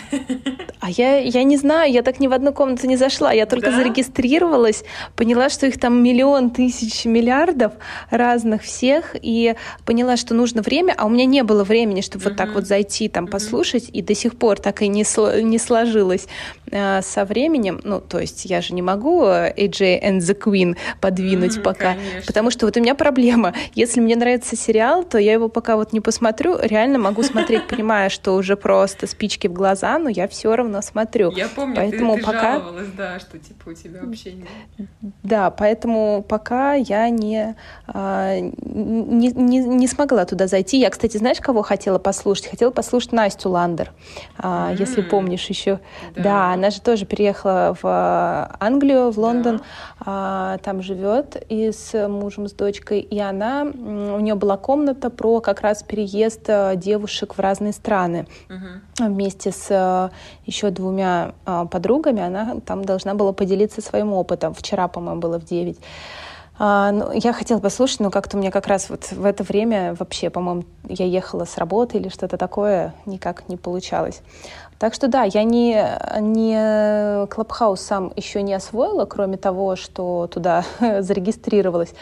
А 0.82 0.89
я, 0.89 1.18
я 1.18 1.43
не 1.43 1.58
знаю, 1.58 1.91
я 1.91 2.04
так 2.04 2.20
ни 2.20 2.28
в 2.28 2.34
одну 2.34 2.54
комнату 2.54 2.88
не 2.88 2.95
зашла. 2.95 3.34
Я 3.34 3.45
только 3.45 3.72
да? 3.72 3.78
зарегистрировалась, 3.78 4.84
поняла, 5.16 5.50
что 5.50 5.66
их 5.66 5.80
там 5.80 6.02
миллион, 6.02 6.52
тысяч, 6.52 7.06
миллиардов 7.06 7.74
разных 8.10 8.62
всех, 8.62 9.16
и 9.20 9.56
поняла, 9.86 10.16
что 10.16 10.36
нужно 10.36 10.62
время, 10.62 10.93
а 10.97 11.06
у 11.06 11.10
меня 11.10 11.26
не 11.26 11.43
было 11.43 11.64
времени, 11.64 12.02
чтобы 12.02 12.24
uh-huh. 12.24 12.30
вот 12.30 12.38
так 12.38 12.54
вот 12.54 12.66
зайти, 12.66 13.10
там, 13.10 13.26
uh-huh. 13.26 13.32
послушать, 13.32 13.89
и 13.91 14.02
до 14.02 14.16
сих 14.16 14.38
пор 14.38 14.60
так 14.60 14.82
и 14.82 14.88
не, 14.88 15.04
сло, 15.04 15.41
не 15.41 15.58
сложилось 15.58 16.28
э, 16.72 17.02
со 17.02 17.26
временем. 17.26 17.82
Ну, 17.84 18.00
то 18.00 18.20
есть 18.20 18.45
я 18.45 18.62
же 18.62 18.74
не 18.74 18.82
могу 18.82 19.26
AJ 19.26 20.02
and 20.02 20.20
the 20.20 20.39
Queen 20.39 20.78
подвинуть 21.02 21.58
uh-huh, 21.58 21.64
пока, 21.64 21.95
конечно. 21.95 22.22
потому 22.28 22.52
что 22.52 22.68
вот 22.68 22.78
у 22.78 22.80
меня 22.80 22.95
проблема. 22.95 23.54
Если 23.74 24.00
мне 24.00 24.16
нравится 24.16 24.56
сериал, 24.56 25.04
то 25.04 25.18
я 25.18 25.34
его 25.34 25.50
пока 25.50 25.76
вот 25.76 25.93
не 25.93 26.00
посмотрю, 26.00 26.58
реально 26.62 27.00
могу 27.00 27.22
смотреть 27.24 27.39
смотреть, 27.40 27.68
понимая, 27.68 28.10
что 28.10 28.36
уже 28.36 28.56
просто 28.56 29.08
спички 29.08 29.48
в 29.48 29.54
глаза, 29.54 29.98
но 29.98 30.10
я 30.10 30.28
все 30.28 30.56
равно 30.56 30.82
смотрю. 30.82 31.32
Я 31.32 31.48
помню, 31.48 31.76
поэтому 31.76 32.16
ты, 32.16 32.20
ты 32.20 32.26
пока... 32.26 32.60
жаловалась, 32.60 32.88
да, 32.96 33.20
что 33.20 33.38
типа 33.40 33.70
у 33.70 33.74
тебя 33.74 34.02
вообще 34.04 34.34
нет. 34.34 34.88
Да, 35.24 35.50
поэтому 35.52 36.26
пока 36.28 36.74
я 36.74 37.10
не, 37.10 37.56
а, 37.88 38.40
не, 38.40 39.32
не, 39.32 39.60
не 39.60 39.88
смогла 39.88 40.26
туда 40.26 40.48
зайти. 40.48 40.80
Я, 40.80 40.90
кстати, 40.90 41.18
знаешь, 41.18 41.40
кого 41.40 41.62
хотела 41.62 42.00
послушать? 42.00 42.48
Хотела 42.48 42.72
послушать 42.72 43.12
Настю 43.12 43.50
Ландер, 43.50 43.92
mm-hmm. 44.38 44.78
если 44.78 45.02
помнишь 45.02 45.46
еще. 45.48 45.80
Да. 46.16 46.24
да, 46.24 46.54
она 46.54 46.70
же 46.70 46.82
тоже 46.82 47.06
переехала 47.06 47.76
в 47.82 48.58
Англию, 48.60 49.12
в 49.12 49.18
Лондон, 49.18 49.58
да. 49.58 49.99
Там 50.04 50.82
живет 50.82 51.43
и 51.50 51.72
с 51.72 52.08
мужем, 52.08 52.47
с 52.47 52.54
дочкой, 52.54 53.00
и 53.00 53.20
она, 53.20 53.64
у 53.64 54.20
нее 54.20 54.36
была 54.36 54.58
комната 54.58 55.10
про 55.10 55.41
как 55.41 55.62
раз 55.62 55.84
переезд 55.84 56.45
э, 56.47 56.76
девушек 56.76 57.36
в 57.36 57.39
разные 57.39 57.74
страны. 57.74 58.26
Угу. 58.50 59.08
Вместе 59.08 59.52
с 59.52 59.68
э, 59.70 60.10
еще 60.45 60.70
двумя 60.70 61.34
подругами 61.70 62.22
она 62.22 62.58
там 62.66 62.86
должна 62.86 63.14
была 63.14 63.34
поделиться 63.34 63.82
своим 63.82 64.14
опытом. 64.14 64.54
Вчера, 64.54 64.88
по-моему, 64.88 65.20
было 65.20 65.39
в 65.39 65.45
9. 65.45 65.78
А, 66.62 66.91
ну, 66.91 67.12
я 67.14 67.32
хотела 67.32 67.60
послушать, 67.60 68.01
но 68.01 68.12
как-то 68.12 68.36
у 68.36 68.39
меня 68.39 68.51
как 68.51 68.68
раз 68.68 68.89
вот 68.89 69.12
в 69.12 69.26
это 69.26 69.43
время 69.45 69.95
вообще, 69.97 70.30
по-моему, 70.30 70.66
я 70.89 71.05
ехала 71.05 71.45
с 71.45 71.57
работы 71.57 71.97
или 71.97 72.10
что-то 72.10 72.36
такое, 72.36 72.93
никак 73.05 73.47
не 73.47 73.55
получалось. 73.55 74.22
Так 74.78 74.93
что 74.93 75.07
да, 75.07 75.24
я 75.24 75.43
не, 75.43 75.86
не 76.20 77.28
Клабхаус 77.28 77.80
сам 77.80 78.12
еще 78.18 78.41
не 78.41 78.53
освоила, 78.53 79.05
кроме 79.05 79.38
того, 79.38 79.78
что 79.78 80.28
туда 80.28 80.66
зарегистрировалась. 80.99 81.93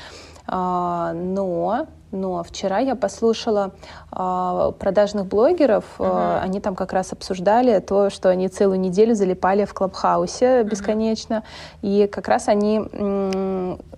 А, 0.48 1.14
но 1.14 1.88
но 2.12 2.42
вчера 2.42 2.80
я 2.80 2.96
послушала 2.96 3.72
продажных 4.18 5.28
блогеров, 5.28 5.86
uh-huh. 6.00 6.40
они 6.40 6.60
там 6.60 6.76
как 6.76 6.92
раз 6.94 7.14
обсуждали 7.14 7.80
то, 7.80 8.10
что 8.10 8.30
они 8.30 8.48
целую 8.48 8.80
неделю 8.80 9.14
залипали 9.14 9.66
в 9.66 9.74
Клабхаусе 9.74 10.64
бесконечно, 10.64 11.44
uh-huh. 11.82 12.04
и 12.04 12.08
как 12.08 12.28
раз 12.28 12.48
они 12.48 12.82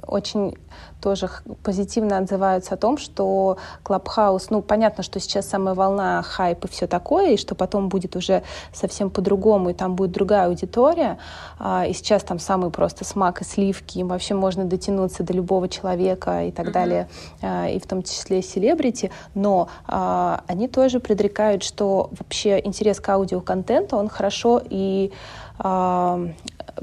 очень 0.05 0.57
тоже 1.01 1.29
позитивно 1.63 2.17
отзываются 2.17 2.73
о 2.73 2.77
том, 2.77 2.97
что 2.97 3.57
Клабхаус, 3.83 4.49
ну, 4.49 4.61
понятно, 4.61 5.03
что 5.03 5.19
сейчас 5.19 5.47
самая 5.47 5.73
волна 5.73 6.21
хайп 6.21 6.65
и 6.65 6.67
все 6.67 6.87
такое, 6.87 7.31
и 7.31 7.37
что 7.37 7.55
потом 7.55 7.89
будет 7.89 8.15
уже 8.15 8.43
совсем 8.73 9.09
по-другому, 9.09 9.69
и 9.69 9.73
там 9.73 9.95
будет 9.95 10.11
другая 10.11 10.47
аудитория, 10.47 11.17
а, 11.57 11.85
и 11.87 11.93
сейчас 11.93 12.23
там 12.23 12.39
самый 12.39 12.69
просто 12.69 13.05
смак 13.05 13.41
и 13.41 13.45
сливки, 13.45 13.99
им 13.99 14.09
вообще 14.09 14.33
можно 14.33 14.65
дотянуться 14.65 15.23
до 15.23 15.33
любого 15.33 15.69
человека 15.69 16.43
и 16.43 16.51
так 16.51 16.67
mm-hmm. 16.67 16.71
далее, 16.71 17.09
а, 17.41 17.69
и 17.69 17.79
в 17.79 17.87
том 17.87 18.03
числе 18.03 18.41
селебрити, 18.41 19.11
но 19.33 19.69
а, 19.87 20.08
они 20.47 20.67
тоже 20.67 20.99
предрекают, 20.99 21.63
что 21.63 22.09
вообще 22.17 22.59
интерес 22.63 22.99
к 22.99 23.09
аудиоконтенту, 23.09 23.97
он 23.97 24.09
хорошо 24.09 24.61
и 24.69 25.11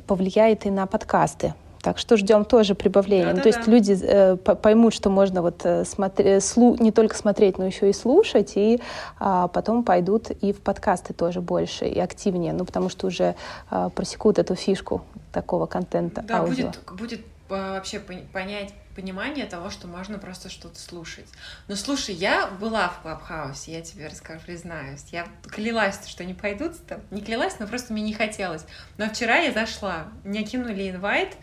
повлияет 0.06 0.66
и 0.66 0.70
на 0.70 0.86
подкасты, 0.86 1.54
так 1.86 1.98
что 1.98 2.16
ждем 2.16 2.44
тоже 2.44 2.74
прибавления. 2.74 3.26
Да, 3.26 3.30
ну, 3.30 3.36
да, 3.36 3.42
то 3.42 3.48
есть 3.48 3.64
да. 3.64 3.70
люди 3.70 3.96
э, 4.02 4.36
поймут, 4.36 4.92
что 4.92 5.08
можно 5.08 5.40
вот 5.40 5.60
э, 5.62 5.84
смотри, 5.84 6.40
слу, 6.40 6.76
не 6.80 6.90
только 6.90 7.14
смотреть, 7.16 7.58
но 7.58 7.64
еще 7.66 7.88
и 7.88 7.92
слушать, 7.92 8.54
и 8.56 8.80
а, 9.20 9.46
потом 9.46 9.84
пойдут 9.84 10.30
и 10.30 10.52
в 10.52 10.60
подкасты 10.60 11.14
тоже 11.14 11.40
больше 11.40 11.86
и 11.86 12.00
активнее, 12.00 12.52
ну 12.52 12.64
потому 12.64 12.88
что 12.88 13.06
уже 13.06 13.36
а, 13.70 13.88
просекут 13.90 14.40
эту 14.40 14.56
фишку 14.56 15.02
такого 15.32 15.66
контента. 15.66 16.22
Да, 16.22 16.38
аудио. 16.38 16.66
будет 16.66 16.98
будет 16.98 17.20
а, 17.20 17.35
вообще 17.48 18.00
понять 18.00 18.72
понимание 18.96 19.44
того, 19.44 19.68
что 19.68 19.86
можно 19.86 20.18
просто 20.18 20.48
что-то 20.48 20.80
слушать. 20.80 21.26
Но 21.68 21.76
слушай, 21.76 22.14
я 22.14 22.46
была 22.46 22.88
в 22.88 23.02
Клабхаусе, 23.02 23.72
я 23.72 23.82
тебе 23.82 24.06
расскажу, 24.06 24.40
признаюсь. 24.44 25.04
Я 25.12 25.26
клялась, 25.50 26.06
что 26.06 26.24
не 26.24 26.32
пойдут 26.32 26.74
там. 26.86 27.00
Не 27.10 27.20
клялась, 27.20 27.58
но 27.58 27.66
просто 27.66 27.92
мне 27.92 28.02
не 28.02 28.14
хотелось. 28.14 28.64
Но 28.96 29.08
вчера 29.10 29.36
я 29.36 29.52
зашла, 29.52 30.08
мне 30.24 30.44
кинули 30.44 30.90
инвайт, 30.90 31.36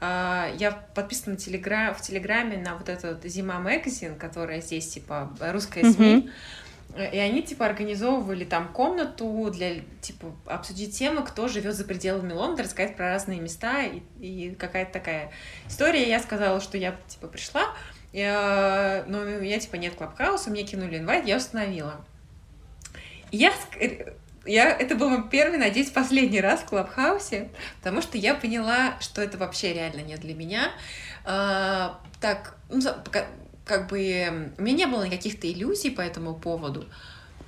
а, 0.00 0.52
я 0.58 0.70
подписана 0.70 1.36
в 1.36 2.00
Телеграме 2.00 2.58
на 2.58 2.76
вот 2.76 2.90
этот 2.90 3.24
Зима 3.24 3.58
Магазин, 3.58 4.16
которая 4.16 4.60
здесь, 4.60 4.88
типа, 4.88 5.34
русская 5.40 5.90
СМИ. 5.90 6.14
Mm-hmm. 6.14 6.30
И 6.96 7.18
они, 7.18 7.42
типа, 7.42 7.66
организовывали 7.66 8.44
там 8.44 8.68
комнату 8.72 9.50
для, 9.52 9.80
типа, 10.00 10.32
обсудить 10.46 10.96
темы, 10.96 11.22
кто 11.22 11.46
живет 11.46 11.76
за 11.76 11.84
пределами 11.84 12.32
Лондона, 12.32 12.64
рассказать 12.64 12.96
про 12.96 13.10
разные 13.10 13.40
места 13.40 13.82
и, 13.82 14.00
и 14.18 14.54
какая-то 14.54 14.92
такая 14.92 15.30
история. 15.68 16.08
Я 16.08 16.18
сказала, 16.18 16.60
что 16.60 16.78
я, 16.78 16.96
типа, 17.06 17.28
пришла, 17.28 17.62
я, 18.12 19.04
но 19.06 19.24
я, 19.24 19.58
типа, 19.58 19.76
нет 19.76 19.94
клабхауса, 19.94 20.50
мне 20.50 20.64
кинули 20.64 20.98
инвайт, 20.98 21.26
я 21.26 21.36
установила. 21.36 22.04
я, 23.30 23.52
я, 24.48 24.70
это 24.70 24.94
был 24.94 25.10
мой 25.10 25.28
первый, 25.28 25.58
надеюсь, 25.58 25.90
последний 25.90 26.40
раз 26.40 26.60
в 26.60 26.64
Клабхаусе, 26.64 27.50
потому 27.78 28.00
что 28.00 28.16
я 28.16 28.34
поняла, 28.34 28.98
что 29.00 29.20
это 29.20 29.36
вообще 29.36 29.74
реально 29.74 30.00
не 30.00 30.16
для 30.16 30.34
меня. 30.34 30.72
А, 31.24 32.00
так, 32.20 32.56
ну, 32.70 32.80
как 33.68 33.88
бы 33.88 34.52
у 34.58 34.62
меня 34.62 34.76
не 34.76 34.86
было 34.86 35.04
никаких-то 35.04 35.50
иллюзий 35.50 35.90
по 35.90 36.00
этому 36.00 36.34
поводу, 36.34 36.88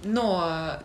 но 0.04 0.78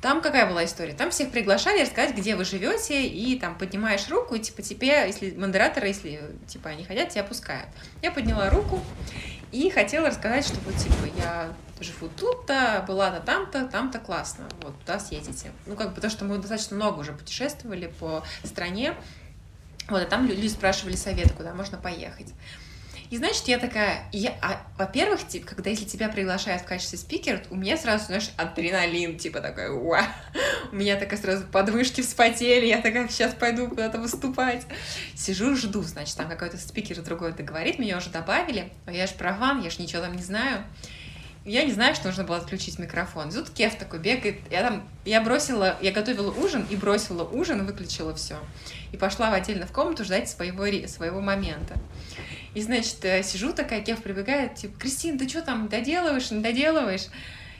там 0.00 0.22
какая 0.22 0.48
была 0.48 0.64
история? 0.64 0.94
Там 0.94 1.10
всех 1.10 1.30
приглашали 1.30 1.82
рассказать, 1.82 2.16
где 2.16 2.36
вы 2.36 2.44
живете, 2.44 3.06
и 3.06 3.38
там 3.38 3.58
поднимаешь 3.58 4.08
руку, 4.08 4.34
и 4.34 4.40
типа 4.40 4.62
тебе, 4.62 5.06
если 5.06 5.32
модераторы, 5.32 5.88
если 5.88 6.20
типа 6.46 6.70
они 6.70 6.84
хотят, 6.84 7.08
тебя 7.08 7.24
пускают. 7.24 7.68
Я 8.02 8.12
подняла 8.12 8.48
руку 8.48 8.80
и 9.52 9.68
хотела 9.70 10.08
рассказать, 10.08 10.46
что 10.46 10.58
вот 10.60 10.76
типа 10.76 11.08
я 11.18 11.52
живу 11.80 12.08
тут-то, 12.08 12.84
была-то 12.86 13.20
там-то, 13.20 13.66
там-то 13.66 13.98
классно, 13.98 14.48
вот 14.62 14.78
туда 14.80 14.98
съездите. 14.98 15.50
Ну 15.66 15.76
как 15.76 15.88
бы 15.88 15.94
потому 15.96 16.10
что 16.10 16.24
мы 16.24 16.38
достаточно 16.38 16.76
много 16.76 17.00
уже 17.00 17.12
путешествовали 17.12 17.92
по 17.98 18.22
стране, 18.44 18.94
вот, 19.88 20.02
и 20.02 20.06
там 20.06 20.26
люди 20.26 20.48
спрашивали 20.48 20.96
совет, 20.96 21.32
куда 21.32 21.54
можно 21.54 21.78
поехать. 21.78 22.32
И 23.10 23.16
значит, 23.16 23.46
я 23.48 23.58
такая, 23.58 24.04
я, 24.12 24.34
а, 24.42 24.60
во-первых, 24.78 25.26
типа, 25.26 25.46
когда 25.54 25.70
если 25.70 25.84
тебя 25.84 26.08
приглашают 26.08 26.62
в 26.62 26.64
качестве 26.66 26.98
спикера, 26.98 27.40
у 27.50 27.56
меня 27.56 27.76
сразу, 27.76 28.06
знаешь, 28.06 28.30
адреналин, 28.36 29.18
типа, 29.18 29.40
такой, 29.40 29.70
уа, 29.70 30.02
у 30.72 30.76
меня 30.76 30.96
такая 30.96 31.20
сразу 31.20 31.44
подвышки 31.44 32.00
вспотели, 32.00 32.66
я 32.66 32.80
такая, 32.80 33.08
сейчас 33.08 33.34
пойду 33.34 33.68
куда-то 33.68 33.98
выступать. 33.98 34.66
Сижу, 35.14 35.54
жду, 35.56 35.82
значит, 35.82 36.16
там 36.16 36.28
какой-то 36.28 36.58
спикер 36.58 37.00
другой 37.02 37.30
это 37.30 37.42
говорит, 37.42 37.78
меня 37.78 37.96
уже 37.98 38.10
добавили, 38.10 38.72
а 38.86 38.92
я 38.92 39.06
же 39.06 39.14
прован, 39.14 39.62
я 39.62 39.70
же 39.70 39.80
ничего 39.80 40.02
там 40.02 40.14
не 40.14 40.22
знаю. 40.22 40.64
Я 41.46 41.62
не 41.62 41.70
знаю, 41.70 41.94
что 41.94 42.08
нужно 42.08 42.24
было 42.24 42.38
отключить 42.38 42.76
микрофон. 42.80 43.30
Тут 43.30 43.50
Кев 43.50 43.76
такой 43.76 44.00
бегает. 44.00 44.40
Я 44.50 44.62
там, 44.62 44.88
я 45.04 45.20
бросила, 45.20 45.76
я 45.80 45.92
готовила 45.92 46.32
ужин 46.32 46.66
и 46.68 46.74
бросила 46.74 47.22
ужин, 47.22 47.64
выключила 47.64 48.12
все. 48.16 48.36
И 48.90 48.96
пошла 48.96 49.30
в 49.30 49.34
отдельно 49.34 49.64
в 49.64 49.70
комнату 49.70 50.04
ждать 50.04 50.28
своего, 50.28 50.88
своего 50.88 51.20
момента. 51.20 51.74
И, 52.56 52.62
значит, 52.62 53.04
э, 53.04 53.22
сижу 53.22 53.52
такая, 53.52 53.82
Кев 53.82 54.02
прибегает, 54.02 54.54
типа, 54.54 54.80
Кристина, 54.80 55.18
ты 55.18 55.28
что 55.28 55.42
там, 55.42 55.68
доделываешь, 55.68 56.30
не 56.30 56.40
доделываешь? 56.40 57.08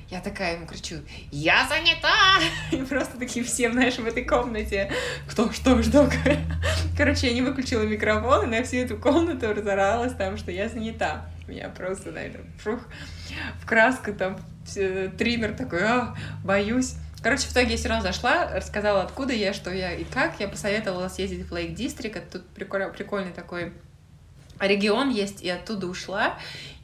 Я 0.09 0.23
такая 0.23 0.55
ему 0.55 0.67
кричу, 0.67 0.95
я 1.31 1.69
занята! 1.69 2.41
И 2.73 2.83
просто 2.83 3.19
такие 3.19 3.45
все, 3.45 3.71
знаешь, 3.71 3.99
в 3.99 4.07
этой 4.07 4.25
комнате, 4.25 4.91
кто, 5.29 5.53
что, 5.53 5.83
что. 5.83 6.11
Короче, 6.97 7.27
я 7.27 7.35
не 7.35 7.43
выключила 7.43 7.83
микрофон, 7.83 8.45
и 8.45 8.57
на 8.57 8.65
всю 8.65 8.79
эту 8.79 8.97
комнату 8.97 9.53
разоралась 9.53 10.15
там, 10.15 10.39
что 10.39 10.51
я 10.51 10.71
занята. 10.71 11.27
Меня 11.47 11.69
просто, 11.69 12.11
наверное, 12.11 12.47
фух, 12.59 12.81
в 13.61 13.67
краску 13.67 14.15
там, 14.15 14.39
триммер 14.65 15.57
такой, 15.57 15.83
а, 15.83 16.17
боюсь. 16.43 16.95
Короче, 17.23 17.49
в 17.49 17.53
итоге 17.53 17.73
я 17.73 17.77
все 17.77 17.89
равно 17.89 18.03
зашла, 18.03 18.51
рассказала, 18.51 19.03
откуда 19.03 19.35
я, 19.35 19.53
что 19.53 19.71
я 19.71 19.93
и 19.93 20.05
как. 20.05 20.41
Я 20.41 20.49
посоветовала 20.49 21.09
съездить 21.09 21.47
в 21.47 21.53
Лейк 21.53 21.75
Дистрикт. 21.75 22.31
Тут 22.31 22.49
прикольный 22.49 23.33
такой 23.33 23.75
регион 24.61 25.11
есть, 25.11 25.43
и 25.43 25.51
оттуда 25.51 25.87
ушла. 25.87 26.39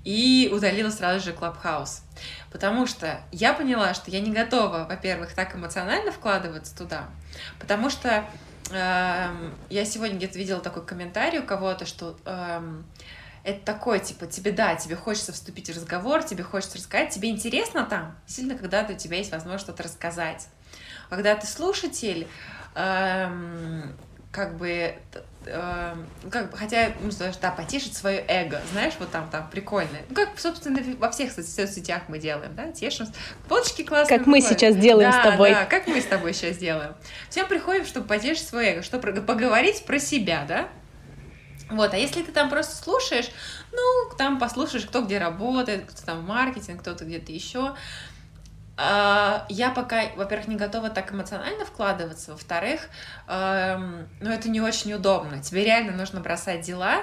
И 0.04 0.50
удалила 0.52 0.90
сразу 0.90 1.24
же 1.24 1.32
Клабхаус. 1.32 2.02
Потому 2.50 2.86
что 2.86 3.20
я 3.30 3.52
поняла, 3.52 3.94
что 3.94 4.10
я 4.10 4.18
не 4.18 4.32
готова, 4.32 4.86
во-первых, 4.88 5.32
так 5.32 5.54
эмоционально 5.54 6.10
вкладываться 6.10 6.76
туда. 6.76 7.08
Потому 7.60 7.88
что 7.88 8.24
э, 8.72 9.50
я 9.70 9.84
сегодня 9.84 10.16
где-то 10.16 10.38
видела 10.38 10.60
такой 10.60 10.84
комментарий 10.84 11.38
у 11.38 11.44
кого-то, 11.44 11.86
что 11.86 12.16
э, 12.24 12.82
это 13.44 13.64
такое, 13.64 13.98
типа, 13.98 14.26
тебе, 14.26 14.52
да, 14.52 14.74
тебе 14.76 14.96
хочется 14.96 15.32
вступить 15.32 15.68
в 15.68 15.76
разговор, 15.76 16.22
тебе 16.22 16.44
хочется 16.44 16.78
рассказать, 16.78 17.10
тебе 17.10 17.30
интересно 17.30 17.84
там, 17.84 18.16
сильно, 18.26 18.56
когда 18.56 18.82
у 18.88 18.94
тебя 18.94 19.16
есть 19.16 19.32
возможность 19.32 19.64
что-то 19.64 19.82
рассказать. 19.82 20.48
Когда 21.10 21.34
ты 21.34 21.46
слушатель, 21.46 22.26
эм, 22.74 23.96
как 24.30 24.56
бы, 24.56 24.96
э, 25.46 25.94
как 26.30 26.50
бы, 26.50 26.56
хотя, 26.56 26.92
ну, 27.00 27.10
знаешь, 27.10 27.36
да, 27.36 27.50
потешить 27.50 27.96
свое 27.96 28.24
эго, 28.28 28.60
знаешь, 28.72 28.94
вот 28.98 29.10
там, 29.10 29.28
там, 29.30 29.48
прикольно. 29.50 29.98
Ну, 30.08 30.14
как, 30.14 30.38
собственно, 30.38 30.80
во 30.98 31.10
всех 31.10 31.32
соцсетях 31.32 32.02
мы 32.08 32.18
делаем, 32.18 32.54
да, 32.54 32.72
тешимся. 32.72 33.12
Фоточки 33.48 33.82
классные. 33.82 34.18
Как 34.18 34.26
мы 34.26 34.40
сейчас 34.40 34.76
делаем 34.76 35.10
да, 35.10 35.20
с 35.20 35.22
тобой. 35.22 35.50
Да, 35.50 35.64
как 35.66 35.86
мы 35.86 36.00
с 36.00 36.06
тобой 36.06 36.34
сейчас 36.34 36.56
делаем. 36.56 36.94
Всем 37.30 37.46
приходим, 37.46 37.84
чтобы 37.84 38.06
потешить 38.06 38.46
свое 38.46 38.72
эго, 38.72 38.82
чтобы 38.82 39.12
поговорить 39.22 39.84
про 39.84 39.98
себя, 39.98 40.44
да, 40.46 40.68
вот, 41.72 41.94
а 41.94 41.96
если 41.96 42.22
ты 42.22 42.32
там 42.32 42.50
просто 42.50 42.76
слушаешь, 42.76 43.30
ну, 43.72 44.16
там 44.18 44.38
послушаешь, 44.38 44.84
кто 44.84 45.02
где 45.02 45.18
работает, 45.18 45.86
кто 45.86 46.04
там 46.04 46.24
маркетинг, 46.24 46.82
кто-то 46.82 47.04
где-то 47.06 47.32
еще. 47.32 47.74
А, 48.76 49.46
я 49.48 49.70
пока, 49.70 50.10
во-первых, 50.16 50.48
не 50.48 50.56
готова 50.56 50.88
так 50.88 51.12
эмоционально 51.12 51.64
вкладываться, 51.64 52.32
во-вторых, 52.32 52.88
эм, 53.28 54.08
ну, 54.20 54.30
это 54.30 54.48
не 54.48 54.60
очень 54.60 54.94
удобно. 54.94 55.42
Тебе 55.42 55.64
реально 55.64 55.92
нужно 55.92 56.20
бросать 56.20 56.62
дела 56.62 57.02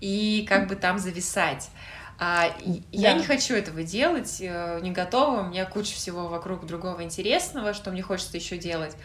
и 0.00 0.44
как 0.48 0.66
бы 0.66 0.74
там 0.76 0.98
зависать. 0.98 1.70
А, 2.18 2.46
я 2.92 3.12
да. 3.12 3.18
не 3.18 3.24
хочу 3.24 3.54
этого 3.54 3.82
делать, 3.82 4.38
э, 4.40 4.80
не 4.82 4.92
готова, 4.92 5.40
у 5.40 5.44
меня 5.48 5.64
куча 5.66 5.94
всего 5.94 6.28
вокруг 6.28 6.64
другого 6.66 7.02
интересного, 7.02 7.74
что 7.74 7.90
мне 7.90 8.02
хочется 8.02 8.36
еще 8.36 8.56
делать. 8.56 8.96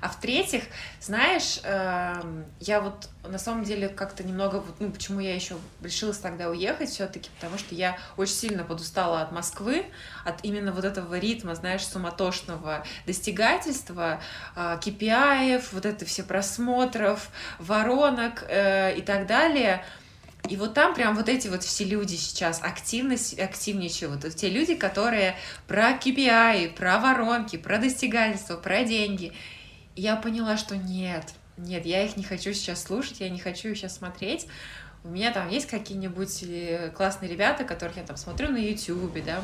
А 0.00 0.08
в-третьих, 0.08 0.64
знаешь, 1.00 1.60
э, 1.62 2.22
я 2.60 2.80
вот 2.80 3.08
на 3.26 3.38
самом 3.38 3.64
деле 3.64 3.88
как-то 3.88 4.22
немного, 4.24 4.62
ну, 4.78 4.90
почему 4.90 5.20
я 5.20 5.34
еще 5.34 5.56
решилась 5.82 6.18
тогда 6.18 6.48
уехать 6.50 6.90
все-таки, 6.90 7.30
потому 7.36 7.58
что 7.58 7.74
я 7.74 7.96
очень 8.16 8.34
сильно 8.34 8.64
подустала 8.64 9.22
от 9.22 9.32
Москвы, 9.32 9.86
от 10.24 10.44
именно 10.44 10.72
вот 10.72 10.84
этого 10.84 11.18
ритма, 11.18 11.54
знаешь, 11.54 11.86
суматошного 11.86 12.84
достигательства, 13.06 14.20
э, 14.54 14.78
KPI, 14.82 15.62
вот 15.72 15.86
это 15.86 16.04
все 16.04 16.22
просмотров, 16.22 17.30
воронок 17.58 18.44
э, 18.48 18.96
и 18.96 19.02
так 19.02 19.26
далее. 19.26 19.84
И 20.48 20.56
вот 20.56 20.74
там 20.74 20.94
прям 20.94 21.16
вот 21.16 21.28
эти 21.28 21.48
вот 21.48 21.62
все 21.62 21.84
люди 21.84 22.14
сейчас 22.14 22.60
активно, 22.62 23.16
активничают. 23.42 24.22
Вот 24.22 24.34
те 24.36 24.48
люди, 24.48 24.74
которые 24.74 25.36
про 25.66 25.92
KPI, 25.92 26.74
про 26.74 26.98
воронки, 26.98 27.56
про 27.56 27.78
достигательство, 27.78 28.56
про 28.56 28.84
деньги 28.84 29.32
я 29.96 30.16
поняла, 30.16 30.56
что 30.56 30.76
нет, 30.76 31.32
нет, 31.56 31.86
я 31.86 32.02
их 32.02 32.16
не 32.16 32.22
хочу 32.22 32.52
сейчас 32.52 32.82
слушать, 32.82 33.20
я 33.20 33.30
не 33.30 33.40
хочу 33.40 33.70
их 33.70 33.78
сейчас 33.78 33.96
смотреть. 33.96 34.46
У 35.04 35.08
меня 35.08 35.30
там 35.32 35.48
есть 35.48 35.66
какие-нибудь 35.66 36.42
э, 36.42 36.90
классные 36.90 37.30
ребята, 37.30 37.62
которых 37.62 37.96
я 37.96 38.02
там 38.02 38.16
смотрю 38.16 38.48
на 38.48 38.56
YouTube, 38.56 39.24
да, 39.24 39.40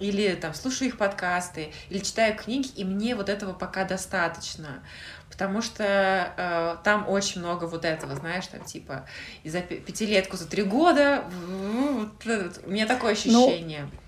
или 0.00 0.34
там 0.34 0.54
слушаю 0.54 0.88
их 0.88 0.96
подкасты, 0.96 1.70
или 1.90 1.98
читаю 1.98 2.34
книги, 2.34 2.68
и 2.76 2.84
мне 2.84 3.14
вот 3.14 3.28
этого 3.28 3.52
пока 3.52 3.84
достаточно. 3.84 4.82
Потому 5.30 5.60
что 5.60 5.84
э, 5.84 6.76
там 6.82 7.08
очень 7.08 7.42
много 7.42 7.66
вот 7.66 7.84
этого, 7.84 8.16
знаешь, 8.16 8.46
там 8.46 8.64
типа 8.64 9.06
и 9.44 9.50
за 9.50 9.60
пятилетку 9.60 10.36
за 10.36 10.46
три 10.46 10.62
года, 10.62 11.24
вот, 11.46 12.24
вот, 12.24 12.60
у 12.64 12.70
меня 12.70 12.86
такое 12.86 13.14
ну, 13.26 13.46
ощущение. 13.48 13.88
Ну 13.92 14.01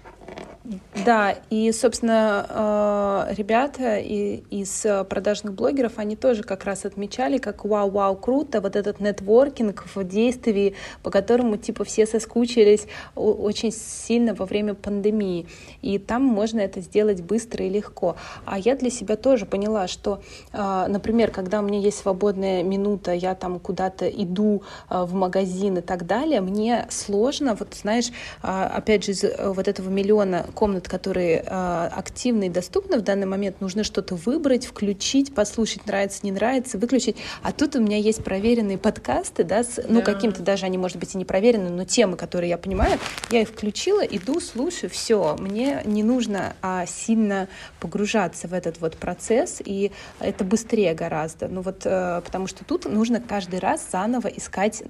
да, 1.05 1.37
и, 1.51 1.71
собственно, 1.73 3.27
э, 3.29 3.35
ребята 3.35 3.99
из 3.99 4.87
продажных 5.11 5.53
блогеров, 5.53 5.99
они 5.99 6.17
тоже 6.17 6.43
как 6.43 6.65
раз 6.65 6.87
отмечали, 6.87 7.37
как 7.37 7.67
вау-вау, 7.67 8.17
круто, 8.17 8.63
вот 8.63 8.75
этот 8.75 8.99
нетворкинг 8.99 9.85
в 9.95 10.05
действии, 10.05 10.75
по 11.03 11.11
которому, 11.11 11.59
типа, 11.59 11.85
все 11.85 12.07
соскучились 12.07 12.87
очень 13.15 13.73
сильно 13.73 14.35
во 14.35 14.47
время 14.47 14.75
пандемии. 14.75 15.47
И 15.83 15.99
там 15.99 16.23
можно 16.23 16.61
это 16.61 16.81
сделать 16.81 17.21
быстро 17.21 17.67
и 17.67 17.69
легко. 17.69 18.17
А 18.47 18.59
я 18.59 18.75
для 18.75 18.89
себя 18.89 19.17
тоже 19.17 19.45
поняла, 19.45 19.87
что, 19.87 20.23
э, 20.55 20.87
например, 20.89 21.31
когда 21.31 21.61
у 21.61 21.63
меня 21.63 21.81
есть 21.81 21.99
свободная 21.99 22.63
минута, 22.63 23.13
я 23.13 23.35
там 23.35 23.61
куда-то 23.61 24.09
иду 24.09 24.63
э, 24.89 25.03
в 25.05 25.13
магазин 25.13 25.77
и 25.77 25.83
так 25.83 26.07
далее, 26.07 26.41
мне 26.41 26.87
сложно, 26.89 27.55
вот 27.55 27.75
знаешь, 27.75 28.11
опять 28.41 29.05
же, 29.05 29.15
вот 29.39 29.69
этого 29.69 29.91
миллиона 29.91 30.14
комнат, 30.55 30.89
которые 30.89 31.45
э, 31.47 31.89
активны 31.93 32.47
и 32.47 32.49
доступны 32.49 32.99
в 32.99 33.03
данный 33.03 33.27
момент, 33.27 33.61
нужно 33.61 33.85
что-то 33.85 34.15
выбрать, 34.15 34.67
включить, 34.67 35.35
послушать, 35.35 35.87
нравится, 35.87 36.21
не 36.23 36.33
нравится, 36.33 36.79
выключить. 36.79 37.17
А 37.43 37.53
тут 37.53 37.77
у 37.77 37.81
меня 37.81 37.97
есть 37.97 38.23
проверенные 38.23 38.79
подкасты, 38.79 39.45
да, 39.45 39.65
с, 39.65 39.81
ну, 39.89 40.03
каким-то 40.03 40.43
даже 40.43 40.67
они, 40.67 40.79
может 40.79 40.99
быть, 40.99 41.15
и 41.15 41.19
не 41.19 41.25
проверены, 41.25 41.71
но 41.71 41.85
темы, 41.85 42.17
которые 42.17 42.51
я 42.51 42.59
понимаю, 42.59 42.99
я 43.31 43.43
их 43.43 43.49
включила, 43.49 44.01
иду, 44.01 44.41
слушаю, 44.41 44.91
все. 44.91 45.37
Мне 45.39 45.83
не 45.85 46.03
нужно 46.03 46.55
а, 46.63 46.87
сильно 46.87 47.49
погружаться 47.81 48.49
в 48.49 48.55
этот 48.55 48.81
вот 48.81 48.97
процесс, 48.97 49.61
и 49.65 49.93
это 50.21 50.45
быстрее 50.45 50.95
гораздо. 50.95 51.49
Ну 51.49 51.61
вот, 51.61 51.83
э, 51.85 52.23
потому 52.25 52.47
что 52.47 52.65
тут 52.65 52.85
нужно 52.85 53.21
каждый 53.21 53.59
раз 53.59 53.87
заново 53.91 54.29
искать 54.29 54.83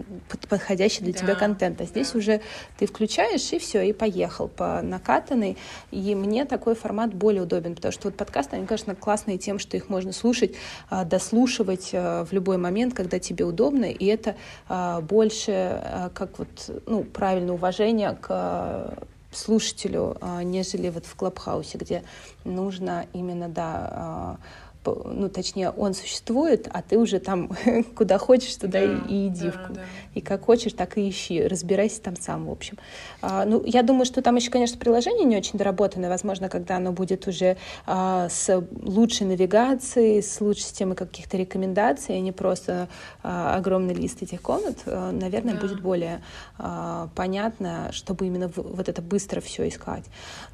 подходящий 0.49 1.03
для 1.03 1.13
да, 1.13 1.19
тебя 1.19 1.35
контент. 1.35 1.81
А 1.81 1.85
здесь 1.85 2.13
да. 2.13 2.19
уже 2.19 2.41
ты 2.79 2.87
включаешь, 2.87 3.53
и 3.53 3.59
все, 3.59 3.83
и 3.83 3.93
поехал 3.93 4.49
по 4.49 4.81
накатанной. 5.15 5.57
И 5.91 6.15
мне 6.15 6.45
такой 6.45 6.75
формат 6.75 7.15
более 7.15 7.43
удобен, 7.43 7.75
потому 7.75 7.93
что 7.93 8.09
вот 8.09 8.17
подкасты, 8.17 8.57
они, 8.57 8.67
конечно, 8.67 8.95
классные 8.95 9.39
тем, 9.39 9.59
что 9.59 9.77
их 9.77 9.89
можно 9.89 10.13
слушать, 10.13 10.55
а, 10.91 11.05
дослушивать 11.05 11.91
а, 11.93 12.25
в 12.25 12.33
любой 12.33 12.57
момент, 12.57 12.95
когда 12.95 13.19
тебе 13.19 13.45
удобно, 13.45 13.85
и 13.85 14.07
это 14.07 14.37
а, 14.69 15.01
больше 15.01 15.81
как 16.15 16.39
вот, 16.39 16.83
ну, 16.87 17.05
правильное 17.05 17.55
уважение 17.55 18.17
к 18.21 18.95
слушателю, 19.33 20.17
нежели 20.45 20.91
вот 20.91 21.07
в 21.07 21.17
Клабхаусе, 21.17 21.77
где 21.79 22.05
нужно 22.45 23.07
именно, 23.13 23.49
да, 23.49 24.39
ну, 24.85 25.29
точнее, 25.29 25.71
он 25.71 25.95
существует, 25.95 26.69
а 26.73 26.83
ты 26.83 26.99
уже 26.99 27.19
там 27.19 27.51
куда 27.97 28.19
хочешь, 28.19 28.55
туда 28.57 28.81
да, 28.81 28.85
и, 29.09 29.29
иди. 29.29 29.51
Да, 29.51 29.71
да. 29.71 29.81
И 30.15 30.21
как 30.21 30.45
хочешь, 30.45 30.73
так 30.73 30.99
и 30.99 31.09
ищи. 31.09 31.43
Разбирайся 31.47 32.01
там 32.03 32.17
сам, 32.17 32.47
в 32.47 32.51
общем. 32.51 32.79
А, 33.21 33.45
ну, 33.45 33.63
я 33.65 33.83
думаю, 33.83 34.05
что 34.05 34.23
там 34.23 34.37
еще, 34.37 34.51
конечно, 34.51 34.79
приложение 34.79 35.25
не 35.25 35.37
очень 35.37 35.59
доработано. 35.59 36.09
Возможно, 36.09 36.49
когда 36.49 36.77
оно 36.77 36.93
будет 36.93 37.27
уже 37.27 37.57
а, 37.87 38.29
с 38.29 38.63
лучшей 38.83 39.27
навигацией, 39.27 40.23
с 40.23 40.41
лучшей 40.41 40.63
системой 40.63 40.97
каких-то 40.97 41.37
рекомендаций, 41.37 42.17
а 42.17 42.21
не 42.21 42.33
просто 42.33 42.89
а, 43.23 43.57
огромный 43.57 43.95
лист 43.95 44.23
этих 44.23 44.43
комнат, 44.43 44.79
а, 44.87 45.11
наверное, 45.13 45.55
да. 45.55 45.61
будет 45.61 45.81
более 45.81 46.23
а, 46.59 47.09
понятно, 47.15 47.91
чтобы 47.93 48.27
именно 48.27 48.49
в, 48.49 48.57
вот 48.57 48.89
это 48.89 49.03
быстро 49.03 49.41
все 49.41 49.69
искать. 49.69 50.05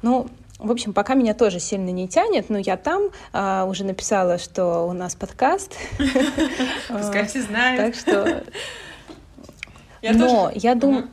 Ну, 0.01 0.27
в 0.61 0.71
общем, 0.71 0.93
пока 0.93 1.15
меня 1.15 1.33
тоже 1.33 1.59
сильно 1.59 1.89
не 1.89 2.07
тянет, 2.07 2.49
но 2.49 2.57
я 2.57 2.77
там 2.77 3.09
а, 3.33 3.65
уже 3.65 3.83
написала, 3.83 4.37
что 4.37 4.87
у 4.87 4.93
нас 4.93 5.15
подкаст. 5.15 5.75
Пускай 6.87 7.25
все 7.25 7.41
знают. 7.41 7.81
Так 7.81 7.95
что... 7.95 8.43
Но 10.01 10.51
я 10.53 10.75
думаю... 10.75 11.09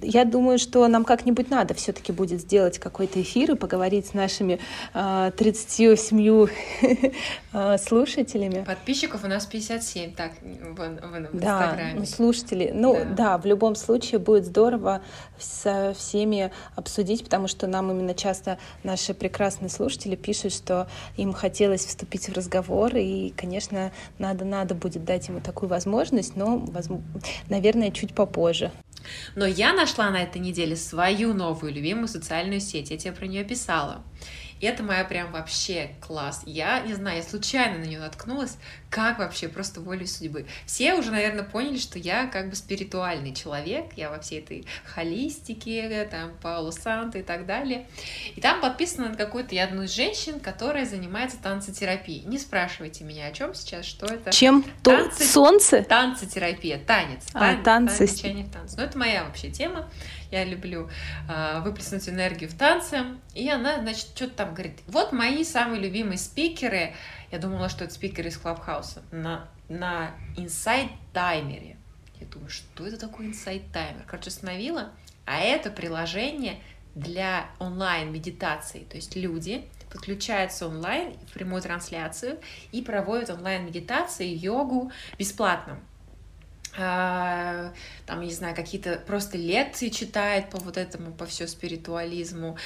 Я 0.00 0.24
думаю, 0.24 0.58
что 0.58 0.88
нам 0.88 1.04
как-нибудь 1.04 1.50
надо 1.50 1.74
все-таки 1.74 2.12
будет 2.12 2.40
сделать 2.40 2.78
какой-то 2.78 3.20
эфир 3.20 3.52
и 3.52 3.54
поговорить 3.56 4.06
с 4.06 4.14
нашими 4.14 4.58
э, 4.94 5.32
37 5.36 6.46
э, 7.52 7.78
слушателями. 7.78 8.64
Подписчиков 8.64 9.22
у 9.22 9.28
нас 9.28 9.44
57, 9.44 10.14
так, 10.14 10.32
в, 10.40 10.74
в, 10.74 10.76
в 10.76 10.80
да, 10.80 11.18
Инстаграме. 11.18 11.94
Ну, 11.96 12.06
слушатели. 12.06 12.70
Ну 12.72 12.94
да. 12.94 13.04
да, 13.04 13.38
в 13.38 13.44
любом 13.44 13.74
случае 13.74 14.18
будет 14.18 14.46
здорово 14.46 15.02
со 15.38 15.92
всеми 15.94 16.52
обсудить, 16.74 17.24
потому 17.24 17.46
что 17.46 17.66
нам 17.66 17.90
именно 17.90 18.14
часто 18.14 18.58
наши 18.84 19.12
прекрасные 19.12 19.68
слушатели 19.68 20.16
пишут, 20.16 20.54
что 20.54 20.86
им 21.18 21.34
хотелось 21.34 21.84
вступить 21.84 22.30
в 22.30 22.32
разговор, 22.32 22.96
и, 22.96 23.34
конечно, 23.36 23.92
надо-надо 24.18 24.74
будет 24.74 25.04
дать 25.04 25.28
ему 25.28 25.40
такую 25.40 25.68
возможность, 25.68 26.34
но, 26.34 26.56
возможно, 26.56 27.04
наверное, 27.50 27.90
чуть 27.90 28.14
попозже. 28.14 28.70
Но 29.34 29.46
я 29.46 29.72
нашла 29.72 30.10
на 30.10 30.22
этой 30.22 30.40
неделе 30.40 30.76
свою 30.76 31.34
новую 31.34 31.72
любимую 31.72 32.08
социальную 32.08 32.60
сеть, 32.60 32.90
я 32.90 32.98
тебе 32.98 33.12
про 33.12 33.26
нее 33.26 33.44
писала. 33.44 34.02
И 34.62 34.66
это 34.66 34.84
моя 34.84 35.04
прям 35.04 35.32
вообще 35.32 35.90
класс. 36.00 36.42
Я 36.46 36.78
не 36.80 36.94
знаю, 36.94 37.16
я 37.16 37.22
случайно 37.24 37.78
на 37.78 37.82
нее 37.82 37.98
наткнулась, 37.98 38.58
как 38.90 39.18
вообще 39.18 39.48
просто 39.48 39.80
волей 39.80 40.06
судьбы. 40.06 40.46
Все 40.66 40.94
уже, 40.94 41.10
наверное, 41.10 41.42
поняли, 41.42 41.78
что 41.78 41.98
я 41.98 42.28
как 42.28 42.48
бы 42.48 42.54
спиритуальный 42.54 43.34
человек, 43.34 43.86
я 43.96 44.08
во 44.08 44.20
всей 44.20 44.38
этой 44.38 44.64
холистике, 44.94 46.06
там, 46.08 46.30
Пауло 46.40 46.70
Санта 46.70 47.18
и 47.18 47.22
так 47.24 47.44
далее. 47.44 47.88
И 48.36 48.40
там 48.40 48.60
подписано 48.60 49.08
на 49.08 49.16
какую-то 49.16 49.52
я 49.52 49.64
одну 49.64 49.82
из 49.82 49.90
женщин, 49.90 50.38
которая 50.38 50.86
занимается 50.86 51.38
танцетерапией. 51.42 52.24
Не 52.24 52.38
спрашивайте 52.38 53.02
меня, 53.02 53.26
о 53.26 53.32
чем 53.32 53.54
сейчас, 53.54 53.84
что 53.84 54.06
это. 54.06 54.30
Чем? 54.30 54.64
Танцы... 54.84 55.24
Солнце? 55.24 55.82
Танцетерапия, 55.82 56.78
танец. 56.78 57.26
А, 57.34 57.56
танцы. 57.56 58.06
Танец, 58.06 58.46
танец. 58.52 58.74
Ну, 58.76 58.84
это 58.84 58.96
моя 58.96 59.24
вообще 59.24 59.50
тема. 59.50 59.90
Я 60.32 60.44
люблю 60.44 60.88
э, 61.28 61.60
выплеснуть 61.60 62.08
энергию 62.08 62.48
в 62.48 62.54
танце. 62.54 63.04
И 63.34 63.48
она, 63.50 63.80
значит, 63.80 64.06
что-то 64.16 64.34
там 64.34 64.54
говорит. 64.54 64.80
Вот 64.86 65.12
мои 65.12 65.44
самые 65.44 65.80
любимые 65.80 66.16
спикеры. 66.16 66.94
Я 67.30 67.38
думала, 67.38 67.68
что 67.68 67.84
это 67.84 67.92
спикеры 67.92 68.30
из 68.30 68.38
Клабхауса. 68.38 69.02
На, 69.12 69.48
на 69.68 70.12
Inside 70.38 70.90
таймере. 71.12 71.76
Я 72.18 72.26
думаю, 72.26 72.48
что 72.48 72.86
это 72.86 72.98
такое 72.98 73.28
Inside 73.28 73.70
таймер? 73.72 74.04
Короче, 74.06 74.30
остановила. 74.30 74.90
А 75.26 75.38
это 75.38 75.70
приложение 75.70 76.60
для 76.94 77.50
онлайн-медитации. 77.58 78.84
То 78.84 78.96
есть 78.96 79.14
люди 79.14 79.68
подключаются 79.90 80.66
онлайн 80.66 81.12
в 81.28 81.32
прямую 81.34 81.60
трансляцию 81.60 82.40
и 82.70 82.80
проводят 82.80 83.28
онлайн-медитации, 83.28 84.26
йогу 84.26 84.90
бесплатно. 85.18 85.78
А, 86.78 87.72
там, 88.06 88.22
не 88.22 88.32
знаю, 88.32 88.56
какие-то 88.56 89.02
просто 89.06 89.36
лекции 89.36 89.90
читает 89.90 90.48
по 90.48 90.58
вот 90.58 90.78
этому, 90.78 91.12
по 91.12 91.26
все 91.26 91.46
спиритуализму, 91.46 92.56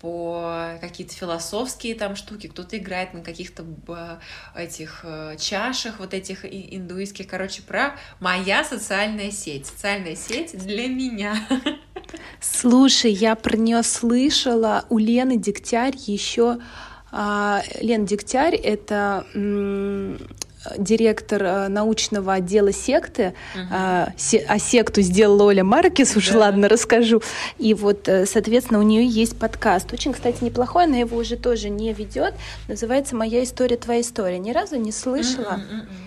по 0.00 0.78
какие-то 0.80 1.14
философские 1.14 1.96
там 1.96 2.14
штуки, 2.14 2.46
кто-то 2.46 2.78
играет 2.78 3.12
на 3.12 3.22
каких-то 3.22 3.64
этих 4.54 5.00
э, 5.02 5.36
чашах 5.38 5.98
вот 5.98 6.14
этих 6.14 6.44
индуистских, 6.44 7.26
короче, 7.26 7.62
про 7.62 7.96
моя 8.20 8.62
социальная 8.62 9.32
сеть, 9.32 9.66
социальная 9.66 10.14
сеть 10.14 10.56
для 10.56 10.86
меня. 10.86 11.36
Слушай, 12.40 13.12
я 13.12 13.34
про 13.34 13.56
нее 13.56 13.82
слышала. 13.82 14.84
У 14.90 14.98
Лены 14.98 15.38
Дегтярь 15.38 15.96
еще 15.96 16.58
а, 17.10 17.62
Лен 17.80 18.04
Дегтярь— 18.04 18.54
это 18.56 19.26
директор 20.78 21.42
э, 21.42 21.68
научного 21.68 22.34
отдела 22.34 22.72
секты, 22.72 23.34
uh-huh. 23.54 23.66
а, 23.70 24.12
се, 24.16 24.44
а 24.48 24.58
секту 24.58 25.02
сделала 25.02 25.44
Оля 25.44 25.64
Маркес, 25.64 26.16
уж 26.16 26.30
да. 26.30 26.38
ладно, 26.38 26.68
расскажу. 26.68 27.22
И 27.58 27.74
вот, 27.74 28.08
э, 28.08 28.26
соответственно, 28.26 28.80
у 28.80 28.82
нее 28.82 29.06
есть 29.06 29.38
подкаст. 29.38 29.92
Очень, 29.92 30.12
кстати, 30.12 30.42
неплохой, 30.42 30.84
она 30.84 30.96
его 30.96 31.16
уже 31.16 31.36
тоже 31.36 31.68
не 31.68 31.92
ведет. 31.92 32.34
Называется 32.68 33.16
«Моя 33.16 33.42
история, 33.42 33.76
твоя 33.76 34.00
история». 34.00 34.38
Ни 34.38 34.52
разу 34.52 34.76
не 34.76 34.92
слышала. 34.92 35.60
Uh-uh, 35.60 35.82
А 35.82 36.05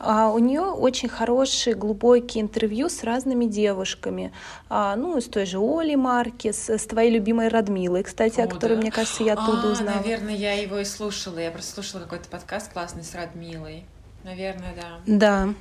у 0.00 0.38
нее 0.38 0.62
очень 0.62 1.08
хорошие, 1.08 1.74
глубокие 1.74 2.42
интервью 2.42 2.88
с 2.88 3.02
разными 3.02 3.46
девушками. 3.46 4.32
А, 4.68 4.96
ну, 4.96 5.20
с 5.20 5.24
той 5.24 5.46
же 5.46 5.58
Олей 5.58 5.96
Маркес, 5.96 6.70
с 6.70 6.86
твоей 6.86 7.10
любимой 7.10 7.48
Радмилой, 7.48 8.02
кстати, 8.02 8.40
о, 8.40 8.44
о 8.44 8.48
которой, 8.48 8.74
да? 8.74 8.82
мне 8.82 8.90
кажется, 8.90 9.24
я 9.24 9.34
оттуда 9.34 9.68
а, 9.68 9.72
узнала. 9.72 9.96
наверное, 9.96 10.34
я 10.34 10.54
его 10.54 10.78
и 10.78 10.84
слушала. 10.84 11.38
Я 11.38 11.50
просто 11.50 11.72
слушала 11.72 12.02
какой-то 12.02 12.28
подкаст 12.28 12.72
классный 12.72 13.04
с 13.04 13.14
Радмилой. 13.14 13.84
Наверное, 14.26 14.74
да. 14.74 14.98
Да. 15.06 15.54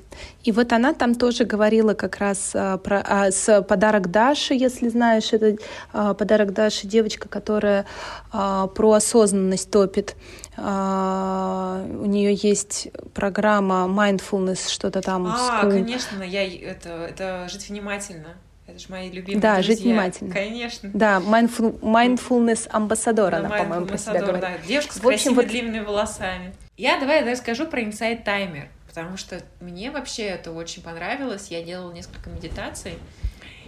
И 0.43 0.51
вот 0.51 0.73
она 0.73 0.95
там 0.95 1.13
тоже 1.13 1.45
говорила 1.45 1.93
как 1.93 2.17
раз 2.17 2.51
а, 2.55 2.77
про 2.79 2.99
а, 3.05 3.29
с 3.29 3.61
подарок 3.61 4.09
Даши, 4.09 4.55
если 4.55 4.89
знаешь, 4.89 5.33
это 5.33 5.57
а, 5.93 6.15
подарок 6.15 6.51
Даши, 6.51 6.87
девочка, 6.87 7.29
которая 7.29 7.85
а, 8.31 8.65
про 8.65 8.93
осознанность 8.93 9.69
топит. 9.69 10.15
А, 10.57 11.84
нее 12.15 12.33
есть 12.33 12.87
программа 13.13 13.85
mindfulness, 13.87 14.69
что-то 14.69 15.01
там. 15.01 15.27
А, 15.27 15.61
конечно, 15.61 16.23
я 16.23 16.47
это 16.47 16.89
это 16.89 17.47
жить 17.49 17.69
внимательно. 17.69 18.35
Это 18.67 18.79
же 18.79 18.87
мои 18.89 19.11
любимые 19.11 19.41
Да, 19.41 19.55
друзья. 19.55 19.75
жить 19.75 19.83
внимательно. 19.83 20.33
Конечно. 20.33 20.89
Да, 20.91 21.19
mindful, 21.19 21.79
mindfulness 21.81 22.67
амбассадор, 22.69 23.31
да, 23.31 23.37
она, 23.37 23.49
по-моему, 23.49 23.85
про 23.85 23.97
себя 23.97 24.21
говорит. 24.21 24.41
Да. 24.41 24.57
Девушка 24.67 24.93
с 24.93 24.95
в 24.95 24.99
общем, 24.99 25.09
красивыми 25.09 25.35
вот... 25.35 25.47
длинными 25.47 25.79
волосами. 25.83 26.55
Я 26.75 26.99
давай 26.99 27.23
я 27.23 27.31
расскажу 27.31 27.67
про 27.67 27.81
Inside 27.81 28.25
Timer, 28.25 28.67
потому 28.87 29.17
что 29.17 29.39
мне 29.61 29.91
вообще 29.91 30.23
это 30.23 30.51
очень 30.51 30.81
понравилось. 30.81 31.49
Я 31.49 31.63
делала 31.63 31.91
несколько 31.93 32.29
медитаций. 32.29 32.93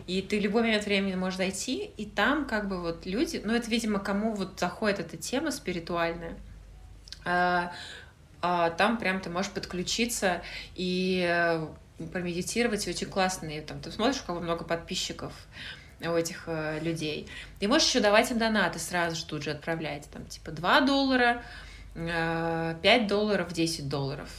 И 0.07 0.21
ты 0.21 0.39
в 0.39 0.41
любой 0.41 0.61
момент 0.61 0.85
времени 0.85 1.15
можешь 1.15 1.37
зайти, 1.37 1.91
и 1.97 2.05
там 2.05 2.45
как 2.45 2.69
бы 2.69 2.81
вот 2.81 3.05
люди, 3.05 3.41
ну 3.43 3.53
это, 3.53 3.69
видимо, 3.69 3.99
кому 3.99 4.33
вот 4.33 4.57
заходит 4.57 4.99
эта 4.99 5.17
тема 5.17 5.51
спиритуальная, 5.51 6.37
а, 8.41 8.69
там 8.69 8.97
прям 8.97 9.19
ты 9.19 9.29
можешь 9.29 9.51
подключиться 9.51 10.41
и 10.75 11.25
э, 11.27 11.67
промедитировать 12.11 12.87
очень 12.87 13.07
классные. 13.07 13.61
Там, 13.61 13.79
ты 13.81 13.91
смотришь, 13.91 14.21
у 14.21 14.25
кого 14.25 14.39
много 14.39 14.63
подписчиков 14.63 15.33
у 16.01 16.13
этих 16.13 16.43
э, 16.47 16.79
людей. 16.81 17.27
Ты 17.59 17.67
можешь 17.67 17.87
еще 17.87 17.99
давать 17.99 18.29
им 18.29 18.37
донаты 18.37 18.77
сразу 18.79 19.15
же 19.15 19.25
тут 19.25 19.43
же 19.43 19.51
отправлять. 19.51 20.07
Там 20.11 20.25
типа 20.25 20.51
2 20.51 20.81
доллара, 20.81 21.43
э, 21.95 22.75
5 22.81 23.07
долларов, 23.07 23.51
10 23.51 23.89
долларов. 23.89 24.29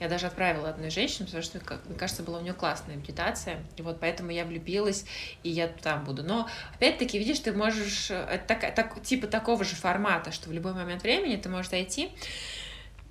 Я 0.00 0.08
даже 0.08 0.26
отправила 0.26 0.70
одной 0.70 0.90
женщине, 0.90 1.26
потому 1.26 1.44
что, 1.44 1.60
мне 1.86 1.96
кажется, 1.96 2.24
была 2.24 2.38
у 2.38 2.42
нее 2.42 2.54
классная 2.54 2.96
медитация. 2.96 3.58
И 3.76 3.82
вот 3.82 4.00
поэтому 4.00 4.30
я 4.30 4.44
влюбилась, 4.44 5.04
и 5.44 5.50
я 5.50 5.68
там 5.68 6.04
буду. 6.04 6.24
Но, 6.24 6.48
опять-таки, 6.74 7.18
видишь, 7.18 7.38
ты 7.40 7.52
можешь... 7.52 8.10
Э, 8.10 8.40
так, 8.48 8.74
так, 8.74 9.02
типа 9.02 9.26
такого 9.26 9.64
же 9.64 9.76
формата, 9.76 10.32
что 10.32 10.48
в 10.48 10.52
любой 10.52 10.72
момент 10.72 11.02
времени 11.02 11.36
ты 11.36 11.48
можешь 11.50 11.70
зайти 11.70 12.10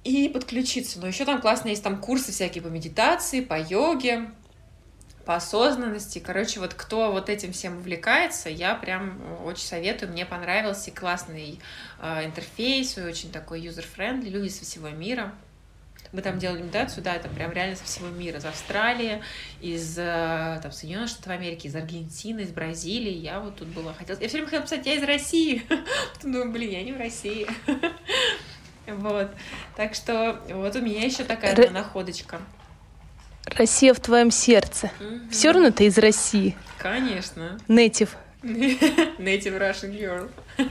и 0.03 0.29
подключиться. 0.29 0.99
Но 0.99 1.07
еще 1.07 1.25
там 1.25 1.41
классно 1.41 1.69
есть 1.69 1.83
там 1.83 1.99
курсы 1.99 2.31
всякие 2.31 2.63
по 2.63 2.67
медитации, 2.67 3.41
по 3.41 3.59
йоге, 3.59 4.31
по 5.25 5.35
осознанности. 5.35 6.19
Короче, 6.19 6.59
вот 6.59 6.73
кто 6.73 7.11
вот 7.11 7.29
этим 7.29 7.53
всем 7.53 7.77
увлекается, 7.77 8.49
я 8.49 8.75
прям 8.75 9.21
очень 9.45 9.65
советую. 9.65 10.11
Мне 10.11 10.25
понравился 10.25 10.91
классный 10.91 11.59
э, 11.99 12.25
интерфейс, 12.25 12.97
очень 12.97 13.31
такой 13.31 13.61
user-friendly, 13.61 14.29
люди 14.29 14.49
со 14.49 14.65
всего 14.65 14.89
мира. 14.89 15.31
Мы 16.11 16.21
там 16.21 16.39
делали 16.39 16.61
медитацию, 16.61 17.03
да, 17.03 17.15
это 17.15 17.29
прям 17.29 17.53
реально 17.53 17.77
со 17.77 17.85
всего 17.85 18.09
мира, 18.09 18.37
из 18.39 18.45
Австралии, 18.45 19.23
из 19.61 19.97
э, 19.97 20.59
там, 20.61 20.71
Соединенных 20.71 21.09
Штатов 21.09 21.29
Америки, 21.31 21.67
из 21.67 21.75
Аргентины, 21.75 22.41
из 22.41 22.49
Бразилии. 22.49 23.13
Я 23.13 23.39
вот 23.39 23.55
тут 23.55 23.69
была, 23.69 23.93
хотела... 23.93 24.19
Я 24.19 24.27
все 24.27 24.37
время 24.37 24.47
хотела 24.47 24.63
писать, 24.63 24.85
я 24.85 24.95
из 24.95 25.03
России. 25.03 25.63
Потом 26.15 26.31
думаю, 26.33 26.51
блин, 26.51 26.71
я 26.71 26.83
не 26.83 26.91
в 26.91 26.97
России. 26.97 27.47
Вот. 28.87 29.29
Так 29.75 29.95
что 29.95 30.39
вот 30.49 30.75
у 30.75 30.81
меня 30.81 31.05
еще 31.05 31.23
такая 31.23 31.55
Р... 31.55 31.71
находочка. 31.71 32.39
Россия 33.45 33.93
в 33.93 33.99
твоем 33.99 34.31
сердце. 34.31 34.91
Угу. 34.99 35.31
Все 35.31 35.51
равно 35.51 35.71
ты 35.71 35.85
из 35.85 35.97
России. 35.97 36.55
Конечно. 36.77 37.59
Native. 37.67 38.09
Native 38.43 39.59
Russian 39.59 39.97
girl. 39.97 40.29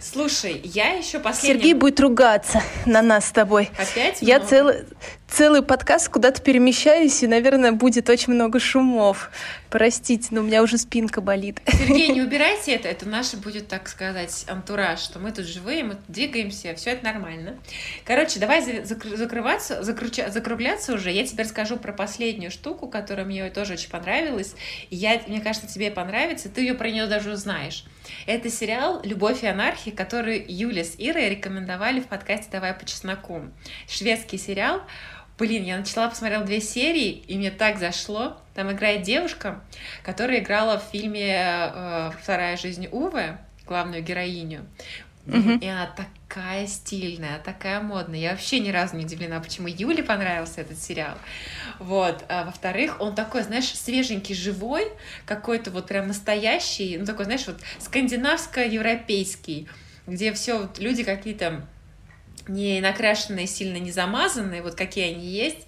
Слушай, 0.00 0.60
я 0.64 0.94
еще 0.94 1.20
последний... 1.20 1.60
Сергей 1.60 1.74
будет 1.74 2.00
ругаться 2.00 2.62
на 2.86 3.02
нас 3.02 3.26
с 3.26 3.32
тобой. 3.32 3.70
Опять? 3.78 4.18
Я 4.20 4.40
целый, 4.40 4.84
целый 5.28 5.62
подкаст 5.62 6.08
куда-то 6.08 6.42
перемещаюсь, 6.42 7.22
и, 7.22 7.26
наверное, 7.26 7.72
будет 7.72 8.08
очень 8.08 8.32
много 8.32 8.58
шумов. 8.60 9.30
Простите, 9.72 10.28
но 10.32 10.42
у 10.42 10.44
меня 10.44 10.62
уже 10.62 10.76
спинка 10.76 11.22
болит. 11.22 11.62
Сергей, 11.66 12.08
не 12.08 12.20
убирайте 12.22 12.74
это, 12.74 12.88
это 12.88 13.08
наше 13.08 13.38
будет, 13.38 13.68
так 13.68 13.88
сказать, 13.88 14.44
антураж, 14.46 15.00
что 15.00 15.18
мы 15.18 15.32
тут 15.32 15.46
живые, 15.46 15.82
мы 15.82 15.94
тут 15.94 16.04
двигаемся, 16.08 16.74
все 16.74 16.90
это 16.90 17.06
нормально. 17.06 17.56
Короче, 18.04 18.38
давай 18.38 18.84
закрываться, 18.84 19.82
закруча, 19.82 20.30
закругляться 20.30 20.92
уже. 20.92 21.10
Я 21.10 21.26
тебе 21.26 21.44
расскажу 21.44 21.78
про 21.78 21.94
последнюю 21.94 22.50
штуку, 22.50 22.86
которая 22.86 23.24
мне 23.24 23.48
тоже 23.48 23.72
очень 23.72 23.88
понравилась. 23.88 24.54
Я, 24.90 25.22
мне 25.26 25.40
кажется, 25.40 25.72
тебе 25.72 25.90
понравится, 25.90 26.50
ты 26.50 26.60
ее 26.60 26.74
про 26.74 26.90
нее 26.90 27.06
даже 27.06 27.32
узнаешь. 27.32 27.86
Это 28.26 28.50
сериал 28.50 29.00
«Любовь 29.04 29.42
и 29.42 29.46
анархия», 29.46 29.94
который 29.94 30.44
Юля 30.46 30.84
с 30.84 30.96
Ирой 30.98 31.30
рекомендовали 31.30 32.00
в 32.00 32.08
подкасте 32.08 32.48
«Давай 32.52 32.74
по 32.74 32.84
чесноку». 32.84 33.40
Шведский 33.88 34.36
сериал. 34.36 34.82
Блин, 35.42 35.64
я 35.64 35.76
начала, 35.76 36.08
посмотрела 36.08 36.44
две 36.44 36.60
серии, 36.60 37.24
и 37.26 37.36
мне 37.36 37.50
так 37.50 37.80
зашло. 37.80 38.36
Там 38.54 38.70
играет 38.70 39.02
девушка, 39.02 39.60
которая 40.04 40.38
играла 40.38 40.78
в 40.78 40.84
фильме 40.92 41.34
э, 41.34 42.12
«Вторая 42.22 42.56
жизнь 42.56 42.86
Увы», 42.92 43.38
главную 43.66 44.04
героиню. 44.04 44.64
Mm-hmm. 45.26 45.58
И 45.58 45.66
она 45.66 45.92
такая 45.96 46.68
стильная, 46.68 47.40
такая 47.40 47.80
модная. 47.80 48.20
Я 48.20 48.30
вообще 48.30 48.60
ни 48.60 48.70
разу 48.70 48.94
не 48.94 49.04
удивлена, 49.04 49.40
почему 49.40 49.66
Юле 49.66 50.04
понравился 50.04 50.60
этот 50.60 50.80
сериал. 50.80 51.18
Вот. 51.80 52.24
А, 52.28 52.44
во-вторых, 52.44 53.00
он 53.00 53.16
такой, 53.16 53.42
знаешь, 53.42 53.74
свеженький, 53.74 54.36
живой, 54.36 54.92
какой-то 55.26 55.72
вот 55.72 55.88
прям 55.88 56.06
настоящий, 56.06 56.98
ну 56.98 57.04
такой, 57.04 57.24
знаешь, 57.24 57.48
вот 57.48 57.58
скандинавско-европейский, 57.80 59.66
где 60.06 60.32
все 60.34 60.60
вот 60.60 60.78
люди 60.78 61.02
какие-то 61.02 61.66
не 62.48 62.80
накрашенные, 62.80 63.46
сильно 63.46 63.76
не 63.76 63.92
замазанные, 63.92 64.62
вот 64.62 64.74
какие 64.74 65.14
они 65.14 65.26
есть, 65.26 65.66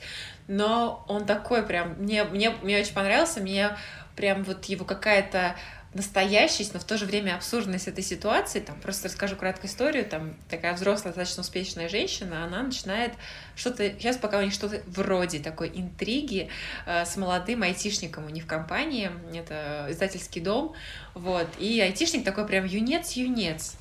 но 0.49 1.05
он 1.09 1.27
такой 1.27 1.63
прям, 1.63 1.95
мне, 1.99 2.25
мне, 2.25 2.51
мне 2.63 2.79
очень 2.79 2.95
понравился, 2.95 3.41
мне 3.41 3.77
прям 4.17 4.45
вот 4.45 4.65
его 4.67 4.85
какая-то 4.85 5.57
настоящесть, 5.95 6.75
но 6.75 6.81
в 6.81 6.85
то 6.85 6.99
же 6.99 7.07
время 7.07 7.37
абсурдность 7.37 7.87
этой 7.87 8.03
ситуации. 8.03 8.61
Там 8.61 8.79
просто 8.81 9.09
расскажу 9.09 9.37
краткую 9.37 9.71
историю. 9.71 10.05
Там 10.05 10.35
такая 10.51 10.75
взрослая, 10.75 11.13
достаточно 11.13 11.43
успешная 11.43 11.89
женщина, 11.89 12.45
она 12.45 12.63
начинает 12.63 13.13
что-то... 13.55 13.89
Сейчас 13.91 14.17
пока 14.17 14.39
у 14.39 14.43
них 14.43 14.53
что-то 14.53 14.83
вроде 14.87 15.39
такой 15.39 15.71
интриги 15.73 16.51
э, 16.87 17.05
с 17.05 17.17
молодым 17.17 17.63
айтишником 17.63 18.27
у 18.27 18.29
них 18.29 18.45
в 18.45 18.47
компании. 18.47 19.11
Это 19.33 19.87
издательский 19.89 20.41
дом. 20.41 20.75
Вот. 21.15 21.47
И 21.59 21.81
айтишник 21.81 22.25
такой 22.25 22.47
прям 22.47 22.65
юнец-юнец. 22.65 23.77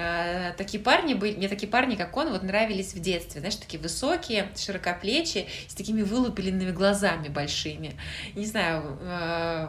Э, 0.00 0.52
такие 0.56 0.82
парни 0.82 1.14
были, 1.14 1.36
мне 1.36 1.48
такие 1.48 1.68
парни, 1.68 1.94
как 1.94 2.16
он, 2.16 2.30
вот 2.30 2.42
нравились 2.42 2.94
в 2.94 3.00
детстве, 3.00 3.40
знаешь, 3.40 3.56
такие 3.56 3.80
высокие, 3.80 4.48
широкоплечие, 4.56 5.46
с 5.68 5.74
такими 5.74 6.02
вылупленными 6.02 6.70
глазами 6.70 7.28
большими. 7.28 7.96
Не 8.34 8.46
знаю, 8.46 8.98
э, 9.02 9.68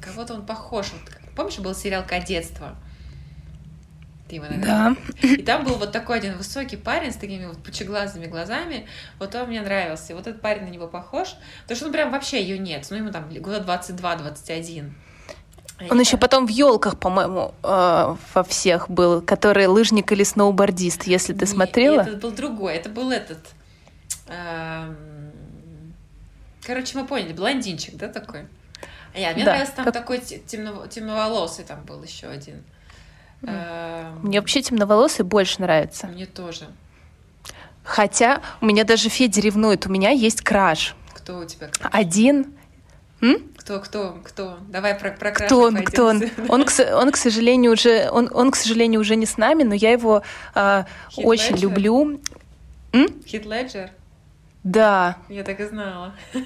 кого-то 0.00 0.34
он 0.34 0.46
похож. 0.46 0.92
Вот, 0.92 1.02
помнишь, 1.36 1.58
был 1.58 1.74
сериал 1.74 2.04
«Кадетство»? 2.06 2.76
Ты 4.28 4.36
его, 4.36 4.46
наверное, 4.46 4.96
да. 5.22 5.26
И 5.26 5.42
там 5.42 5.64
был 5.64 5.74
вот 5.74 5.92
такой 5.92 6.18
один 6.18 6.36
высокий 6.36 6.76
парень 6.76 7.12
с 7.12 7.16
такими 7.16 7.46
вот 7.46 7.62
пучеглазыми 7.62 8.26
глазами. 8.26 8.86
Вот 9.18 9.34
он 9.34 9.48
мне 9.48 9.60
нравился. 9.60 10.12
И 10.12 10.14
вот 10.14 10.28
этот 10.28 10.40
парень 10.40 10.62
на 10.62 10.68
него 10.68 10.86
похож. 10.86 11.34
Потому 11.62 11.76
что 11.76 11.86
он 11.86 11.92
прям 11.92 12.12
вообще 12.12 12.40
юнец. 12.40 12.90
Ну, 12.90 12.96
ему 12.96 13.10
там 13.10 13.28
года 13.28 13.58
22-21. 13.58 14.92
Он 15.88 15.98
еще 15.98 16.16
потом 16.16 16.46
в 16.46 16.50
елках, 16.50 16.98
по-моему, 16.98 17.54
э, 17.62 18.16
во 18.34 18.44
всех 18.44 18.90
был, 18.90 19.22
который 19.22 19.66
лыжник 19.66 20.12
или 20.12 20.24
сноубордист, 20.24 21.04
если 21.04 21.32
ты 21.32 21.46
смотрела. 21.46 22.02
Это 22.02 22.16
был 22.16 22.32
другой, 22.32 22.74
это 22.74 22.90
был 22.90 23.10
этот. 23.10 23.38
Эм, 24.28 24.96
короче, 26.66 26.98
мы 26.98 27.06
поняли, 27.06 27.32
блондинчик, 27.32 27.96
да, 27.96 28.08
такой? 28.08 28.46
Нет, 29.14 29.34
мне 29.34 29.44
да, 29.44 29.52
нравился 29.52 29.76
там 29.76 29.84
как... 29.86 29.94
такой 29.94 30.18
темно, 30.20 30.86
темноволосый 30.86 31.64
там 31.64 31.82
был 31.84 32.02
еще 32.02 32.28
один. 32.28 32.62
Эм, 33.42 34.20
мне 34.22 34.38
вообще 34.40 34.62
темноволосый 34.62 35.24
больше 35.24 35.62
нравится. 35.62 36.06
Мне 36.08 36.26
тоже. 36.26 36.68
Хотя 37.82 38.42
у 38.60 38.66
меня 38.66 38.84
даже 38.84 39.08
Федя 39.08 39.40
ревнует, 39.40 39.86
у 39.86 39.90
меня 39.90 40.10
есть 40.10 40.42
краш. 40.42 40.94
Кто 41.14 41.38
у 41.38 41.44
тебя 41.44 41.68
краш? 41.68 41.90
Один. 41.92 42.54
М? 43.22 43.50
Кто, 43.56 43.80
кто, 43.80 44.18
кто? 44.24 44.58
Давай 44.68 44.94
про, 44.94 45.10
про 45.10 45.30
Кто 45.30 45.62
он, 45.62 45.84
кто 45.84 46.06
он? 46.06 46.22
Он, 46.48 46.64
к, 46.64 46.72
он, 46.94 47.10
к 47.10 47.16
сожалению, 47.16 47.72
уже, 47.72 48.08
он, 48.10 48.30
он, 48.32 48.50
к 48.50 48.56
сожалению, 48.56 49.00
уже 49.00 49.16
не 49.16 49.26
с 49.26 49.36
нами, 49.36 49.62
но 49.62 49.74
я 49.74 49.90
его 49.90 50.22
э, 50.54 50.84
очень 51.16 51.54
Леджер? 51.54 51.60
люблю. 51.60 52.20
Хит 53.26 53.44
Леджер? 53.44 53.90
Да. 54.64 55.16
Я 55.28 55.42
так 55.42 55.60
и 55.60 55.64
знала. 55.66 56.14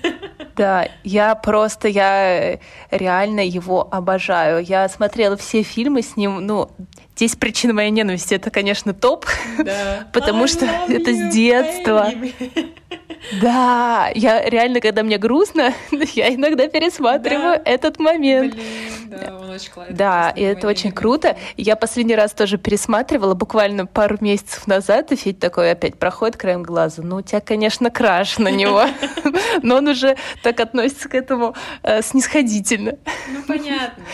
Да, 0.56 0.88
я 1.02 1.34
просто, 1.34 1.88
я 1.88 2.60
реально 2.92 3.40
его 3.40 3.88
обожаю. 3.90 4.62
Я 4.62 4.88
смотрела 4.88 5.36
все 5.36 5.64
фильмы 5.64 6.00
с 6.00 6.16
ним, 6.16 6.46
ну, 6.46 6.70
здесь 7.16 7.34
причина 7.34 7.72
моей 7.72 7.90
ненависти, 7.90 8.34
это, 8.34 8.52
конечно, 8.52 8.94
топ, 8.94 9.26
да. 9.58 10.06
потому 10.12 10.44
I 10.44 10.46
что 10.46 10.64
это 10.64 11.12
с 11.12 11.34
детства. 11.34 12.08
Baby. 12.08 12.72
Да, 13.40 14.10
я 14.14 14.48
реально, 14.48 14.80
когда 14.80 15.02
мне 15.02 15.18
грустно, 15.18 15.74
я 16.14 16.34
иногда 16.34 16.68
пересматриваю 16.68 17.62
да? 17.64 17.70
этот 17.70 17.98
момент. 17.98 18.54
Блин, 18.54 18.66
да, 19.06 19.38
он 19.38 19.50
очень 19.50 19.70
классный. 19.70 19.94
Да, 19.94 20.30
и 20.30 20.42
это 20.42 20.68
очень 20.68 20.92
круто. 20.92 21.36
Я 21.56 21.76
последний 21.76 22.14
раз 22.14 22.32
тоже 22.32 22.58
пересматривала, 22.58 23.34
буквально 23.34 23.86
пару 23.86 24.18
месяцев 24.20 24.66
назад, 24.66 25.12
и 25.12 25.16
Федь 25.16 25.38
такой 25.38 25.70
опять 25.70 25.98
проходит 25.98 26.36
краем 26.36 26.62
глаза. 26.62 27.02
Ну, 27.02 27.16
у 27.16 27.22
тебя, 27.22 27.40
конечно, 27.40 27.90
краш 27.90 28.38
на 28.38 28.48
него, 28.48 28.84
но 29.62 29.76
он 29.76 29.88
уже 29.88 30.16
так 30.42 30.60
относится 30.60 31.08
к 31.08 31.14
этому 31.14 31.54
э, 31.82 32.02
снисходительно. 32.02 32.98
Ну, 33.32 33.42
понятно. 33.46 34.04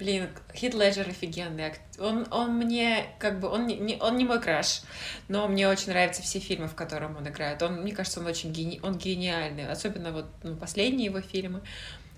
Блин, 0.00 0.30
Хит 0.54 0.72
Леджер 0.72 1.06
офигенный 1.06 1.64
актер. 1.64 1.82
Он, 1.98 2.26
он 2.30 2.56
мне, 2.56 3.04
как 3.18 3.38
бы, 3.38 3.48
он 3.48 3.66
не, 3.66 3.98
он 4.00 4.16
не 4.16 4.24
мой 4.24 4.40
краш, 4.40 4.80
но 5.28 5.46
мне 5.46 5.68
очень 5.68 5.88
нравятся 5.88 6.22
все 6.22 6.38
фильмы, 6.38 6.68
в 6.68 6.74
которых 6.74 7.14
он 7.14 7.28
играет. 7.28 7.62
Он, 7.62 7.82
мне 7.82 7.92
кажется, 7.92 8.20
он 8.20 8.26
очень 8.26 8.50
гени, 8.50 8.80
он 8.82 8.96
гениальный, 8.96 9.68
особенно 9.68 10.10
вот 10.10 10.24
ну, 10.42 10.56
последние 10.56 11.04
его 11.04 11.20
фильмы. 11.20 11.60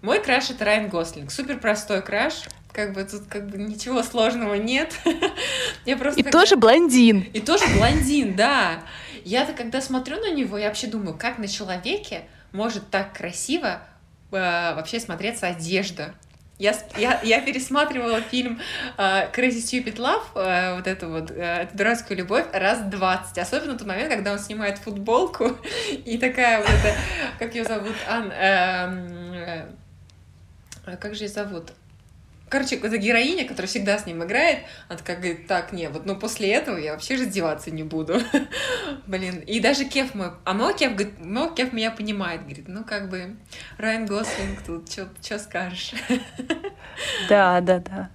Мой 0.00 0.22
краш— 0.22 0.50
это 0.50 0.64
Райан 0.64 0.90
Гослинг. 0.90 1.32
Супер 1.32 1.58
простой 1.58 2.02
краш, 2.02 2.44
как 2.72 2.92
бы 2.92 3.02
тут 3.02 3.22
как 3.28 3.48
бы 3.48 3.58
ничего 3.58 4.04
сложного 4.04 4.54
нет. 4.54 4.94
я 5.84 5.96
просто 5.96 6.20
и 6.20 6.22
когда... 6.22 6.38
тоже 6.38 6.56
блондин. 6.56 7.22
И 7.32 7.40
тоже 7.40 7.64
блондин, 7.76 8.36
да. 8.36 8.84
Я-то 9.24 9.54
когда 9.54 9.80
смотрю 9.80 10.20
на 10.20 10.32
него, 10.32 10.56
я 10.56 10.68
вообще 10.68 10.86
думаю, 10.86 11.18
как 11.18 11.38
на 11.38 11.48
человеке 11.48 12.26
может 12.52 12.90
так 12.90 13.12
красиво 13.12 13.82
э, 14.30 14.36
вообще 14.36 15.00
смотреться 15.00 15.48
одежда. 15.48 16.14
Я, 16.62 16.78
я, 16.96 17.20
я 17.24 17.40
пересматривала 17.40 18.20
фильм 18.20 18.60
uh, 18.96 19.34
Crazy 19.34 19.58
Stupid 19.58 19.96
Love, 19.96 20.22
uh, 20.36 20.76
вот 20.76 20.86
эту 20.86 21.08
вот 21.08 21.32
uh, 21.32 21.68
дурацкую 21.76 22.18
любовь, 22.18 22.46
раз 22.52 22.82
двадцать. 22.82 23.36
Особенно 23.36 23.76
тот 23.76 23.88
момент, 23.88 24.10
когда 24.10 24.30
он 24.32 24.38
снимает 24.38 24.78
футболку, 24.78 25.56
и 25.90 26.18
такая 26.18 26.60
вот 26.60 26.68
эта, 26.68 26.94
как 27.40 27.56
ее 27.56 27.64
зовут, 27.64 27.96
Ан, 28.08 28.30
э, 28.30 29.66
э, 30.86 30.96
как 30.98 31.16
же 31.16 31.24
ее 31.24 31.28
зовут? 31.30 31.72
Короче, 32.52 32.76
это 32.76 32.98
героиня, 32.98 33.48
которая 33.48 33.66
всегда 33.66 33.96
с 33.96 34.04
ним 34.04 34.22
играет, 34.24 34.58
она 34.90 34.98
такая 34.98 35.16
говорит, 35.16 35.46
так, 35.46 35.72
не, 35.72 35.88
вот, 35.88 36.04
ну, 36.04 36.16
после 36.16 36.52
этого 36.52 36.76
я 36.76 36.92
вообще 36.92 37.14
раздеваться 37.14 37.70
не 37.70 37.82
буду. 37.82 38.20
Блин, 39.06 39.38
и 39.38 39.58
даже 39.58 39.86
Кев 39.86 40.14
мой, 40.14 40.32
а 40.44 40.52
мой 40.52 40.74
Кев, 40.74 40.92
говорит, 40.92 41.18
мой 41.18 41.54
Кев 41.54 41.72
меня 41.72 41.90
понимает, 41.90 42.42
говорит, 42.42 42.68
ну, 42.68 42.84
как 42.84 43.08
бы, 43.08 43.36
Райан 43.78 44.04
Гослинг 44.04 44.60
тут, 44.66 44.92
что 44.92 45.38
скажешь? 45.38 45.94
Да, 47.28 47.60
да, 47.62 47.78
да. 47.78 48.10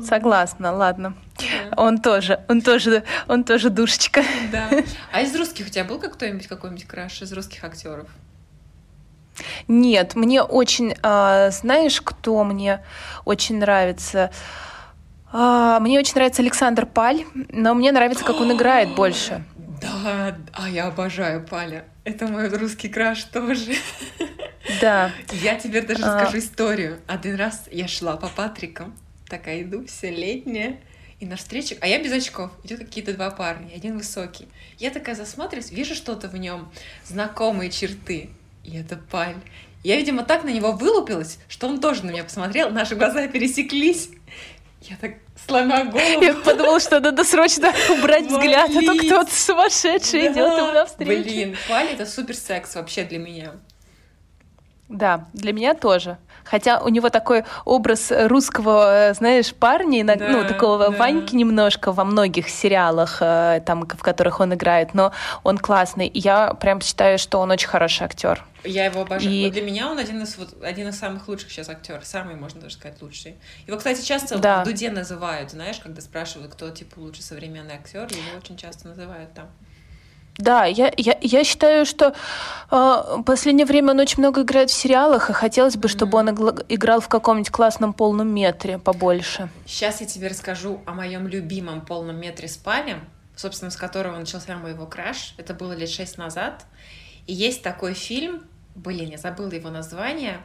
Согласна, 0.00 0.72
ладно. 0.72 1.14
Да. 1.36 1.76
Он 1.76 1.98
тоже, 1.98 2.42
он 2.48 2.62
тоже, 2.62 3.04
он 3.28 3.44
тоже 3.44 3.68
душечка. 3.68 4.24
Да. 4.50 4.70
А 5.12 5.20
из 5.20 5.36
русских 5.36 5.66
у 5.66 5.70
тебя 5.70 5.84
был 5.84 5.98
кто-нибудь 5.98 6.46
какой-нибудь 6.46 6.86
краш 6.86 7.20
из 7.20 7.30
русских 7.34 7.62
актеров? 7.62 8.08
Нет, 9.68 10.14
мне 10.14 10.42
очень, 10.42 10.94
а, 11.02 11.50
знаешь, 11.50 12.00
кто 12.00 12.44
мне 12.44 12.82
очень 13.24 13.58
нравится? 13.58 14.30
А, 15.32 15.80
мне 15.80 15.98
очень 15.98 16.14
нравится 16.14 16.42
Александр 16.42 16.86
Паль, 16.86 17.24
но 17.50 17.74
мне 17.74 17.92
нравится, 17.92 18.24
как 18.24 18.40
он 18.40 18.52
играет 18.56 18.94
больше. 18.94 19.44
Да, 19.80 20.36
а 20.52 20.68
я 20.68 20.86
обожаю 20.86 21.44
Паля. 21.44 21.84
Это 22.04 22.26
мой 22.26 22.48
русский 22.48 22.88
краш 22.88 23.24
тоже. 23.24 23.74
Да. 24.80 25.10
Я 25.32 25.56
тебе 25.56 25.82
даже 25.82 26.04
а... 26.04 26.14
расскажу 26.14 26.38
историю. 26.38 27.00
Один 27.06 27.36
раз 27.36 27.64
я 27.70 27.88
шла 27.88 28.16
по 28.16 28.28
Патрикам, 28.28 28.96
такая 29.28 29.62
иду, 29.62 29.84
все 29.86 30.10
летняя, 30.10 30.78
и 31.20 31.26
на 31.26 31.36
встречу, 31.36 31.76
а 31.80 31.86
я 31.86 32.02
без 32.02 32.12
очков, 32.12 32.50
идут 32.64 32.80
какие-то 32.80 33.14
два 33.14 33.30
парня, 33.30 33.72
один 33.74 33.96
высокий. 33.96 34.48
Я 34.78 34.90
такая 34.90 35.14
засмотрюсь, 35.14 35.70
вижу 35.70 35.94
что-то 35.94 36.28
в 36.28 36.36
нем, 36.36 36.72
знакомые 37.04 37.70
черты. 37.70 38.30
И 38.64 38.76
это 38.76 38.96
Паль. 38.96 39.36
Я, 39.84 39.96
видимо, 39.96 40.22
так 40.22 40.44
на 40.44 40.50
него 40.50 40.72
вылупилась, 40.72 41.38
что 41.48 41.66
он 41.66 41.80
тоже 41.80 42.04
на 42.06 42.10
меня 42.10 42.24
посмотрел, 42.24 42.70
наши 42.70 42.94
глаза 42.94 43.26
пересеклись. 43.26 44.10
Я 44.82 44.96
так 44.96 45.14
сломя 45.46 45.84
голову. 45.84 46.22
Я 46.22 46.34
подумала, 46.34 46.80
что 46.80 47.00
надо 47.00 47.24
срочно 47.24 47.72
убрать 47.90 48.26
взгляд, 48.26 48.70
а 48.70 48.80
то 48.80 48.98
кто-то 48.98 49.34
сумасшедший 49.34 50.26
идет 50.26 50.58
ему 50.58 50.72
навстречу. 50.72 51.22
Блин, 51.22 51.56
Паль— 51.68 51.86
это 51.92 52.06
супер 52.06 52.36
секс 52.36 52.74
вообще 52.74 53.04
для 53.04 53.18
меня. 53.18 53.52
Да, 54.88 55.28
для 55.32 55.52
меня 55.52 55.74
тоже. 55.74 56.18
Хотя 56.44 56.80
у 56.80 56.88
него 56.88 57.10
такой 57.10 57.44
образ 57.64 58.10
русского, 58.10 59.10
э, 59.10 59.14
знаешь, 59.14 59.54
парня, 59.54 60.04
да, 60.04 60.16
ну, 60.16 60.46
такого 60.46 60.90
да. 60.90 60.96
Ваньки 60.96 61.34
немножко 61.34 61.92
во 61.92 62.04
многих 62.04 62.48
сериалах, 62.48 63.18
э, 63.20 63.62
там, 63.64 63.86
в 63.86 64.02
которых 64.02 64.40
он 64.40 64.54
играет, 64.54 64.94
но 64.94 65.12
он 65.42 65.58
классный. 65.58 66.06
И 66.06 66.18
я 66.18 66.54
прям 66.54 66.80
считаю, 66.80 67.18
что 67.18 67.38
он 67.38 67.50
очень 67.50 67.68
хороший 67.68 68.04
актер. 68.04 68.44
Я 68.64 68.84
его 68.86 69.02
обожаю. 69.02 69.32
И... 69.32 69.50
Для 69.50 69.62
меня 69.62 69.90
он 69.90 69.98
один 69.98 70.22
из, 70.22 70.36
вот, 70.36 70.62
один 70.62 70.88
из 70.88 70.98
самых 70.98 71.26
лучших 71.26 71.50
сейчас 71.50 71.68
актеров. 71.68 72.04
Самый, 72.04 72.36
можно 72.36 72.60
даже 72.60 72.76
сказать, 72.76 73.00
лучший. 73.02 73.36
Его, 73.66 73.76
кстати, 73.76 74.04
часто 74.04 74.38
да. 74.38 74.62
в 74.62 74.64
Дуде 74.64 74.90
называют, 74.90 75.50
знаешь, 75.50 75.78
когда 75.80 76.00
спрашивают, 76.00 76.52
кто, 76.52 76.70
типа, 76.70 76.98
лучший 76.98 77.22
современный 77.22 77.74
актер, 77.74 78.06
его 78.06 78.38
очень 78.38 78.56
часто 78.56 78.88
называют 78.88 79.34
там. 79.34 79.46
Да, 79.46 79.71
я, 80.38 80.92
я, 80.96 81.18
я 81.20 81.44
считаю, 81.44 81.84
что 81.84 82.08
э, 82.08 82.14
в 82.70 83.22
последнее 83.22 83.66
время 83.66 83.90
он 83.90 84.00
очень 84.00 84.18
много 84.18 84.42
играет 84.42 84.70
в 84.70 84.74
сериалах, 84.74 85.30
и 85.30 85.32
хотелось 85.32 85.76
бы, 85.76 85.88
чтобы 85.88 86.18
он 86.18 86.30
играл 86.68 87.00
в 87.00 87.08
каком-нибудь 87.08 87.50
классном 87.50 87.92
полном 87.92 88.28
метре 88.34 88.78
побольше. 88.78 89.48
Сейчас 89.66 90.00
я 90.00 90.06
тебе 90.06 90.28
расскажу 90.28 90.80
о 90.86 90.94
моем 90.94 91.28
любимом 91.28 91.82
полном 91.82 92.16
метре 92.16 92.48
с 92.48 92.56
Палем, 92.56 93.00
собственно, 93.36 93.70
с 93.70 93.76
которого 93.76 94.16
начался 94.16 94.56
мой 94.56 94.70
его 94.70 94.86
краш. 94.86 95.34
Это 95.36 95.54
было 95.54 95.72
лет 95.72 95.90
шесть 95.90 96.18
назад. 96.18 96.64
И 97.26 97.34
есть 97.34 97.62
такой 97.62 97.94
фильм, 97.94 98.42
блин, 98.74 99.10
я 99.10 99.18
забыла 99.18 99.50
его 99.50 99.70
название, 99.70 100.38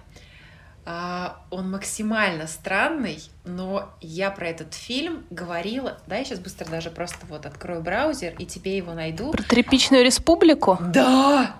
он 1.49 1.71
максимально 1.71 2.47
странный, 2.47 3.21
но 3.43 3.89
я 3.99 4.31
про 4.31 4.47
этот 4.47 4.73
фильм 4.73 5.25
говорила. 5.29 5.97
Да, 6.07 6.15
я 6.15 6.23
сейчас 6.23 6.39
быстро 6.39 6.65
даже 6.69 6.91
просто 6.91 7.25
вот 7.27 7.45
открою 7.45 7.81
браузер 7.81 8.33
и 8.39 8.45
тебе 8.45 8.77
его 8.77 8.93
найду. 8.93 9.31
Про 9.31 9.43
тряпичную 9.43 10.05
республику? 10.05 10.77
Да! 10.79 11.55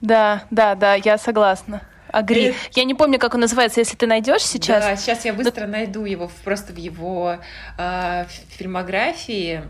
Да, 0.00 0.44
да, 0.50 0.74
да, 0.74 0.94
я 0.94 1.18
согласна. 1.18 1.82
Агри. 2.12 2.54
Я 2.72 2.84
не 2.84 2.94
помню, 2.94 3.18
как 3.18 3.34
он 3.34 3.40
называется, 3.40 3.80
если 3.80 3.96
ты 3.96 4.06
найдешь 4.06 4.42
сейчас. 4.42 4.84
Да, 4.84 4.96
сейчас 4.96 5.24
я 5.24 5.32
быстро 5.32 5.66
Но... 5.66 5.72
найду 5.72 6.04
его 6.04 6.30
просто 6.44 6.72
в 6.72 6.76
его 6.76 7.38
э, 7.78 8.24
фильмографии 8.48 9.62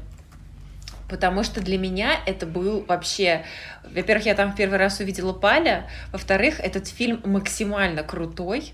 потому 1.10 1.42
что 1.42 1.60
для 1.60 1.76
меня 1.76 2.12
это 2.24 2.46
был 2.46 2.84
вообще... 2.86 3.44
Во-первых, 3.82 4.26
я 4.26 4.34
там 4.34 4.52
в 4.52 4.56
первый 4.56 4.78
раз 4.78 5.00
увидела 5.00 5.32
Паля, 5.32 5.90
во-вторых, 6.12 6.60
этот 6.60 6.86
фильм 6.86 7.20
максимально 7.24 8.04
крутой, 8.04 8.72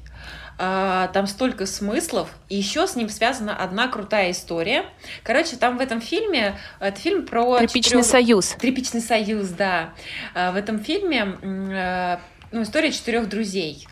а, 0.58 1.08
там 1.08 1.26
столько 1.26 1.66
смыслов, 1.66 2.30
и 2.48 2.56
еще 2.56 2.86
с 2.86 2.94
ним 2.94 3.08
связана 3.08 3.56
одна 3.56 3.88
крутая 3.88 4.30
история. 4.30 4.84
Короче, 5.22 5.56
там 5.56 5.78
в 5.78 5.80
этом 5.80 6.00
фильме, 6.00 6.58
это 6.78 7.00
фильм 7.00 7.26
про... 7.26 7.58
Тряпичный 7.58 8.02
четырех... 8.02 8.04
союз. 8.04 8.48
Тряпичный 8.60 9.00
союз, 9.00 9.48
да. 9.48 9.94
А, 10.34 10.52
в 10.52 10.56
этом 10.56 10.78
фильме 10.78 11.36
э, 11.42 12.18
ну, 12.52 12.62
история 12.62 12.92
четырех 12.92 13.28
друзей. 13.28 13.86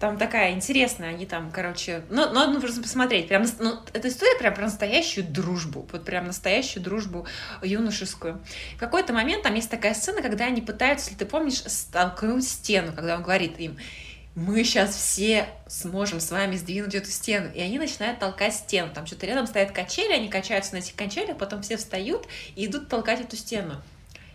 Там 0.00 0.16
такая 0.16 0.52
интересная, 0.52 1.10
они 1.10 1.26
там, 1.26 1.50
короче, 1.50 2.04
ну, 2.08 2.32
ну, 2.32 2.58
просто 2.58 2.80
посмотреть, 2.80 3.28
прям, 3.28 3.44
ну, 3.58 3.80
эта 3.92 4.08
история 4.08 4.38
прям 4.38 4.54
про 4.54 4.62
настоящую 4.62 5.26
дружбу, 5.26 5.86
вот 5.92 6.06
прям 6.06 6.26
настоящую 6.26 6.82
дружбу 6.82 7.26
юношескую. 7.62 8.40
В 8.76 8.80
какой-то 8.80 9.12
момент 9.12 9.42
там 9.42 9.54
есть 9.54 9.68
такая 9.68 9.92
сцена, 9.92 10.22
когда 10.22 10.46
они 10.46 10.62
пытаются, 10.62 11.10
если 11.10 11.18
ты 11.18 11.26
помнишь, 11.26 11.62
столкнуть 11.66 12.48
стену, 12.48 12.94
когда 12.94 13.16
он 13.16 13.22
говорит 13.22 13.60
им, 13.60 13.76
мы 14.34 14.64
сейчас 14.64 14.96
все 14.96 15.46
сможем 15.66 16.20
с 16.20 16.30
вами 16.30 16.56
сдвинуть 16.56 16.94
эту 16.94 17.10
стену. 17.10 17.50
И 17.52 17.60
они 17.60 17.78
начинают 17.78 18.20
толкать 18.20 18.54
стену. 18.54 18.90
Там 18.94 19.04
что-то 19.04 19.26
рядом 19.26 19.46
стоят 19.46 19.72
качели, 19.72 20.12
они 20.12 20.28
качаются 20.28 20.72
на 20.72 20.78
этих 20.78 20.94
качелях, 20.94 21.36
потом 21.36 21.60
все 21.60 21.76
встают 21.76 22.26
и 22.56 22.64
идут 22.64 22.88
толкать 22.88 23.20
эту 23.20 23.36
стену. 23.36 23.82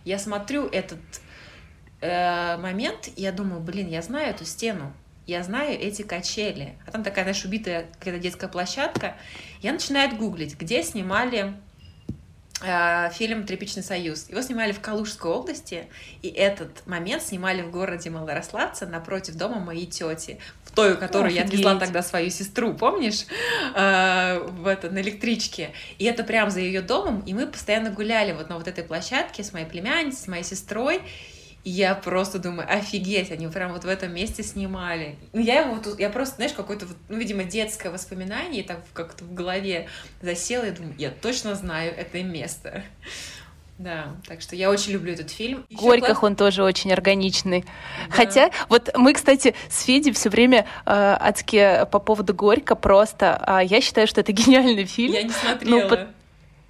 Я 0.04 0.20
смотрю 0.20 0.68
этот 0.68 1.00
э, 2.02 2.56
момент, 2.58 3.08
и 3.16 3.22
я 3.22 3.32
думаю, 3.32 3.60
блин, 3.60 3.88
я 3.88 4.00
знаю 4.00 4.30
эту 4.30 4.44
стену 4.44 4.92
я 5.26 5.42
знаю 5.42 5.78
эти 5.78 6.02
качели. 6.02 6.74
А 6.86 6.92
там 6.92 7.02
такая, 7.02 7.24
знаешь, 7.24 7.44
убитая 7.44 7.86
какая-то 7.98 8.20
детская 8.20 8.48
площадка. 8.48 9.16
Я 9.60 9.72
начинаю 9.72 10.14
гуглить, 10.16 10.56
где 10.56 10.84
снимали 10.84 11.54
э, 12.62 13.10
фильм 13.12 13.44
«Тряпичный 13.44 13.82
союз». 13.82 14.28
Его 14.28 14.40
снимали 14.40 14.70
в 14.70 14.80
Калужской 14.80 15.32
области, 15.32 15.86
и 16.22 16.28
этот 16.28 16.86
момент 16.86 17.24
снимали 17.24 17.62
в 17.62 17.72
городе 17.72 18.08
Малорославце 18.08 18.86
напротив 18.86 19.34
дома 19.34 19.58
моей 19.58 19.86
тети, 19.86 20.38
в 20.62 20.70
той, 20.70 20.92
у 20.92 20.96
которой 20.96 21.32
Офигеть. 21.32 21.42
я 21.42 21.48
отвезла 21.48 21.74
тогда 21.80 22.02
свою 22.02 22.30
сестру, 22.30 22.74
помнишь, 22.74 23.26
э, 23.74 24.38
в 24.38 24.66
это, 24.68 24.90
на 24.90 25.00
электричке. 25.00 25.72
И 25.98 26.04
это 26.04 26.22
прямо 26.22 26.50
за 26.50 26.60
ее 26.60 26.82
домом, 26.82 27.24
и 27.26 27.34
мы 27.34 27.48
постоянно 27.48 27.90
гуляли 27.90 28.30
вот 28.32 28.48
на 28.48 28.58
вот 28.58 28.68
этой 28.68 28.84
площадке 28.84 29.42
с 29.42 29.52
моей 29.52 29.66
племянницей, 29.66 30.20
с 30.20 30.28
моей 30.28 30.44
сестрой, 30.44 31.02
я 31.68 31.96
просто 31.96 32.38
думаю, 32.38 32.72
офигеть, 32.72 33.32
они 33.32 33.48
прям 33.48 33.72
вот 33.72 33.82
в 33.82 33.88
этом 33.88 34.14
месте 34.14 34.44
снимали. 34.44 35.16
Ну, 35.32 35.40
я 35.40 35.62
его 35.62 35.74
вот, 35.74 35.98
я 35.98 36.10
просто, 36.10 36.36
знаешь, 36.36 36.52
какое-то, 36.52 36.86
вот, 36.86 36.96
ну, 37.08 37.16
видимо, 37.16 37.42
детское 37.42 37.90
воспоминание, 37.90 38.62
так 38.62 38.78
как-то 38.92 39.24
в 39.24 39.34
голове 39.34 39.88
засело, 40.22 40.64
и 40.64 40.70
думаю, 40.70 40.94
я 40.96 41.10
точно 41.10 41.56
знаю 41.56 41.92
это 41.96 42.22
место. 42.22 42.82
Да, 43.78 44.16
так 44.26 44.40
что 44.40 44.56
я 44.56 44.70
очень 44.70 44.92
люблю 44.92 45.12
этот 45.12 45.28
фильм. 45.28 45.66
Еще 45.68 45.82
Горьких 45.82 46.06
класс... 46.06 46.18
он 46.22 46.34
тоже 46.34 46.62
очень 46.62 46.94
органичный. 46.94 47.66
Да. 48.08 48.14
Хотя, 48.16 48.50
вот 48.70 48.90
мы, 48.96 49.12
кстати, 49.12 49.54
с 49.68 49.82
Федей 49.82 50.14
все 50.14 50.30
время 50.30 50.60
э, 50.86 51.16
адски 51.20 51.86
по 51.92 51.98
поводу 51.98 52.32
Горько 52.32 52.74
просто. 52.74 53.36
А 53.36 53.62
я 53.62 53.82
считаю, 53.82 54.06
что 54.06 54.22
это 54.22 54.32
гениальный 54.32 54.86
фильм. 54.86 55.12
Я 55.12 55.24
не 55.24 55.28
смотрела. 55.28 55.80
Ну, 55.80 55.88
по... 55.90 56.08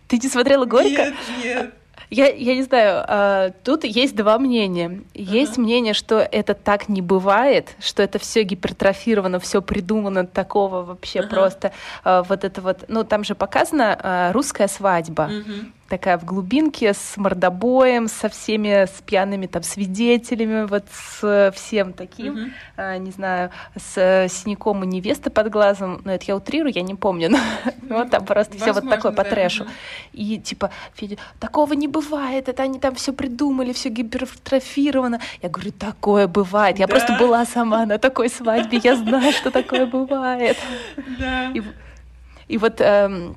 Ты 0.08 0.18
не 0.18 0.28
смотрела 0.28 0.64
Горько? 0.64 0.88
Нет, 0.88 1.14
нет. 1.44 1.74
Я, 2.10 2.28
я 2.28 2.54
не 2.54 2.62
знаю, 2.62 3.04
а, 3.06 3.50
тут 3.64 3.84
есть 3.84 4.14
два 4.14 4.38
мнения. 4.38 5.02
Есть 5.14 5.56
uh-huh. 5.56 5.62
мнение, 5.62 5.94
что 5.94 6.18
это 6.18 6.54
так 6.54 6.88
не 6.88 7.02
бывает, 7.02 7.74
что 7.80 8.02
это 8.02 8.18
все 8.18 8.42
гипертрофировано, 8.42 9.40
все 9.40 9.60
придумано 9.60 10.26
такого 10.26 10.82
вообще 10.82 11.20
uh-huh. 11.20 11.28
просто 11.28 11.72
а, 12.04 12.22
вот 12.22 12.44
это 12.44 12.60
вот. 12.60 12.84
Ну 12.88 13.04
там 13.04 13.24
же 13.24 13.34
показана 13.34 13.98
а, 14.00 14.32
русская 14.32 14.68
свадьба. 14.68 15.28
Uh-huh 15.30 15.72
такая 15.88 16.18
в 16.18 16.24
глубинке 16.24 16.92
с 16.92 17.16
мордобоем, 17.16 18.08
со 18.08 18.28
всеми 18.28 18.86
с 18.86 19.02
пьяными 19.02 19.46
там 19.46 19.62
свидетелями, 19.62 20.66
вот 20.66 20.84
с 20.90 21.52
всем 21.54 21.92
таким, 21.92 22.36
mm-hmm. 22.36 22.50
а, 22.76 22.98
не 22.98 23.10
знаю, 23.10 23.50
с 23.76 23.96
э, 23.96 24.28
синяком 24.28 24.84
и 24.84 24.86
невесты 24.86 25.30
под 25.30 25.50
глазом, 25.50 26.00
ну 26.04 26.12
это 26.12 26.24
я 26.26 26.36
утрирую, 26.36 26.72
я 26.74 26.82
не 26.82 26.94
помню, 26.94 27.30
но 27.82 27.98
вот 27.98 28.10
там 28.10 28.24
просто 28.24 28.56
все 28.56 28.72
вот 28.72 28.88
такое 28.88 29.12
по 29.12 29.24
трэшу. 29.24 29.66
И 30.12 30.38
типа, 30.38 30.70
Федя, 30.94 31.16
такого 31.38 31.72
не 31.74 31.88
бывает, 31.88 32.48
это 32.48 32.62
они 32.62 32.78
там 32.78 32.94
все 32.94 33.12
придумали, 33.12 33.72
все 33.72 33.88
гипертрофировано. 33.88 35.20
Я 35.42 35.48
говорю, 35.48 35.72
такое 35.72 36.26
бывает. 36.26 36.78
Я 36.78 36.88
просто 36.88 37.16
была 37.18 37.44
сама 37.44 37.86
на 37.86 37.98
такой 37.98 38.28
свадьбе, 38.28 38.80
я 38.82 38.96
знаю, 38.96 39.32
что 39.32 39.50
такое 39.50 39.86
бывает. 39.86 40.56
И 42.48 42.58
вот 42.58 42.80
эм, 42.80 43.36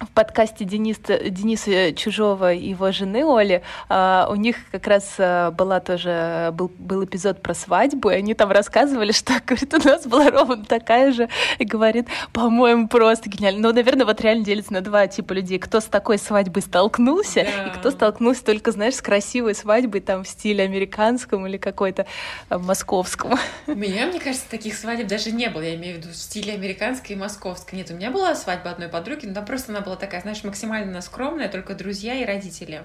в 0.00 0.08
подкасте 0.10 0.64
Дениса, 0.64 1.18
Дениса 1.18 1.92
Чужого 1.92 2.52
и 2.52 2.68
его 2.68 2.92
жены 2.92 3.24
Оли, 3.24 3.62
а, 3.88 4.28
у 4.30 4.36
них 4.36 4.56
как 4.70 4.86
раз 4.86 5.16
а, 5.18 5.50
была 5.50 5.80
тоже, 5.80 6.50
был, 6.52 6.70
был 6.78 7.04
эпизод 7.04 7.42
про 7.42 7.54
свадьбу, 7.54 8.10
и 8.10 8.14
они 8.14 8.34
там 8.34 8.50
рассказывали, 8.50 9.12
что, 9.12 9.34
говорит, 9.46 9.74
у 9.74 9.88
нас 9.88 10.06
была 10.06 10.30
ровно 10.30 10.64
такая 10.64 11.12
же, 11.12 11.28
и 11.58 11.64
говорит, 11.64 12.06
по-моему, 12.32 12.88
просто 12.88 13.28
гениально. 13.28 13.60
Ну, 13.60 13.74
наверное, 13.74 14.06
вот 14.06 14.20
реально 14.20 14.44
делится 14.44 14.72
на 14.72 14.82
два 14.82 15.08
типа 15.08 15.32
людей. 15.32 15.58
Кто 15.58 15.80
с 15.80 15.84
такой 15.84 16.18
свадьбой 16.18 16.62
столкнулся, 16.62 17.44
да. 17.44 17.64
и 17.64 17.70
кто 17.76 17.90
столкнулся 17.90 18.44
только, 18.44 18.70
знаешь, 18.70 18.94
с 18.94 19.02
красивой 19.02 19.54
свадьбой 19.54 20.00
там 20.00 20.22
в 20.22 20.28
стиле 20.28 20.64
американском 20.64 21.46
или 21.46 21.56
какой-то 21.56 22.06
а, 22.48 22.58
московском. 22.58 23.36
У 23.66 23.74
меня, 23.74 24.06
мне 24.06 24.20
кажется, 24.20 24.48
таких 24.48 24.76
свадеб 24.76 25.08
даже 25.08 25.32
не 25.32 25.48
было, 25.50 25.62
я 25.62 25.74
имею 25.74 25.96
в 25.96 25.98
виду 25.98 26.08
в 26.10 26.16
стиле 26.16 26.52
американской 26.52 27.16
и 27.16 27.18
московской. 27.18 27.78
Нет, 27.78 27.90
у 27.90 27.94
меня 27.94 28.12
была 28.12 28.36
свадьба 28.36 28.70
одной 28.70 28.88
подруги, 28.88 29.26
но 29.26 29.34
там 29.34 29.44
просто 29.44 29.72
она 29.72 29.87
была 29.88 29.96
такая, 29.96 30.20
знаешь, 30.20 30.44
максимально 30.44 31.00
скромная, 31.00 31.48
только 31.48 31.74
друзья 31.74 32.14
и 32.14 32.24
родители 32.24 32.82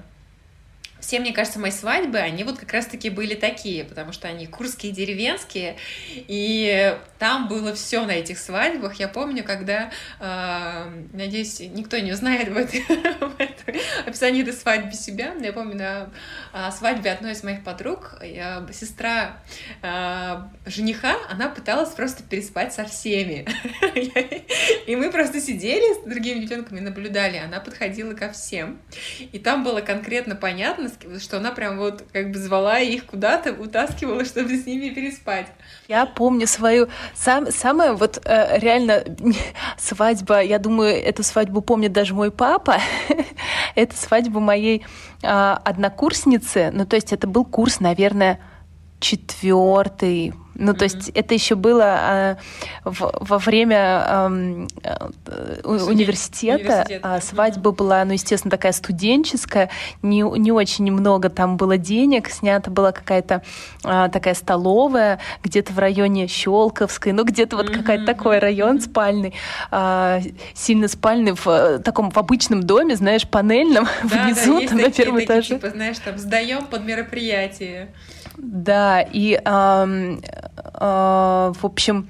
все, 1.04 1.20
мне 1.20 1.34
кажется, 1.34 1.60
мои 1.60 1.70
свадьбы, 1.70 2.18
они 2.18 2.46
вот 2.46 2.58
как 2.58 2.72
раз-таки 2.72 3.10
были 3.10 3.36
такие, 3.36 3.84
потому 3.84 4.14
что 4.14 4.30
они 4.30 4.48
курские, 4.48 4.94
деревенские, 4.94 5.76
и 6.16 6.98
там 7.20 7.50
было 7.50 7.74
все 7.74 8.06
на 8.06 8.12
этих 8.12 8.38
свадьбах. 8.38 8.96
Я 8.96 9.10
помню, 9.10 9.44
когда, 9.44 9.92
э, 10.22 11.06
надеюсь, 11.12 11.60
никто 11.60 11.98
не 11.98 12.14
узнает 12.14 12.48
в, 12.50 12.56
этой, 12.56 12.86
описании 14.06 14.44
этой 14.44 14.54
свадьбы 14.54 14.94
себя, 14.94 15.34
но 15.38 15.46
я 15.46 15.52
помню 15.52 15.76
на 15.76 16.10
э, 16.54 16.72
свадьбе 16.72 17.12
одной 17.12 17.34
из 17.34 17.44
моих 17.44 17.66
подруг, 17.66 18.18
сестра 18.72 19.40
э, 19.82 20.42
жениха, 20.66 21.18
она 21.30 21.50
пыталась 21.50 21.90
просто 21.90 22.24
переспать 22.24 22.74
со 22.74 22.86
всеми. 22.86 23.46
И 24.88 24.96
мы 24.96 25.12
просто 25.12 25.42
сидели 25.42 26.02
с 26.02 26.06
другими 26.08 26.40
девчонками, 26.40 26.80
наблюдали, 26.80 27.38
она 27.38 27.60
подходила 27.60 28.14
ко 28.14 28.32
всем. 28.32 28.80
И 29.34 29.38
там 29.38 29.66
было 29.66 29.82
конкретно 29.82 30.36
понятно, 30.36 30.93
что 31.20 31.38
она 31.38 31.52
прям 31.52 31.78
вот 31.78 32.04
как 32.12 32.32
бы 32.32 32.40
звала 32.40 32.80
их 32.80 33.06
куда-то, 33.06 33.54
утаскивала, 33.54 34.26
чтобы 34.26 34.58
с 34.58 34.66
ними 34.66 34.90
переспать. 34.90 35.48
Я 35.88 36.06
помню 36.06 36.48
свою 36.48 36.88
сам, 37.14 37.52
самое 37.52 37.94
вот 37.94 38.22
э, 38.26 38.60
реально 38.60 39.04
свадьба, 39.78 40.42
я 40.42 40.60
думаю, 40.60 40.96
эту 40.96 41.24
свадьбу 41.24 41.62
помнит 41.62 41.92
даже 41.92 42.14
мой 42.14 42.32
папа. 42.32 42.78
это 43.76 43.96
свадьба 43.96 44.40
моей 44.40 44.86
э, 45.22 45.28
однокурсницы. 45.28 46.72
Ну, 46.74 46.86
то 46.86 46.96
есть 46.96 47.14
это 47.14 47.28
был 47.28 47.46
курс, 47.46 47.80
наверное, 47.80 48.40
четвертый, 49.00 50.34
ну, 50.56 50.72
mm-hmm. 50.72 50.78
то 50.78 50.84
есть 50.84 51.10
это 51.10 51.34
еще 51.34 51.56
было 51.56 52.38
в, 52.84 53.12
во 53.20 53.38
время 53.38 54.04
а, 54.06 54.28
университета, 55.64 56.64
Университет. 56.64 57.02
а 57.04 57.22
свадьба 57.22 57.70
mm-hmm. 57.70 57.76
была, 57.76 58.06
ну, 58.06 58.14
естественно, 58.14 58.52
такая 58.52 58.72
студенческая, 58.72 59.70
не, 60.02 60.22
не 60.22 60.52
очень 60.52 60.92
много 60.92 61.30
там 61.30 61.58
было 61.58 61.78
денег, 61.78 62.30
снята 62.30 62.70
была 62.72 62.92
какая-то 62.92 63.42
а, 63.84 64.10
такая 64.10 64.34
столовая, 64.34 65.20
где-то 65.44 65.74
в 65.74 65.80
районе 65.80 66.28
Щелковской, 66.28 67.12
ну, 67.12 67.24
где-то 67.24 67.58
вот 67.58 67.70
mm-hmm. 67.70 67.78
какой-то 67.78 68.06
такой 68.06 68.40
район 68.40 68.80
спальный, 68.82 69.34
сильно 70.54 70.88
спальный 70.88 71.34
в 71.34 71.48
э, 71.48 71.80
таком 71.80 72.12
в 72.12 72.18
обычном 72.18 72.64
доме, 72.64 72.96
знаешь, 72.96 73.28
панельном, 73.28 73.88
да, 74.04 74.24
внизу, 74.26 74.62
да, 74.62 74.68
там 74.68 74.78
на 74.78 74.92
первом 74.92 75.20
такие, 75.20 75.26
этаже. 75.26 75.56
Типа, 75.56 75.70
знаешь, 75.70 75.98
там 76.00 76.18
сдаем 76.18 76.66
под 76.66 76.84
мероприятие. 76.86 77.94
Да, 78.38 79.02
и, 79.02 79.34
э, 79.34 79.40
э, 79.46 80.18
в 80.82 81.66
общем, 81.66 82.10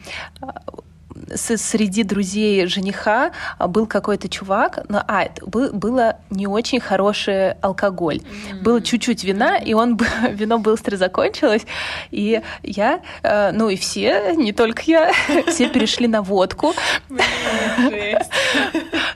среди 1.36 2.04
друзей 2.04 2.66
жениха 2.68 3.32
был 3.60 3.86
какой-то 3.86 4.30
чувак, 4.30 4.80
но 4.90 5.04
а, 5.08 5.24
это 5.24 5.46
был, 5.46 5.72
было 5.74 6.18
не 6.30 6.48
очень 6.48 6.80
хороший 6.80 7.54
алкоголь. 7.62 8.18
Mm-hmm. 8.18 8.62
Было 8.62 8.82
чуть-чуть 8.82 9.24
вина, 9.24 9.58
и 9.58 9.74
он 9.74 10.00
вино 10.32 10.60
быстро 10.60 10.98
закончилось, 10.98 11.66
и 12.12 12.42
я, 12.62 13.02
э, 13.22 13.52
ну 13.52 13.70
и 13.70 13.76
все, 13.76 14.34
не 14.36 14.54
только 14.54 14.84
я, 14.86 15.12
все 15.48 15.70
перешли 15.70 16.08
на 16.08 16.22
водку. 16.22 16.74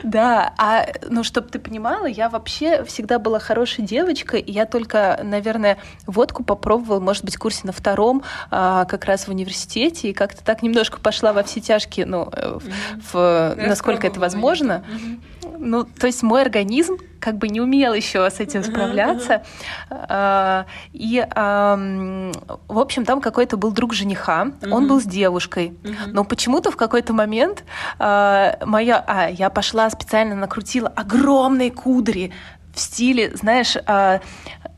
Да, 0.03 0.53
а, 0.57 0.85
ну, 1.09 1.23
чтобы 1.23 1.49
ты 1.49 1.59
понимала, 1.59 2.05
я 2.05 2.29
вообще 2.29 2.83
всегда 2.85 3.19
была 3.19 3.39
хорошей 3.39 3.83
девочкой, 3.83 4.39
и 4.39 4.51
я 4.51 4.65
только, 4.65 5.19
наверное, 5.23 5.77
водку 6.05 6.43
попробовала, 6.43 6.99
может 6.99 7.25
быть, 7.25 7.35
курсе 7.37 7.61
на 7.63 7.71
втором, 7.71 8.23
а, 8.49 8.85
как 8.85 9.05
раз 9.05 9.27
в 9.27 9.31
университете, 9.31 10.09
и 10.09 10.13
как-то 10.13 10.43
так 10.43 10.63
немножко 10.63 10.99
пошла 10.99 11.33
во 11.33 11.43
все 11.43 11.59
тяжкие, 11.59 11.96
ну, 12.05 12.29
в, 12.31 13.13
в, 13.13 13.55
насколько 13.57 14.07
это 14.07 14.19
возможно. 14.19 14.83
Ну, 15.59 15.83
то 15.83 16.07
есть 16.07 16.23
мой 16.23 16.41
организм 16.41 16.97
как 17.19 17.37
бы 17.37 17.49
не 17.49 17.61
умел 17.61 17.93
еще 17.93 18.29
с 18.29 18.39
этим 18.39 18.63
справляться. 18.63 19.43
Uh-huh. 19.89 20.65
И, 20.93 21.25
в 21.27 22.79
общем, 22.79 23.05
там 23.05 23.21
какой-то 23.21 23.57
был 23.57 23.71
друг 23.71 23.93
жениха, 23.93 24.45
uh-huh. 24.45 24.71
он 24.71 24.87
был 24.87 25.01
с 25.01 25.05
девушкой. 25.05 25.75
Uh-huh. 25.81 25.95
Но 26.07 26.23
почему-то 26.23 26.71
в 26.71 26.77
какой-то 26.77 27.13
момент 27.13 27.63
а, 27.97 28.57
моя... 28.65 29.03
А, 29.07 29.29
я 29.29 29.49
пошла 29.49 29.89
специально 29.89 30.35
накрутила 30.35 30.89
огромные 30.89 31.71
кудри 31.71 32.31
в 32.73 32.79
стиле, 32.79 33.31
знаешь, 33.35 33.75
а, 33.87 34.21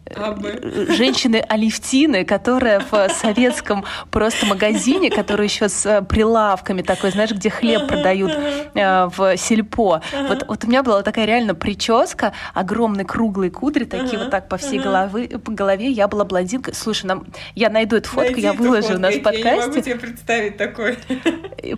женщины 0.10 1.43
Алевтины, 1.47 2.26
которая 2.26 2.80
в 2.80 3.10
советском 3.10 3.86
просто 4.12 4.45
магазине, 4.45 5.10
который 5.10 5.45
еще 5.45 5.70
с 5.70 6.05
прилавками 6.07 6.82
такой, 6.82 7.12
знаешь, 7.12 7.32
где 7.32 7.49
хлеб 7.49 7.88
продают 7.88 8.32
э, 8.32 9.10
в 9.16 9.38
сельпо. 9.38 10.01
Вот, 10.28 10.45
вот 10.47 10.64
у 10.64 10.68
меня 10.68 10.84
была 10.84 11.03
такая 11.03 11.26
реально 11.26 11.55
прическа, 11.55 12.34
огромные 12.53 13.05
круглые 13.05 13.51
кудри, 13.51 13.86
такие 13.86 14.18
вот 14.18 14.30
так 14.32 14.49
по 14.49 14.57
всей 14.57 14.80
головы, 14.80 15.28
по 15.28 15.51
голове. 15.51 15.89
Я 15.91 16.07
была 16.07 16.26
блондинкой. 16.26 16.74
Слушай, 16.74 17.05
нам, 17.05 17.26
я 17.55 17.70
найду 17.70 17.97
эту 17.97 18.10
фотку, 18.10 18.32
Найди 18.32 18.41
я 18.41 18.53
выложу 18.53 18.95
у 18.95 18.99
нас 18.99 19.16
в 19.16 19.22
подкасте. 19.22 19.49
Я 19.49 19.55
не 19.55 19.68
могу 19.68 19.82
тебе 19.82 19.95
представить 19.95 20.57
такое. 20.57 20.97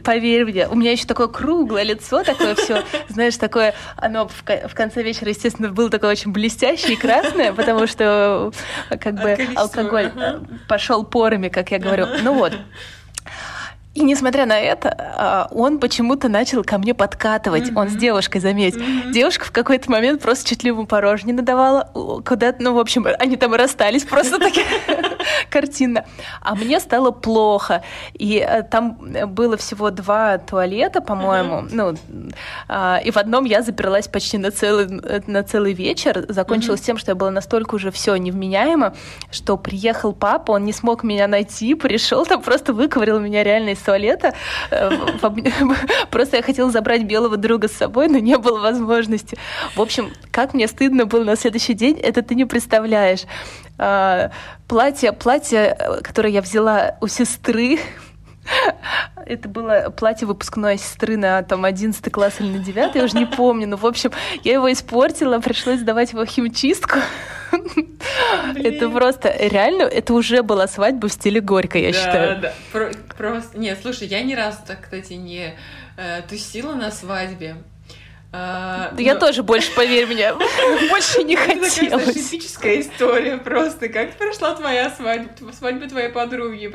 Поверь 0.03 0.45
мне, 0.45 0.67
у 0.67 0.75
меня 0.75 0.91
еще 0.91 1.05
такое 1.05 1.27
круглое 1.27 1.83
лицо, 1.83 2.23
такое 2.23 2.55
все, 2.55 2.83
знаешь, 3.09 3.37
такое, 3.37 3.73
оно 3.97 4.27
в, 4.27 4.43
в 4.43 4.75
конце 4.75 5.03
вечера, 5.03 5.29
естественно, 5.29 5.69
было 5.69 5.89
такое 5.89 6.11
очень 6.11 6.31
блестящее 6.31 6.93
и 6.93 6.95
красное, 6.95 7.53
потому 7.53 7.87
что 7.87 8.20
как 8.99 9.15
бы 9.15 9.37
алкоголь 9.55 10.11
ага. 10.15 10.41
пошел 10.67 11.03
порами, 11.03 11.49
как 11.49 11.71
я 11.71 11.79
говорю. 11.79 12.05
Ага. 12.05 12.17
Ну 12.23 12.33
вот. 12.33 12.53
И 13.93 14.03
несмотря 14.03 14.45
на 14.45 14.57
это, 14.57 14.95
а, 14.97 15.47
он 15.51 15.77
почему-то 15.79 16.29
начал 16.29 16.63
ко 16.63 16.77
мне 16.77 16.93
подкатывать. 16.93 17.69
Mm-hmm. 17.69 17.79
Он 17.79 17.89
с 17.89 17.93
девушкой, 17.93 18.39
заметь. 18.39 18.75
Mm-hmm. 18.75 19.11
Девушка 19.11 19.45
в 19.45 19.51
какой-то 19.51 19.91
момент 19.91 20.21
просто 20.21 20.47
чуть 20.47 20.63
ли 20.63 20.69
ему 20.69 20.85
порожни 20.85 21.33
надавала. 21.33 21.91
Куда-то, 22.25 22.63
ну, 22.63 22.73
в 22.73 22.79
общем, 22.79 23.05
они 23.19 23.35
там 23.35 23.53
расстались 23.53 24.05
просто 24.05 24.39
таки 24.39 24.61
картинно. 25.51 26.05
А 26.41 26.55
мне 26.55 26.79
стало 26.79 27.11
плохо. 27.11 27.83
И 28.13 28.37
э, 28.37 28.63
там 28.63 28.97
было 29.27 29.57
всего 29.57 29.91
два 29.91 30.37
туалета, 30.37 31.01
по-моему. 31.01 31.67
Ну, 31.69 31.95
а, 32.67 32.99
и 33.03 33.11
в 33.11 33.17
одном 33.17 33.45
я 33.45 33.61
заперлась 33.61 34.07
почти 34.07 34.37
на 34.37 34.51
целый, 34.51 34.87
на 35.27 35.43
целый 35.43 35.73
вечер. 35.73 36.25
Закончилось 36.29 36.81
тем, 36.81 36.97
что 36.97 37.11
я 37.11 37.15
была 37.15 37.31
настолько 37.31 37.75
уже 37.75 37.91
все 37.91 38.15
невменяемо, 38.15 38.95
что 39.29 39.57
приехал 39.57 40.13
папа, 40.13 40.51
он 40.51 40.65
не 40.65 40.73
смог 40.73 41.03
меня 41.03 41.27
найти, 41.27 41.75
пришел 41.75 42.25
там, 42.25 42.41
просто 42.41 42.73
выковырил 42.73 43.19
меня 43.19 43.43
реально 43.43 43.71
из 43.71 43.79
туалета. 43.79 44.33
Э, 44.71 44.89
просто 46.09 46.37
я 46.37 46.43
хотела 46.43 46.71
забрать 46.71 47.03
белого 47.03 47.37
друга 47.37 47.67
с 47.67 47.73
собой, 47.73 48.07
но 48.07 48.17
не 48.17 48.37
было 48.37 48.59
возможности. 48.59 49.37
В 49.75 49.81
общем, 49.81 50.11
как 50.31 50.53
мне 50.53 50.67
стыдно 50.67 51.05
было 51.05 51.23
на 51.23 51.35
следующий 51.35 51.73
день, 51.73 51.99
это 51.99 52.21
ты 52.21 52.35
не 52.35 52.45
представляешь. 52.45 53.21
А, 53.83 54.29
платье, 54.67 55.11
платье, 55.11 55.75
которое 56.03 56.31
я 56.31 56.43
взяла 56.43 56.97
у 57.01 57.07
сестры, 57.07 57.79
это 59.25 59.49
было 59.49 59.89
платье 59.89 60.27
выпускной 60.27 60.77
сестры 60.77 61.17
на 61.17 61.41
там 61.41 61.65
11 61.65 62.11
класс 62.11 62.35
или 62.39 62.57
на 62.57 62.63
9, 62.63 62.93
я 62.93 63.03
уже 63.03 63.17
не 63.17 63.25
помню. 63.25 63.67
Но, 63.67 63.77
в 63.77 63.85
общем, 63.87 64.11
я 64.43 64.53
его 64.53 64.71
испортила, 64.71 65.39
пришлось 65.39 65.79
сдавать 65.79 66.11
его 66.13 66.25
в 66.25 66.27
химчистку. 66.27 66.99
Это 68.55 68.87
просто, 68.91 69.35
реально, 69.35 69.83
это 69.83 70.13
уже 70.13 70.43
была 70.43 70.67
свадьба 70.67 71.07
в 71.07 71.11
стиле 71.11 71.41
горько, 71.41 71.79
я 71.79 71.91
считаю. 71.91 72.39
Да, 72.39 72.53
да. 72.71 72.91
просто, 73.17 73.57
нет, 73.57 73.79
слушай, 73.81 74.07
я 74.07 74.21
ни 74.21 74.35
разу 74.35 74.59
так, 74.65 74.81
кстати, 74.81 75.13
не 75.13 75.55
э, 75.97 76.21
тусила 76.29 76.75
на 76.75 76.91
свадьбе. 76.91 77.55
А, 78.33 78.91
да 78.93 79.01
я 79.01 79.15
тоже 79.15 79.43
больше, 79.43 79.73
поверь 79.75 80.05
мне, 80.07 80.33
больше 80.89 81.23
не 81.23 81.35
хотелось. 81.35 81.77
Это 81.77 82.13
типическая 82.13 82.79
история 82.79 83.37
просто. 83.37 83.89
Как 83.89 84.17
прошла 84.17 84.55
твоя 84.55 84.89
свадьба, 84.89 85.51
свадьба 85.51 85.89
твоей 85.89 86.09
подруги? 86.09 86.71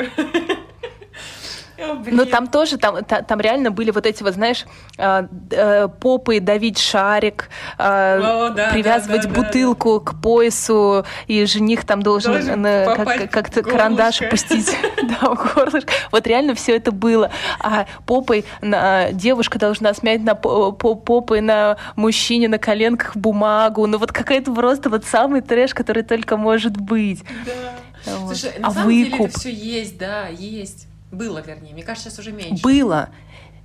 Но 2.07 2.25
там 2.25 2.47
тоже, 2.47 2.79
там, 2.79 3.05
там 3.05 3.41
реально 3.41 3.71
были 3.71 3.91
вот 3.91 4.07
эти 4.07 4.23
вот, 4.23 4.35
знаешь, 4.35 4.65
а, 4.99 5.27
э, 5.51 5.89
попы 5.89 6.41
давить 6.41 6.79
шарик, 6.79 7.49
а, 7.79 8.49
О, 8.49 8.51
да, 8.51 8.71
привязывать 8.71 9.23
да, 9.23 9.29
да, 9.29 9.43
бутылку 9.43 10.01
да, 10.01 10.11
к 10.11 10.21
поясу, 10.21 11.05
и 11.27 11.45
жених 11.45 11.85
там 11.85 12.03
должен, 12.03 12.33
должен 12.33 12.63
как, 12.63 13.31
как-то 13.31 13.63
карандаш 13.63 14.23
опустить 14.23 14.77
да, 15.03 15.35
в 15.35 15.55
горлышко. 15.55 15.93
Вот 16.11 16.27
реально 16.27 16.55
все 16.55 16.77
это 16.77 16.93
было. 16.93 17.31
А 17.61 17.87
попой 18.07 18.45
на, 18.61 19.13
девушка 19.13 19.59
должна 19.59 19.95
смять 19.95 20.23
на 20.23 20.35
попой 20.35 21.41
на 21.41 21.77
мужчине 21.97 22.49
на 22.49 22.59
коленках 22.59 23.17
бумагу. 23.17 23.87
Ну 23.87 23.99
вот 23.99 24.13
какая-то 24.13 24.53
просто 24.53 24.91
вот 24.91 25.05
самый 25.05 25.41
трэш, 25.41 25.75
который 25.75 26.03
только 26.03 26.37
может 26.37 26.77
быть. 26.77 27.23
Да. 27.45 28.13
Вот. 28.19 28.37
Слушай, 28.37 28.59
на 28.59 28.69
а 28.69 28.71
самом 28.73 28.87
выкуп? 28.87 29.13
деле 29.13 29.25
это 29.25 29.39
все 29.39 29.53
есть, 29.53 29.99
да, 29.99 30.29
есть. 30.29 30.87
Было, 31.17 31.39
вернее. 31.41 31.73
Мне 31.73 31.83
кажется, 31.83 32.11
сейчас 32.11 32.19
уже 32.19 32.33
меньше. 32.33 32.63
Было. 32.63 33.09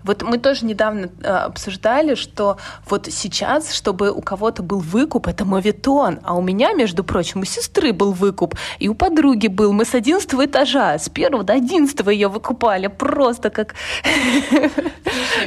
Вот 0.03 0.23
мы 0.23 0.39
тоже 0.39 0.65
недавно 0.65 1.11
э, 1.21 1.27
обсуждали, 1.27 2.15
что 2.15 2.57
вот 2.89 3.05
сейчас, 3.11 3.71
чтобы 3.71 4.11
у 4.11 4.21
кого-то 4.21 4.63
был 4.63 4.79
выкуп, 4.79 5.27
это 5.27 5.45
мовитон, 5.45 6.19
а 6.23 6.33
у 6.35 6.41
меня, 6.41 6.73
между 6.73 7.03
прочим, 7.03 7.41
у 7.41 7.45
сестры 7.45 7.93
был 7.93 8.11
выкуп, 8.11 8.55
и 8.79 8.89
у 8.89 8.95
подруги 8.95 9.45
был. 9.45 9.73
Мы 9.73 9.85
с 9.85 9.93
одиннадцатого 9.93 10.45
этажа, 10.45 10.97
с 10.97 11.07
первого 11.07 11.43
до 11.43 11.53
одиннадцатого 11.53 12.09
ее 12.09 12.29
выкупали, 12.29 12.87
просто 12.87 13.51
как... 13.51 13.75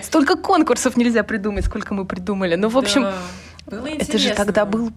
Столько 0.03 0.37
конкурсов 0.37 0.97
нельзя 0.97 1.25
придумать, 1.25 1.65
сколько 1.65 1.93
мы 1.93 2.05
придумали. 2.05 2.55
Ну, 2.55 2.69
в 2.69 2.79
общем, 2.79 3.09
это 3.67 4.19
же 4.19 4.35
тогда 4.35 4.65
был 4.65 4.93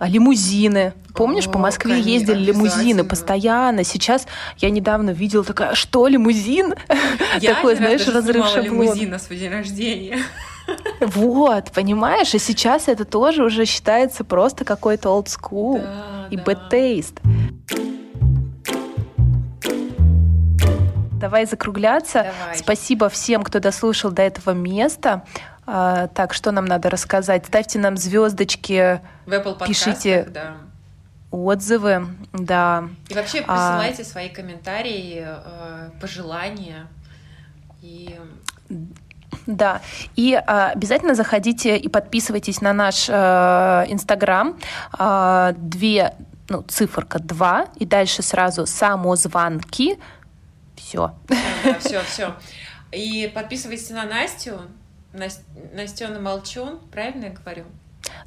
лимузины. 0.00 0.94
Помнишь, 1.14 1.46
О, 1.46 1.50
по 1.50 1.58
Москве 1.58 1.92
конечно, 1.92 2.08
ездили 2.08 2.38
лимузины 2.38 3.04
постоянно. 3.04 3.84
Сейчас 3.84 4.26
я 4.58 4.70
недавно 4.70 5.10
видела 5.10 5.44
такая, 5.44 5.74
что 5.74 6.06
лимузин? 6.08 6.74
Я 7.40 7.54
Такой, 7.56 7.76
знаешь, 7.76 8.06
разрыв 8.08 8.46
шаблона. 8.46 8.64
лимузин 8.64 9.10
на 9.10 9.18
свой 9.18 9.38
день 9.38 9.50
рождения. 9.50 10.18
Вот, 11.00 11.72
понимаешь? 11.72 12.34
И 12.34 12.38
сейчас 12.38 12.88
это 12.88 13.04
тоже 13.04 13.44
уже 13.44 13.66
считается 13.66 14.24
просто 14.24 14.64
какой-то 14.64 15.10
old 15.10 15.26
school 15.26 15.82
да, 15.82 16.28
и 16.30 16.36
да. 16.36 16.42
bad 16.42 16.70
taste. 16.70 17.20
Давай 21.20 21.46
закругляться. 21.46 22.32
Давай. 22.38 22.56
Спасибо 22.56 23.08
всем, 23.08 23.42
кто 23.42 23.58
дослушал 23.58 24.10
до 24.10 24.22
этого 24.22 24.50
места. 24.50 25.24
А, 25.66 26.08
так, 26.08 26.34
что 26.34 26.52
нам 26.52 26.66
надо 26.66 26.90
рассказать? 26.90 27.46
Ставьте 27.46 27.78
нам 27.78 27.96
звездочки, 27.96 29.00
в 29.26 29.32
Apple 29.32 29.66
пишите 29.66 30.24
да. 30.24 30.56
отзывы, 31.30 32.06
да. 32.32 32.88
И 33.08 33.14
вообще 33.14 33.44
а, 33.46 33.78
присылайте 33.78 34.02
а... 34.02 34.04
свои 34.04 34.28
комментарии, 34.28 35.24
э, 35.26 35.90
пожелания 36.00 36.86
и 37.82 38.18
да, 39.46 39.82
и 40.16 40.34
а, 40.34 40.70
обязательно 40.70 41.14
заходите 41.14 41.76
и 41.76 41.88
подписывайтесь 41.88 42.60
на 42.60 42.72
наш 42.72 43.08
э, 43.08 43.12
Инстаграм. 43.88 44.56
Э, 44.98 45.52
э, 45.52 45.54
две, 45.58 46.14
ну, 46.48 46.62
циферка 46.62 47.18
2, 47.18 47.66
и 47.76 47.84
дальше 47.84 48.22
сразу 48.22 48.64
самозванки. 48.66 49.98
Все. 50.76 51.14
Да, 51.28 51.78
все, 51.78 52.00
все. 52.02 52.34
И 52.92 53.30
подписывайтесь 53.34 53.90
на 53.90 54.04
Настю, 54.04 54.60
Настена 55.14 56.20
Молчун, 56.20 56.80
правильно 56.90 57.26
я 57.26 57.30
говорю? 57.30 57.64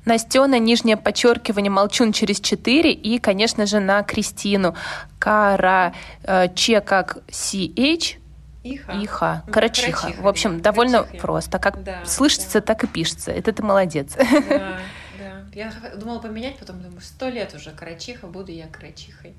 Настена, 0.05 0.57
нижнее 0.57 0.97
подчеркивание, 0.97 1.69
молчун 1.69 2.13
через 2.13 2.39
4 2.39 2.91
и, 2.91 3.19
конечно 3.19 3.65
же, 3.65 3.79
на 3.79 4.03
Кристину. 4.03 4.75
Кара, 5.19 5.93
э, 6.23 6.47
че 6.55 6.81
как 6.81 7.17
CH, 7.27 8.17
Иха. 8.63 8.93
Иха. 9.03 9.43
Карачиха. 9.51 9.91
Карачиха. 9.91 10.21
В 10.21 10.27
общем, 10.27 10.61
довольно 10.61 10.99
Карачиха. 10.99 11.21
просто. 11.21 11.59
Как 11.59 11.83
да, 11.83 12.05
слышится, 12.05 12.59
да. 12.59 12.65
так 12.65 12.83
и 12.83 12.87
пишется. 12.87 13.31
Это 13.31 13.53
ты 13.53 13.63
молодец. 13.63 14.15
Да, 14.15 14.41
да. 15.19 15.45
Я 15.53 15.71
думала 15.95 16.19
поменять, 16.19 16.57
потом 16.57 16.81
думаю, 16.81 17.01
сто 17.01 17.29
лет 17.29 17.53
уже 17.53 17.71
Карачиха, 17.71 18.27
буду 18.27 18.51
я 18.51 18.67
Карачихой. 18.67 19.35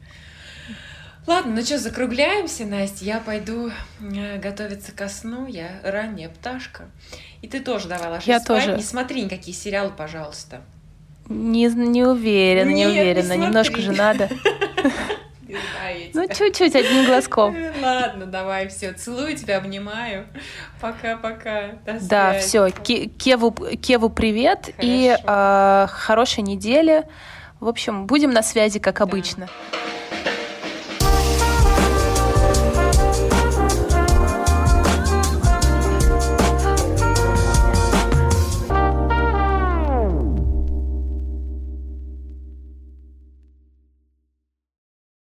Ладно, 1.29 1.57
ну 1.57 1.62
что, 1.62 1.76
закругляемся, 1.76 2.64
Настя. 2.64 3.05
Я 3.05 3.20
пойду 3.20 3.70
э, 4.01 4.39
готовиться 4.39 4.93
ко 4.93 5.11
сну. 5.11 5.47
Я 5.47 5.68
ранняя 5.85 6.31
пташка. 6.31 6.87
И 7.43 7.49
ты 7.49 7.61
тоже 7.61 7.87
давай 7.87 8.09
ложись 8.09 8.29
я 8.29 8.41
спать. 8.41 8.64
Тоже. 8.64 8.76
Не 8.79 8.83
смотри 8.83 9.22
никакие 9.24 9.55
сериалы, 9.55 9.91
пожалуйста. 9.95 10.62
Не, 11.29 11.66
не 11.66 12.03
уверена, 12.03 12.70
не 12.70 12.87
уверена. 12.87 13.35
Не 13.35 13.45
Немножко 13.45 13.79
же 13.83 13.93
надо. 13.93 14.31
Ну, 16.12 16.26
чуть-чуть, 16.26 16.74
одним 16.74 17.07
глазком. 17.07 17.57
Ладно, 17.83 18.26
давай, 18.26 18.68
все. 18.68 18.93
Целую 18.93 19.35
тебя, 19.37 19.57
обнимаю. 19.57 20.26
Пока-пока. 20.81 21.79
Да, 22.03 22.39
все. 22.39 22.70
Кеву, 22.70 23.53
Кеву 23.53 24.11
привет 24.11 24.74
Хорошо. 24.76 24.83
и 24.83 25.16
э, 25.16 25.87
хорошей 25.89 26.43
недели. 26.43 27.05
В 27.61 27.68
общем, 27.68 28.07
будем 28.07 28.31
на 28.31 28.43
связи, 28.43 28.79
как 28.79 29.01
обычно. 29.01 29.47
Да. 29.47 29.97